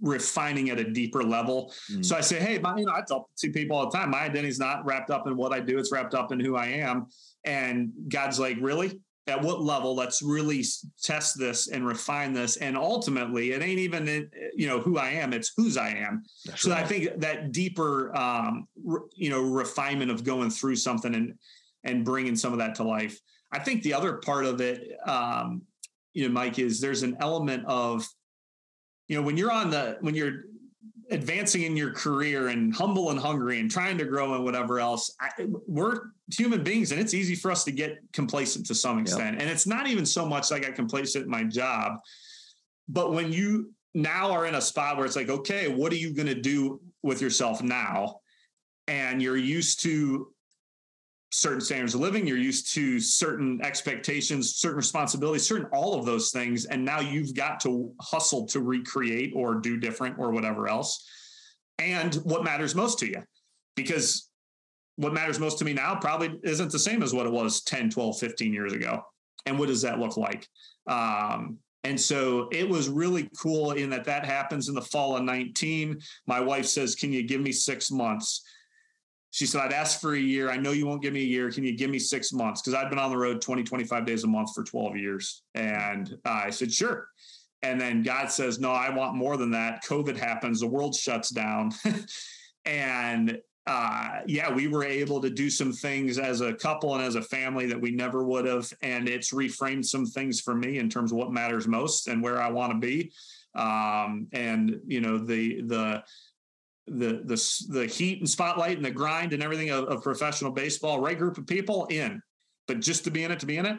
refining 0.00 0.70
at 0.70 0.78
a 0.78 0.90
deeper 0.90 1.22
level. 1.22 1.72
Mm. 1.90 2.04
So 2.04 2.16
I 2.16 2.20
say, 2.20 2.40
hey, 2.40 2.58
my, 2.58 2.76
you 2.76 2.84
know, 2.84 2.92
I 2.92 3.02
tell 3.06 3.28
to 3.38 3.50
people 3.50 3.76
all 3.76 3.90
the 3.90 3.96
time, 3.96 4.10
my 4.10 4.22
identity's 4.22 4.58
not 4.58 4.84
wrapped 4.84 5.10
up 5.10 5.26
in 5.26 5.36
what 5.36 5.52
I 5.52 5.60
do; 5.60 5.78
it's 5.78 5.92
wrapped 5.92 6.14
up 6.14 6.32
in 6.32 6.40
who 6.40 6.56
I 6.56 6.66
am. 6.66 7.06
And 7.44 7.92
God's 8.08 8.38
like, 8.38 8.58
really? 8.60 9.00
At 9.28 9.40
what 9.40 9.62
level? 9.62 9.94
Let's 9.94 10.20
really 10.20 10.64
test 11.00 11.38
this 11.38 11.68
and 11.68 11.86
refine 11.86 12.32
this. 12.32 12.56
And 12.56 12.76
ultimately, 12.76 13.52
it 13.52 13.62
ain't 13.62 13.78
even 13.78 14.08
eh, 14.08 14.22
you 14.56 14.66
know 14.66 14.80
who 14.80 14.98
I 14.98 15.10
am; 15.10 15.32
it's 15.32 15.52
whose 15.56 15.76
I 15.76 15.90
am. 15.90 16.24
That's 16.44 16.62
so 16.62 16.70
right. 16.70 16.82
I 16.82 16.86
think 16.86 17.20
that 17.20 17.52
deeper, 17.52 18.16
um, 18.16 18.66
re, 18.82 18.98
you 19.14 19.30
know, 19.30 19.40
refinement 19.40 20.10
of 20.10 20.24
going 20.24 20.50
through 20.50 20.74
something 20.74 21.14
and 21.14 21.34
and 21.84 22.04
bringing 22.04 22.34
some 22.34 22.52
of 22.52 22.58
that 22.58 22.74
to 22.76 22.82
life. 22.82 23.20
I 23.52 23.58
think 23.58 23.82
the 23.82 23.94
other 23.94 24.14
part 24.14 24.44
of 24.46 24.60
it, 24.60 24.96
um, 25.06 25.62
you 26.14 26.26
know, 26.26 26.32
Mike, 26.32 26.58
is 26.58 26.80
there's 26.80 27.02
an 27.02 27.16
element 27.20 27.64
of 27.66 28.06
you 29.08 29.16
know 29.16 29.22
when 29.22 29.36
you're 29.36 29.52
on 29.52 29.70
the 29.70 29.98
when 30.00 30.14
you're 30.14 30.44
advancing 31.10 31.62
in 31.62 31.76
your 31.76 31.92
career 31.92 32.48
and 32.48 32.74
humble 32.74 33.10
and 33.10 33.20
hungry 33.20 33.60
and 33.60 33.70
trying 33.70 33.98
to 33.98 34.04
grow 34.04 34.34
and 34.34 34.44
whatever 34.44 34.80
else 34.80 35.14
I, 35.20 35.28
we're 35.66 36.06
human 36.34 36.64
beings 36.64 36.90
and 36.90 37.00
it's 37.00 37.12
easy 37.12 37.34
for 37.34 37.50
us 37.50 37.64
to 37.64 37.72
get 37.72 37.98
complacent 38.14 38.64
to 38.66 38.74
some 38.74 38.98
extent 38.98 39.34
yep. 39.34 39.42
and 39.42 39.50
it's 39.50 39.66
not 39.66 39.86
even 39.86 40.06
so 40.06 40.24
much 40.24 40.50
like 40.50 40.64
i 40.66 40.70
complacent 40.70 41.24
in 41.24 41.30
my 41.30 41.44
job 41.44 41.98
but 42.88 43.12
when 43.12 43.30
you 43.30 43.72
now 43.94 44.30
are 44.30 44.46
in 44.46 44.54
a 44.54 44.60
spot 44.60 44.96
where 44.96 45.04
it's 45.04 45.16
like 45.16 45.28
okay 45.28 45.68
what 45.68 45.92
are 45.92 45.96
you 45.96 46.14
going 46.14 46.28
to 46.28 46.40
do 46.40 46.80
with 47.02 47.20
yourself 47.20 47.62
now 47.62 48.20
and 48.88 49.20
you're 49.20 49.36
used 49.36 49.82
to 49.82 50.32
certain 51.32 51.60
standards 51.60 51.94
of 51.94 52.00
living, 52.00 52.26
you're 52.26 52.36
used 52.36 52.72
to 52.74 53.00
certain 53.00 53.60
expectations, 53.64 54.56
certain 54.56 54.76
responsibilities, 54.76 55.46
certain 55.46 55.66
all 55.72 55.94
of 55.98 56.04
those 56.04 56.30
things. 56.30 56.66
And 56.66 56.84
now 56.84 57.00
you've 57.00 57.34
got 57.34 57.58
to 57.60 57.92
hustle 58.00 58.46
to 58.48 58.60
recreate 58.60 59.32
or 59.34 59.54
do 59.56 59.78
different 59.78 60.18
or 60.18 60.30
whatever 60.30 60.68
else. 60.68 61.08
And 61.78 62.14
what 62.16 62.44
matters 62.44 62.74
most 62.74 62.98
to 63.00 63.06
you? 63.06 63.22
Because 63.76 64.28
what 64.96 65.14
matters 65.14 65.40
most 65.40 65.58
to 65.58 65.64
me 65.64 65.72
now 65.72 65.94
probably 65.94 66.38
isn't 66.44 66.70
the 66.70 66.78
same 66.78 67.02
as 67.02 67.14
what 67.14 67.26
it 67.26 67.32
was 67.32 67.62
10, 67.62 67.90
12, 67.90 68.18
15 68.18 68.52
years 68.52 68.74
ago. 68.74 69.02
And 69.46 69.58
what 69.58 69.68
does 69.68 69.82
that 69.82 69.98
look 69.98 70.18
like? 70.18 70.46
Um, 70.86 71.58
and 71.84 71.98
so 72.00 72.48
it 72.52 72.68
was 72.68 72.88
really 72.88 73.28
cool 73.40 73.72
in 73.72 73.90
that 73.90 74.04
that 74.04 74.24
happens 74.24 74.68
in 74.68 74.74
the 74.74 74.82
fall 74.82 75.16
of 75.16 75.24
19. 75.24 75.98
My 76.26 76.40
wife 76.40 76.66
says, 76.66 76.94
Can 76.94 77.12
you 77.12 77.22
give 77.24 77.40
me 77.40 77.52
six 77.52 77.90
months? 77.90 78.42
She 79.32 79.46
said, 79.46 79.62
I'd 79.62 79.72
ask 79.72 79.98
for 79.98 80.14
a 80.14 80.18
year. 80.18 80.50
I 80.50 80.58
know 80.58 80.72
you 80.72 80.86
won't 80.86 81.00
give 81.00 81.14
me 81.14 81.22
a 81.22 81.26
year. 81.26 81.50
Can 81.50 81.64
you 81.64 81.74
give 81.74 81.88
me 81.88 81.98
six 81.98 82.34
months? 82.34 82.60
Because 82.60 82.74
I've 82.74 82.90
been 82.90 82.98
on 82.98 83.10
the 83.10 83.16
road 83.16 83.40
20, 83.40 83.64
25 83.64 84.04
days 84.04 84.24
a 84.24 84.26
month 84.26 84.54
for 84.54 84.62
12 84.62 84.96
years. 84.98 85.42
And 85.54 86.18
uh, 86.26 86.42
I 86.44 86.50
said, 86.50 86.70
sure. 86.70 87.08
And 87.62 87.80
then 87.80 88.02
God 88.02 88.30
says, 88.30 88.60
no, 88.60 88.70
I 88.70 88.90
want 88.90 89.14
more 89.14 89.38
than 89.38 89.50
that. 89.52 89.82
COVID 89.84 90.18
happens, 90.18 90.60
the 90.60 90.66
world 90.66 90.94
shuts 90.94 91.30
down. 91.30 91.72
and 92.66 93.40
uh, 93.66 94.20
yeah, 94.26 94.52
we 94.52 94.68
were 94.68 94.84
able 94.84 95.18
to 95.22 95.30
do 95.30 95.48
some 95.48 95.72
things 95.72 96.18
as 96.18 96.42
a 96.42 96.52
couple 96.52 96.94
and 96.94 97.02
as 97.02 97.14
a 97.14 97.22
family 97.22 97.64
that 97.66 97.80
we 97.80 97.90
never 97.90 98.24
would 98.24 98.44
have. 98.44 98.70
And 98.82 99.08
it's 99.08 99.32
reframed 99.32 99.86
some 99.86 100.04
things 100.04 100.42
for 100.42 100.54
me 100.54 100.76
in 100.76 100.90
terms 100.90 101.10
of 101.10 101.16
what 101.16 101.32
matters 101.32 101.66
most 101.66 102.06
and 102.06 102.22
where 102.22 102.42
I 102.42 102.50
want 102.50 102.72
to 102.72 102.78
be. 102.78 103.12
Um, 103.54 104.26
and 104.32 104.78
you 104.86 105.00
know, 105.00 105.16
the, 105.16 105.62
the, 105.62 106.04
the 106.86 107.22
the 107.24 107.64
the 107.68 107.86
heat 107.86 108.18
and 108.18 108.28
spotlight 108.28 108.76
and 108.76 108.84
the 108.84 108.90
grind 108.90 109.32
and 109.32 109.42
everything 109.42 109.70
of, 109.70 109.84
of, 109.84 110.02
professional 110.02 110.50
baseball. 110.50 111.00
Right 111.00 111.18
group 111.18 111.38
of 111.38 111.46
people 111.46 111.86
in, 111.86 112.20
but 112.66 112.80
just 112.80 113.04
to 113.04 113.10
be 113.10 113.24
in 113.24 113.30
it, 113.30 113.40
to 113.40 113.46
be 113.46 113.56
in 113.56 113.66
it. 113.66 113.78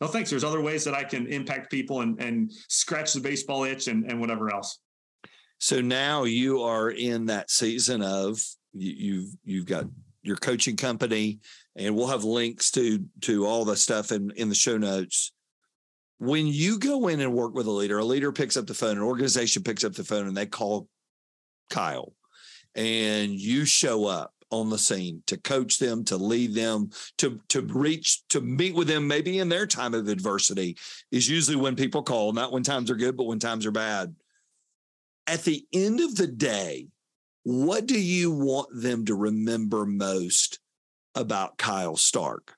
No 0.00 0.06
thanks. 0.06 0.30
There's 0.30 0.44
other 0.44 0.62
ways 0.62 0.84
that 0.84 0.94
I 0.94 1.04
can 1.04 1.26
impact 1.26 1.70
people 1.70 2.00
and 2.00 2.20
and 2.20 2.50
scratch 2.68 3.12
the 3.12 3.20
baseball 3.20 3.64
itch 3.64 3.88
and 3.88 4.10
and 4.10 4.20
whatever 4.20 4.52
else. 4.52 4.78
So 5.58 5.80
now 5.80 6.24
you 6.24 6.62
are 6.62 6.90
in 6.90 7.26
that 7.26 7.50
season 7.50 8.02
of 8.02 8.40
you, 8.72 8.92
you've 8.92 9.30
you've 9.44 9.66
got 9.66 9.84
your 10.22 10.36
coaching 10.36 10.76
company, 10.76 11.40
and 11.76 11.94
we'll 11.94 12.06
have 12.06 12.24
links 12.24 12.70
to 12.72 13.04
to 13.22 13.46
all 13.46 13.64
the 13.64 13.76
stuff 13.76 14.10
in 14.10 14.30
in 14.36 14.48
the 14.48 14.54
show 14.54 14.78
notes 14.78 15.32
when 16.20 16.46
you 16.46 16.78
go 16.78 17.08
in 17.08 17.20
and 17.20 17.32
work 17.32 17.54
with 17.54 17.66
a 17.66 17.70
leader, 17.70 17.98
a 17.98 18.04
leader 18.04 18.30
picks 18.30 18.58
up 18.58 18.66
the 18.66 18.74
phone, 18.74 18.98
an 18.98 19.02
organization 19.02 19.62
picks 19.62 19.84
up 19.84 19.94
the 19.94 20.04
phone, 20.04 20.28
and 20.28 20.36
they 20.36 20.44
call 20.44 20.86
Kyle 21.70 22.12
and 22.74 23.32
you 23.32 23.64
show 23.64 24.06
up 24.06 24.34
on 24.50 24.68
the 24.68 24.78
scene 24.78 25.22
to 25.26 25.36
coach 25.36 25.78
them, 25.78 26.04
to 26.04 26.16
lead 26.16 26.54
them, 26.54 26.90
to 27.18 27.40
to 27.48 27.62
reach, 27.62 28.26
to 28.28 28.40
meet 28.40 28.74
with 28.74 28.88
them, 28.88 29.06
maybe 29.06 29.38
in 29.38 29.48
their 29.48 29.66
time 29.66 29.94
of 29.94 30.08
adversity, 30.08 30.76
is 31.12 31.28
usually 31.28 31.56
when 31.56 31.76
people 31.76 32.02
call, 32.02 32.32
not 32.32 32.52
when 32.52 32.62
times 32.62 32.90
are 32.90 32.96
good, 32.96 33.16
but 33.16 33.24
when 33.24 33.38
times 33.38 33.64
are 33.64 33.70
bad. 33.70 34.14
At 35.26 35.44
the 35.44 35.64
end 35.72 36.00
of 36.00 36.16
the 36.16 36.26
day, 36.26 36.88
what 37.44 37.86
do 37.86 38.00
you 38.00 38.30
want 38.30 38.68
them 38.72 39.04
to 39.06 39.14
remember 39.14 39.86
most 39.86 40.58
about 41.14 41.58
Kyle 41.58 41.96
Stark? 41.96 42.54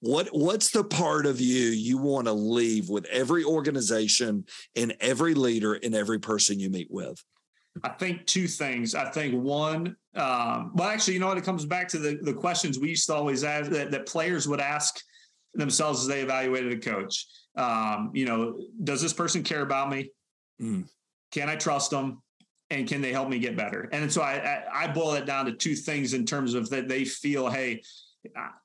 What 0.00 0.28
what's 0.32 0.70
the 0.70 0.84
part 0.84 1.26
of 1.26 1.40
you 1.40 1.66
you 1.66 1.98
want 1.98 2.26
to 2.26 2.32
leave 2.32 2.88
with 2.88 3.04
every 3.06 3.44
organization 3.44 4.44
and 4.74 4.94
every 5.00 5.34
leader 5.34 5.74
and 5.74 5.94
every 5.94 6.18
person 6.18 6.58
you 6.58 6.70
meet 6.70 6.88
with? 6.90 7.22
I 7.82 7.88
think 7.90 8.26
two 8.26 8.46
things. 8.46 8.94
I 8.94 9.10
think 9.10 9.34
one, 9.34 9.96
um, 10.14 10.72
well, 10.74 10.88
actually, 10.88 11.14
you 11.14 11.20
know 11.20 11.28
what? 11.28 11.38
It 11.38 11.44
comes 11.44 11.64
back 11.64 11.88
to 11.88 11.98
the, 11.98 12.18
the 12.22 12.34
questions 12.34 12.78
we 12.78 12.90
used 12.90 13.06
to 13.06 13.14
always 13.14 13.44
ask 13.44 13.70
that, 13.70 13.90
that 13.90 14.06
players 14.06 14.48
would 14.48 14.60
ask 14.60 15.00
themselves 15.54 16.02
as 16.02 16.06
they 16.06 16.20
evaluated 16.20 16.72
a 16.72 16.78
coach. 16.78 17.26
Um, 17.56 18.10
you 18.14 18.26
know, 18.26 18.60
does 18.84 19.02
this 19.02 19.12
person 19.12 19.42
care 19.42 19.62
about 19.62 19.90
me? 19.90 20.10
Mm. 20.60 20.88
Can 21.32 21.48
I 21.48 21.56
trust 21.56 21.90
them? 21.90 22.22
And 22.72 22.86
can 22.86 23.00
they 23.00 23.12
help 23.12 23.28
me 23.28 23.40
get 23.40 23.56
better? 23.56 23.88
And 23.90 24.12
so 24.12 24.22
I, 24.22 24.34
I, 24.34 24.84
I 24.84 24.86
boil 24.86 25.14
it 25.14 25.26
down 25.26 25.46
to 25.46 25.52
two 25.52 25.74
things 25.74 26.14
in 26.14 26.24
terms 26.24 26.54
of 26.54 26.70
that 26.70 26.88
they 26.88 27.04
feel, 27.04 27.48
hey, 27.48 27.82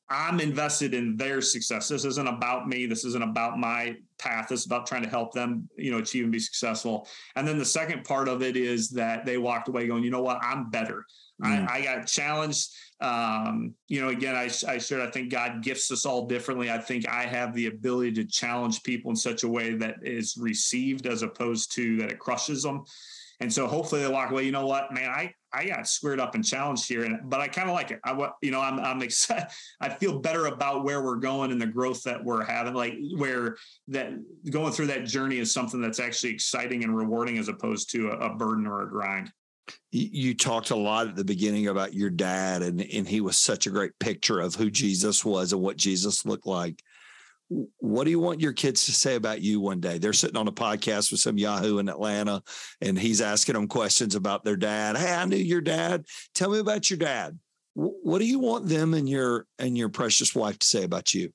I'm 0.10 0.40
invested 0.40 0.94
in 0.94 1.18
their 1.18 1.42
success. 1.42 1.88
This 1.88 2.06
isn't 2.06 2.28
about 2.28 2.68
me. 2.68 2.86
This 2.86 3.06
isn't 3.06 3.24
about 3.24 3.58
my 3.58 3.96
path. 4.18 4.50
This 4.50 4.62
is 4.62 4.66
about 4.66 4.86
trying 4.86 5.04
to 5.04 5.10
help 5.10 5.34
them, 5.34 5.70
you 5.78 5.92
know, 5.92 6.00
achieve 6.00 6.24
and 6.24 6.32
be 6.32 6.40
successful. 6.40 7.08
And 7.36 7.48
then 7.48 7.58
the 7.58 7.66
second 7.66 8.04
part 8.04 8.28
of 8.28 8.42
it 8.42 8.58
is 8.58 8.90
that 8.92 9.26
they 9.26 9.38
walked 9.38 9.68
away 9.68 9.88
going, 9.88 10.04
you 10.04 10.12
know 10.12 10.22
what, 10.22 10.40
I'm 10.42 10.70
better. 10.70 11.06
Mm. 11.42 11.70
I, 11.70 11.78
I, 11.78 11.82
got 11.82 12.08
challenged. 12.08 12.70
Um, 13.02 13.74
you 13.88 14.02
know, 14.02 14.10
again, 14.10 14.36
I, 14.36 14.50
I 14.68 14.78
shared, 14.78 15.02
I 15.02 15.12
think 15.12 15.32
God 15.32 15.64
gifts 15.64 15.92
us 15.92 16.06
all 16.06 16.28
differently. 16.28 16.72
I 16.72 16.78
think 16.78 17.10
I 17.10 17.24
have 17.26 17.54
the 17.54 17.68
ability 17.68 18.14
to 18.14 18.26
challenge 18.26 18.84
people 18.84 19.12
in 19.12 19.18
such 19.18 19.44
a 19.44 19.48
way 19.48 19.74
that 19.76 19.96
is 20.02 20.38
received 20.38 21.08
as 21.08 21.24
opposed 21.24 21.74
to 21.74 21.98
that 21.98 22.12
it 22.12 22.20
crushes 22.20 22.64
them. 22.64 22.86
And 23.40 23.52
so 23.52 23.68
hopefully 23.68 24.02
they 24.02 24.08
walk 24.08 24.32
away, 24.32 24.44
you 24.44 24.52
know 24.52 24.66
what, 24.66 24.94
man, 24.94 25.10
I, 25.10 25.34
I 25.56 25.66
got 25.66 25.88
squared 25.88 26.20
up 26.20 26.36
and 26.36 26.44
challenged 26.44 26.88
here, 26.88 27.04
and 27.04 27.30
but 27.30 27.40
I 27.40 27.48
kind 27.48 27.70
of 27.70 27.76
like 27.76 27.92
it. 27.92 28.00
I 28.04 28.30
you 28.42 28.52
know 28.52 28.60
I'm 28.60 28.78
I'm 28.80 29.02
excited. 29.02 29.48
I 29.82 29.90
feel 29.90 30.20
better 30.20 30.48
about 30.48 30.84
where 30.84 31.02
we're 31.02 31.16
going 31.16 31.52
and 31.52 31.62
the 31.62 31.66
growth 31.66 32.04
that 32.04 32.24
we're 32.24 32.44
having. 32.44 32.74
Like 32.74 32.96
where 33.18 33.56
that 33.88 34.12
going 34.50 34.74
through 34.74 34.88
that 34.88 35.06
journey 35.06 35.38
is 35.38 35.54
something 35.54 35.82
that's 35.82 36.00
actually 36.00 36.34
exciting 36.34 36.84
and 36.84 36.96
rewarding 36.96 37.38
as 37.38 37.48
opposed 37.48 37.90
to 37.92 38.10
a, 38.10 38.32
a 38.32 38.36
burden 38.36 38.68
or 38.68 38.82
a 38.82 38.90
grind. 38.90 39.32
You 39.92 40.36
talked 40.36 40.72
a 40.72 40.76
lot 40.76 41.08
at 41.08 41.16
the 41.16 41.24
beginning 41.24 41.68
about 41.68 41.94
your 41.94 42.10
dad, 42.10 42.62
and 42.62 42.82
and 42.82 43.08
he 43.08 43.22
was 43.22 43.38
such 43.38 43.66
a 43.66 43.72
great 43.72 43.98
picture 44.00 44.42
of 44.42 44.56
who 44.56 44.70
Jesus 44.70 45.24
was 45.24 45.54
and 45.54 45.62
what 45.62 45.78
Jesus 45.78 46.26
looked 46.26 46.48
like 46.48 46.84
what 47.50 48.06
do 48.06 48.10
you 48.10 48.20
want 48.20 48.42
your 48.42 48.54
kids 48.54 48.86
to 48.86 48.92
say 48.92 49.16
about 49.16 49.42
you 49.42 49.60
one 49.60 49.80
day? 49.80 49.98
They're 49.98 50.14
sitting 50.14 50.38
on 50.38 50.48
a 50.48 50.52
podcast 50.52 51.12
with 51.12 51.20
some 51.20 51.38
Yahoo 51.38 51.78
in 51.78 51.90
Atlanta, 51.90 52.42
and 52.82 52.98
he's 52.98 53.22
asking 53.22 53.54
them 53.54 53.68
questions 53.68 54.16
about 54.16 54.44
their 54.44 54.56
dad. 54.56 54.98
Hey, 54.98 55.14
I 55.14 55.26
knew 55.26 55.36
your 55.36 55.62
dad. 55.62 56.06
Tell 56.34 56.50
me 56.50 56.60
about 56.60 56.90
your 56.90 56.98
dad. 56.98 57.38
What 57.76 58.20
do 58.20 58.26
you 58.26 58.40
want 58.40 58.68
them 58.68 58.94
and 58.94 59.08
your 59.08 59.48
and 59.60 59.78
your 59.78 59.90
precious 59.90 60.34
wife 60.34 60.58
to 60.60 60.66
say 60.68 60.84
about 60.84 61.14
you? 61.14 61.30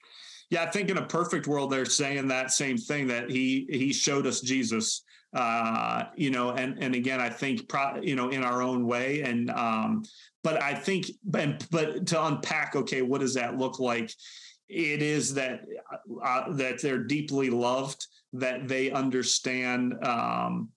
Yeah, 0.49 0.65
I 0.65 0.67
think 0.67 0.89
in 0.89 0.97
a 0.97 1.07
perfect 1.07 1.47
world, 1.47 1.71
they're 1.71 1.85
saying 1.85 2.29
that 2.29 2.51
same 2.51 2.77
thing 2.77 3.07
that 3.09 3.31
he 3.31 3.67
he 3.71 3.93
showed 3.93 4.27
us 4.27 4.41
Jesus. 4.41 5.05
Uh, 5.33 6.05
you 6.17 6.31
know, 6.31 6.51
and 6.51 6.83
and 6.83 6.95
again, 6.95 7.21
I 7.21 7.29
think 7.29 7.69
pro, 7.69 8.01
you 8.01 8.17
know 8.17 8.31
in 8.31 8.43
our 8.43 8.63
own 8.63 8.87
way, 8.87 9.21
and 9.21 9.51
um, 9.51 10.03
but 10.43 10.61
I 10.61 10.75
think, 10.75 11.07
but 11.23 11.67
but 11.71 12.07
to 12.09 12.25
unpack, 12.25 12.75
okay, 12.75 13.03
what 13.03 13.21
does 13.21 13.35
that 13.35 13.59
look 13.59 13.79
like? 13.79 14.13
It 14.71 15.03
is 15.03 15.35
that 15.35 15.65
uh, 16.23 16.53
that 16.53 16.81
they're 16.81 17.03
deeply 17.03 17.51
loved, 17.51 18.07
that 18.33 18.69
they 18.69 18.91
understand, 18.91 19.95
um, 20.05 20.69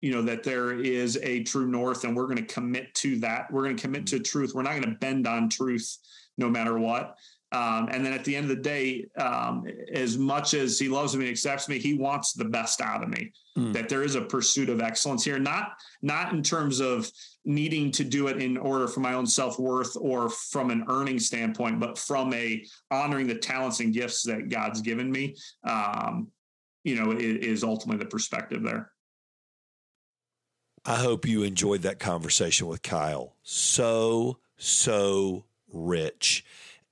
you 0.00 0.10
know, 0.10 0.22
that 0.22 0.42
there 0.42 0.72
is 0.72 1.18
a 1.22 1.42
true 1.42 1.66
north, 1.66 2.04
and 2.04 2.16
we're 2.16 2.26
going 2.26 2.36
to 2.36 2.54
commit 2.54 2.94
to 2.94 3.18
that. 3.20 3.52
We're 3.52 3.64
going 3.64 3.76
to 3.76 3.82
commit 3.82 4.06
to 4.08 4.20
truth. 4.20 4.52
We're 4.54 4.62
not 4.62 4.72
going 4.72 4.82
to 4.84 4.98
bend 4.98 5.26
on 5.26 5.48
truth, 5.48 5.98
no 6.38 6.48
matter 6.48 6.78
what. 6.78 7.16
Um, 7.54 7.88
and 7.92 8.04
then 8.04 8.12
at 8.12 8.24
the 8.24 8.34
end 8.34 8.50
of 8.50 8.56
the 8.56 8.62
day, 8.62 9.06
um, 9.16 9.64
as 9.92 10.18
much 10.18 10.54
as 10.54 10.76
he 10.76 10.88
loves 10.88 11.14
me 11.14 11.26
and 11.26 11.30
accepts 11.30 11.68
me, 11.68 11.78
he 11.78 11.94
wants 11.94 12.32
the 12.32 12.44
best 12.44 12.80
out 12.80 13.04
of 13.04 13.08
me. 13.08 13.32
Mm. 13.56 13.72
That 13.72 13.88
there 13.88 14.02
is 14.02 14.16
a 14.16 14.22
pursuit 14.22 14.68
of 14.68 14.80
excellence 14.80 15.24
here, 15.24 15.38
not 15.38 15.74
not 16.02 16.32
in 16.32 16.42
terms 16.42 16.80
of 16.80 17.08
needing 17.44 17.92
to 17.92 18.02
do 18.02 18.26
it 18.26 18.42
in 18.42 18.56
order 18.56 18.88
for 18.88 18.98
my 18.98 19.14
own 19.14 19.26
self 19.26 19.56
worth 19.60 19.96
or 20.00 20.28
from 20.30 20.70
an 20.70 20.84
earning 20.88 21.20
standpoint, 21.20 21.78
but 21.78 21.96
from 21.96 22.34
a 22.34 22.64
honoring 22.90 23.28
the 23.28 23.36
talents 23.36 23.78
and 23.78 23.94
gifts 23.94 24.24
that 24.24 24.48
God's 24.48 24.80
given 24.80 25.12
me. 25.12 25.36
Um, 25.62 26.32
you 26.82 26.96
know, 26.96 27.12
is, 27.12 27.36
is 27.36 27.64
ultimately 27.64 28.02
the 28.02 28.10
perspective 28.10 28.64
there. 28.64 28.90
I 30.84 30.96
hope 30.96 31.24
you 31.24 31.44
enjoyed 31.44 31.82
that 31.82 32.00
conversation 32.00 32.66
with 32.66 32.82
Kyle. 32.82 33.36
So, 33.42 34.38
so 34.56 35.44
rich. 35.72 36.44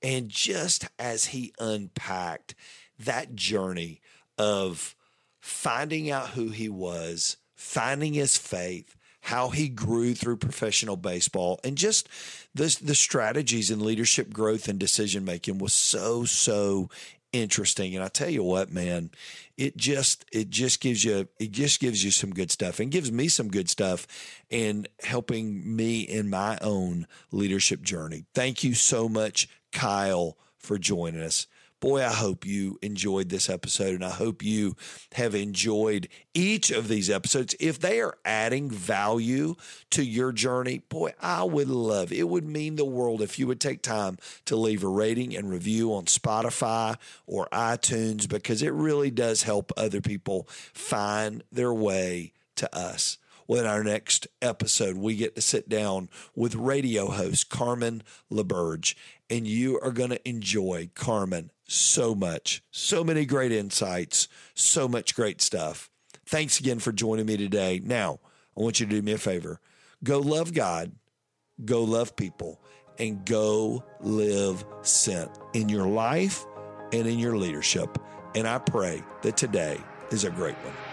And 0.03 0.29
just 0.29 0.87
as 0.99 1.25
he 1.27 1.53
unpacked 1.59 2.55
that 2.99 3.35
journey 3.35 4.01
of 4.37 4.95
finding 5.39 6.11
out 6.11 6.29
who 6.29 6.49
he 6.49 6.69
was, 6.69 7.37
finding 7.55 8.13
his 8.13 8.37
faith, 8.37 8.95
how 9.21 9.49
he 9.49 9.69
grew 9.69 10.13
through 10.13 10.35
professional 10.35 10.97
baseball, 10.97 11.59
and 11.63 11.77
just 11.77 12.09
the, 12.53 12.77
the 12.81 12.95
strategies 12.95 13.71
in 13.71 13.79
leadership 13.79 14.33
growth 14.33 14.67
and 14.67 14.77
decision 14.77 15.23
making 15.23 15.57
was 15.59 15.73
so, 15.73 16.25
so 16.25 16.89
interesting. 17.33 17.95
And 17.95 18.03
I 18.03 18.09
tell 18.09 18.29
you 18.29 18.43
what, 18.43 18.71
man, 18.71 19.09
it 19.57 19.75
just 19.75 20.25
it 20.31 20.49
just 20.49 20.79
gives 20.81 21.03
you 21.03 21.27
it 21.39 21.51
just 21.51 21.79
gives 21.79 22.03
you 22.03 22.11
some 22.11 22.31
good 22.31 22.51
stuff 22.51 22.79
and 22.79 22.91
gives 22.91 23.11
me 23.11 23.27
some 23.27 23.49
good 23.49 23.69
stuff 23.69 24.07
in 24.49 24.87
helping 25.03 25.75
me 25.75 26.01
in 26.01 26.29
my 26.29 26.57
own 26.61 27.07
leadership 27.31 27.81
journey. 27.81 28.25
Thank 28.33 28.63
you 28.63 28.73
so 28.73 29.09
much, 29.09 29.49
Kyle, 29.73 30.37
for 30.57 30.77
joining 30.77 31.21
us. 31.21 31.47
Boy, 31.81 32.01
I 32.01 32.13
hope 32.13 32.45
you 32.45 32.79
enjoyed 32.81 33.27
this 33.27 33.49
episode 33.49 33.95
and 33.95 34.05
I 34.05 34.11
hope 34.11 34.41
you 34.41 34.77
have 35.15 35.35
enjoyed 35.35 36.07
each 36.33 36.71
of 36.71 36.87
these 36.87 37.09
episodes. 37.09 37.55
If 37.59 37.77
they 37.77 37.99
are 37.99 38.17
adding 38.23 38.69
value 38.69 39.55
to 39.89 40.01
your 40.01 40.31
journey, 40.31 40.77
boy, 40.87 41.11
I 41.21 41.43
would 41.43 41.67
love 41.67 42.13
it. 42.13 42.29
would 42.29 42.45
mean 42.45 42.77
the 42.77 42.85
world 42.85 43.21
if 43.21 43.37
you 43.37 43.47
would 43.47 43.59
take 43.59 43.81
time 43.81 44.17
to 44.45 44.55
leave 44.55 44.81
a 44.81 44.87
rating 44.87 45.35
and 45.35 45.51
review 45.51 45.93
on 45.93 46.05
Spotify 46.05 46.95
or 47.27 47.49
iTunes 47.51 48.29
because 48.29 48.61
it 48.61 48.71
really 48.71 49.11
does 49.11 49.43
help 49.43 49.73
other 49.75 49.99
people 49.99 50.47
find 50.47 51.43
their 51.51 51.73
way 51.73 52.31
to 52.55 52.73
us. 52.73 53.17
Well, 53.47 53.61
in 53.61 53.65
our 53.65 53.83
next 53.83 54.27
episode, 54.41 54.95
we 54.97 55.15
get 55.15 55.35
to 55.35 55.41
sit 55.41 55.67
down 55.67 56.09
with 56.35 56.55
radio 56.55 57.07
host 57.07 57.49
Carmen 57.49 58.03
LaBerge, 58.31 58.95
and 59.29 59.47
you 59.47 59.79
are 59.81 59.91
going 59.91 60.11
to 60.11 60.29
enjoy 60.29 60.89
Carmen 60.95 61.51
so 61.65 62.15
much. 62.15 62.63
So 62.71 63.03
many 63.03 63.25
great 63.25 63.51
insights, 63.51 64.27
so 64.53 64.87
much 64.87 65.15
great 65.15 65.41
stuff. 65.41 65.89
Thanks 66.25 66.59
again 66.59 66.79
for 66.79 66.91
joining 66.91 67.25
me 67.25 67.37
today. 67.37 67.81
Now, 67.83 68.19
I 68.57 68.61
want 68.61 68.79
you 68.79 68.85
to 68.85 68.91
do 68.91 69.01
me 69.01 69.13
a 69.13 69.17
favor 69.17 69.59
go 70.03 70.19
love 70.19 70.53
God, 70.53 70.91
go 71.63 71.83
love 71.83 72.15
people, 72.15 72.61
and 72.99 73.25
go 73.25 73.83
live 74.01 74.65
sent 74.81 75.31
in 75.53 75.69
your 75.69 75.87
life 75.87 76.45
and 76.91 77.07
in 77.07 77.19
your 77.19 77.37
leadership. 77.37 77.97
And 78.35 78.47
I 78.47 78.59
pray 78.59 79.03
that 79.21 79.37
today 79.37 79.79
is 80.11 80.23
a 80.23 80.29
great 80.29 80.55
one. 80.55 80.92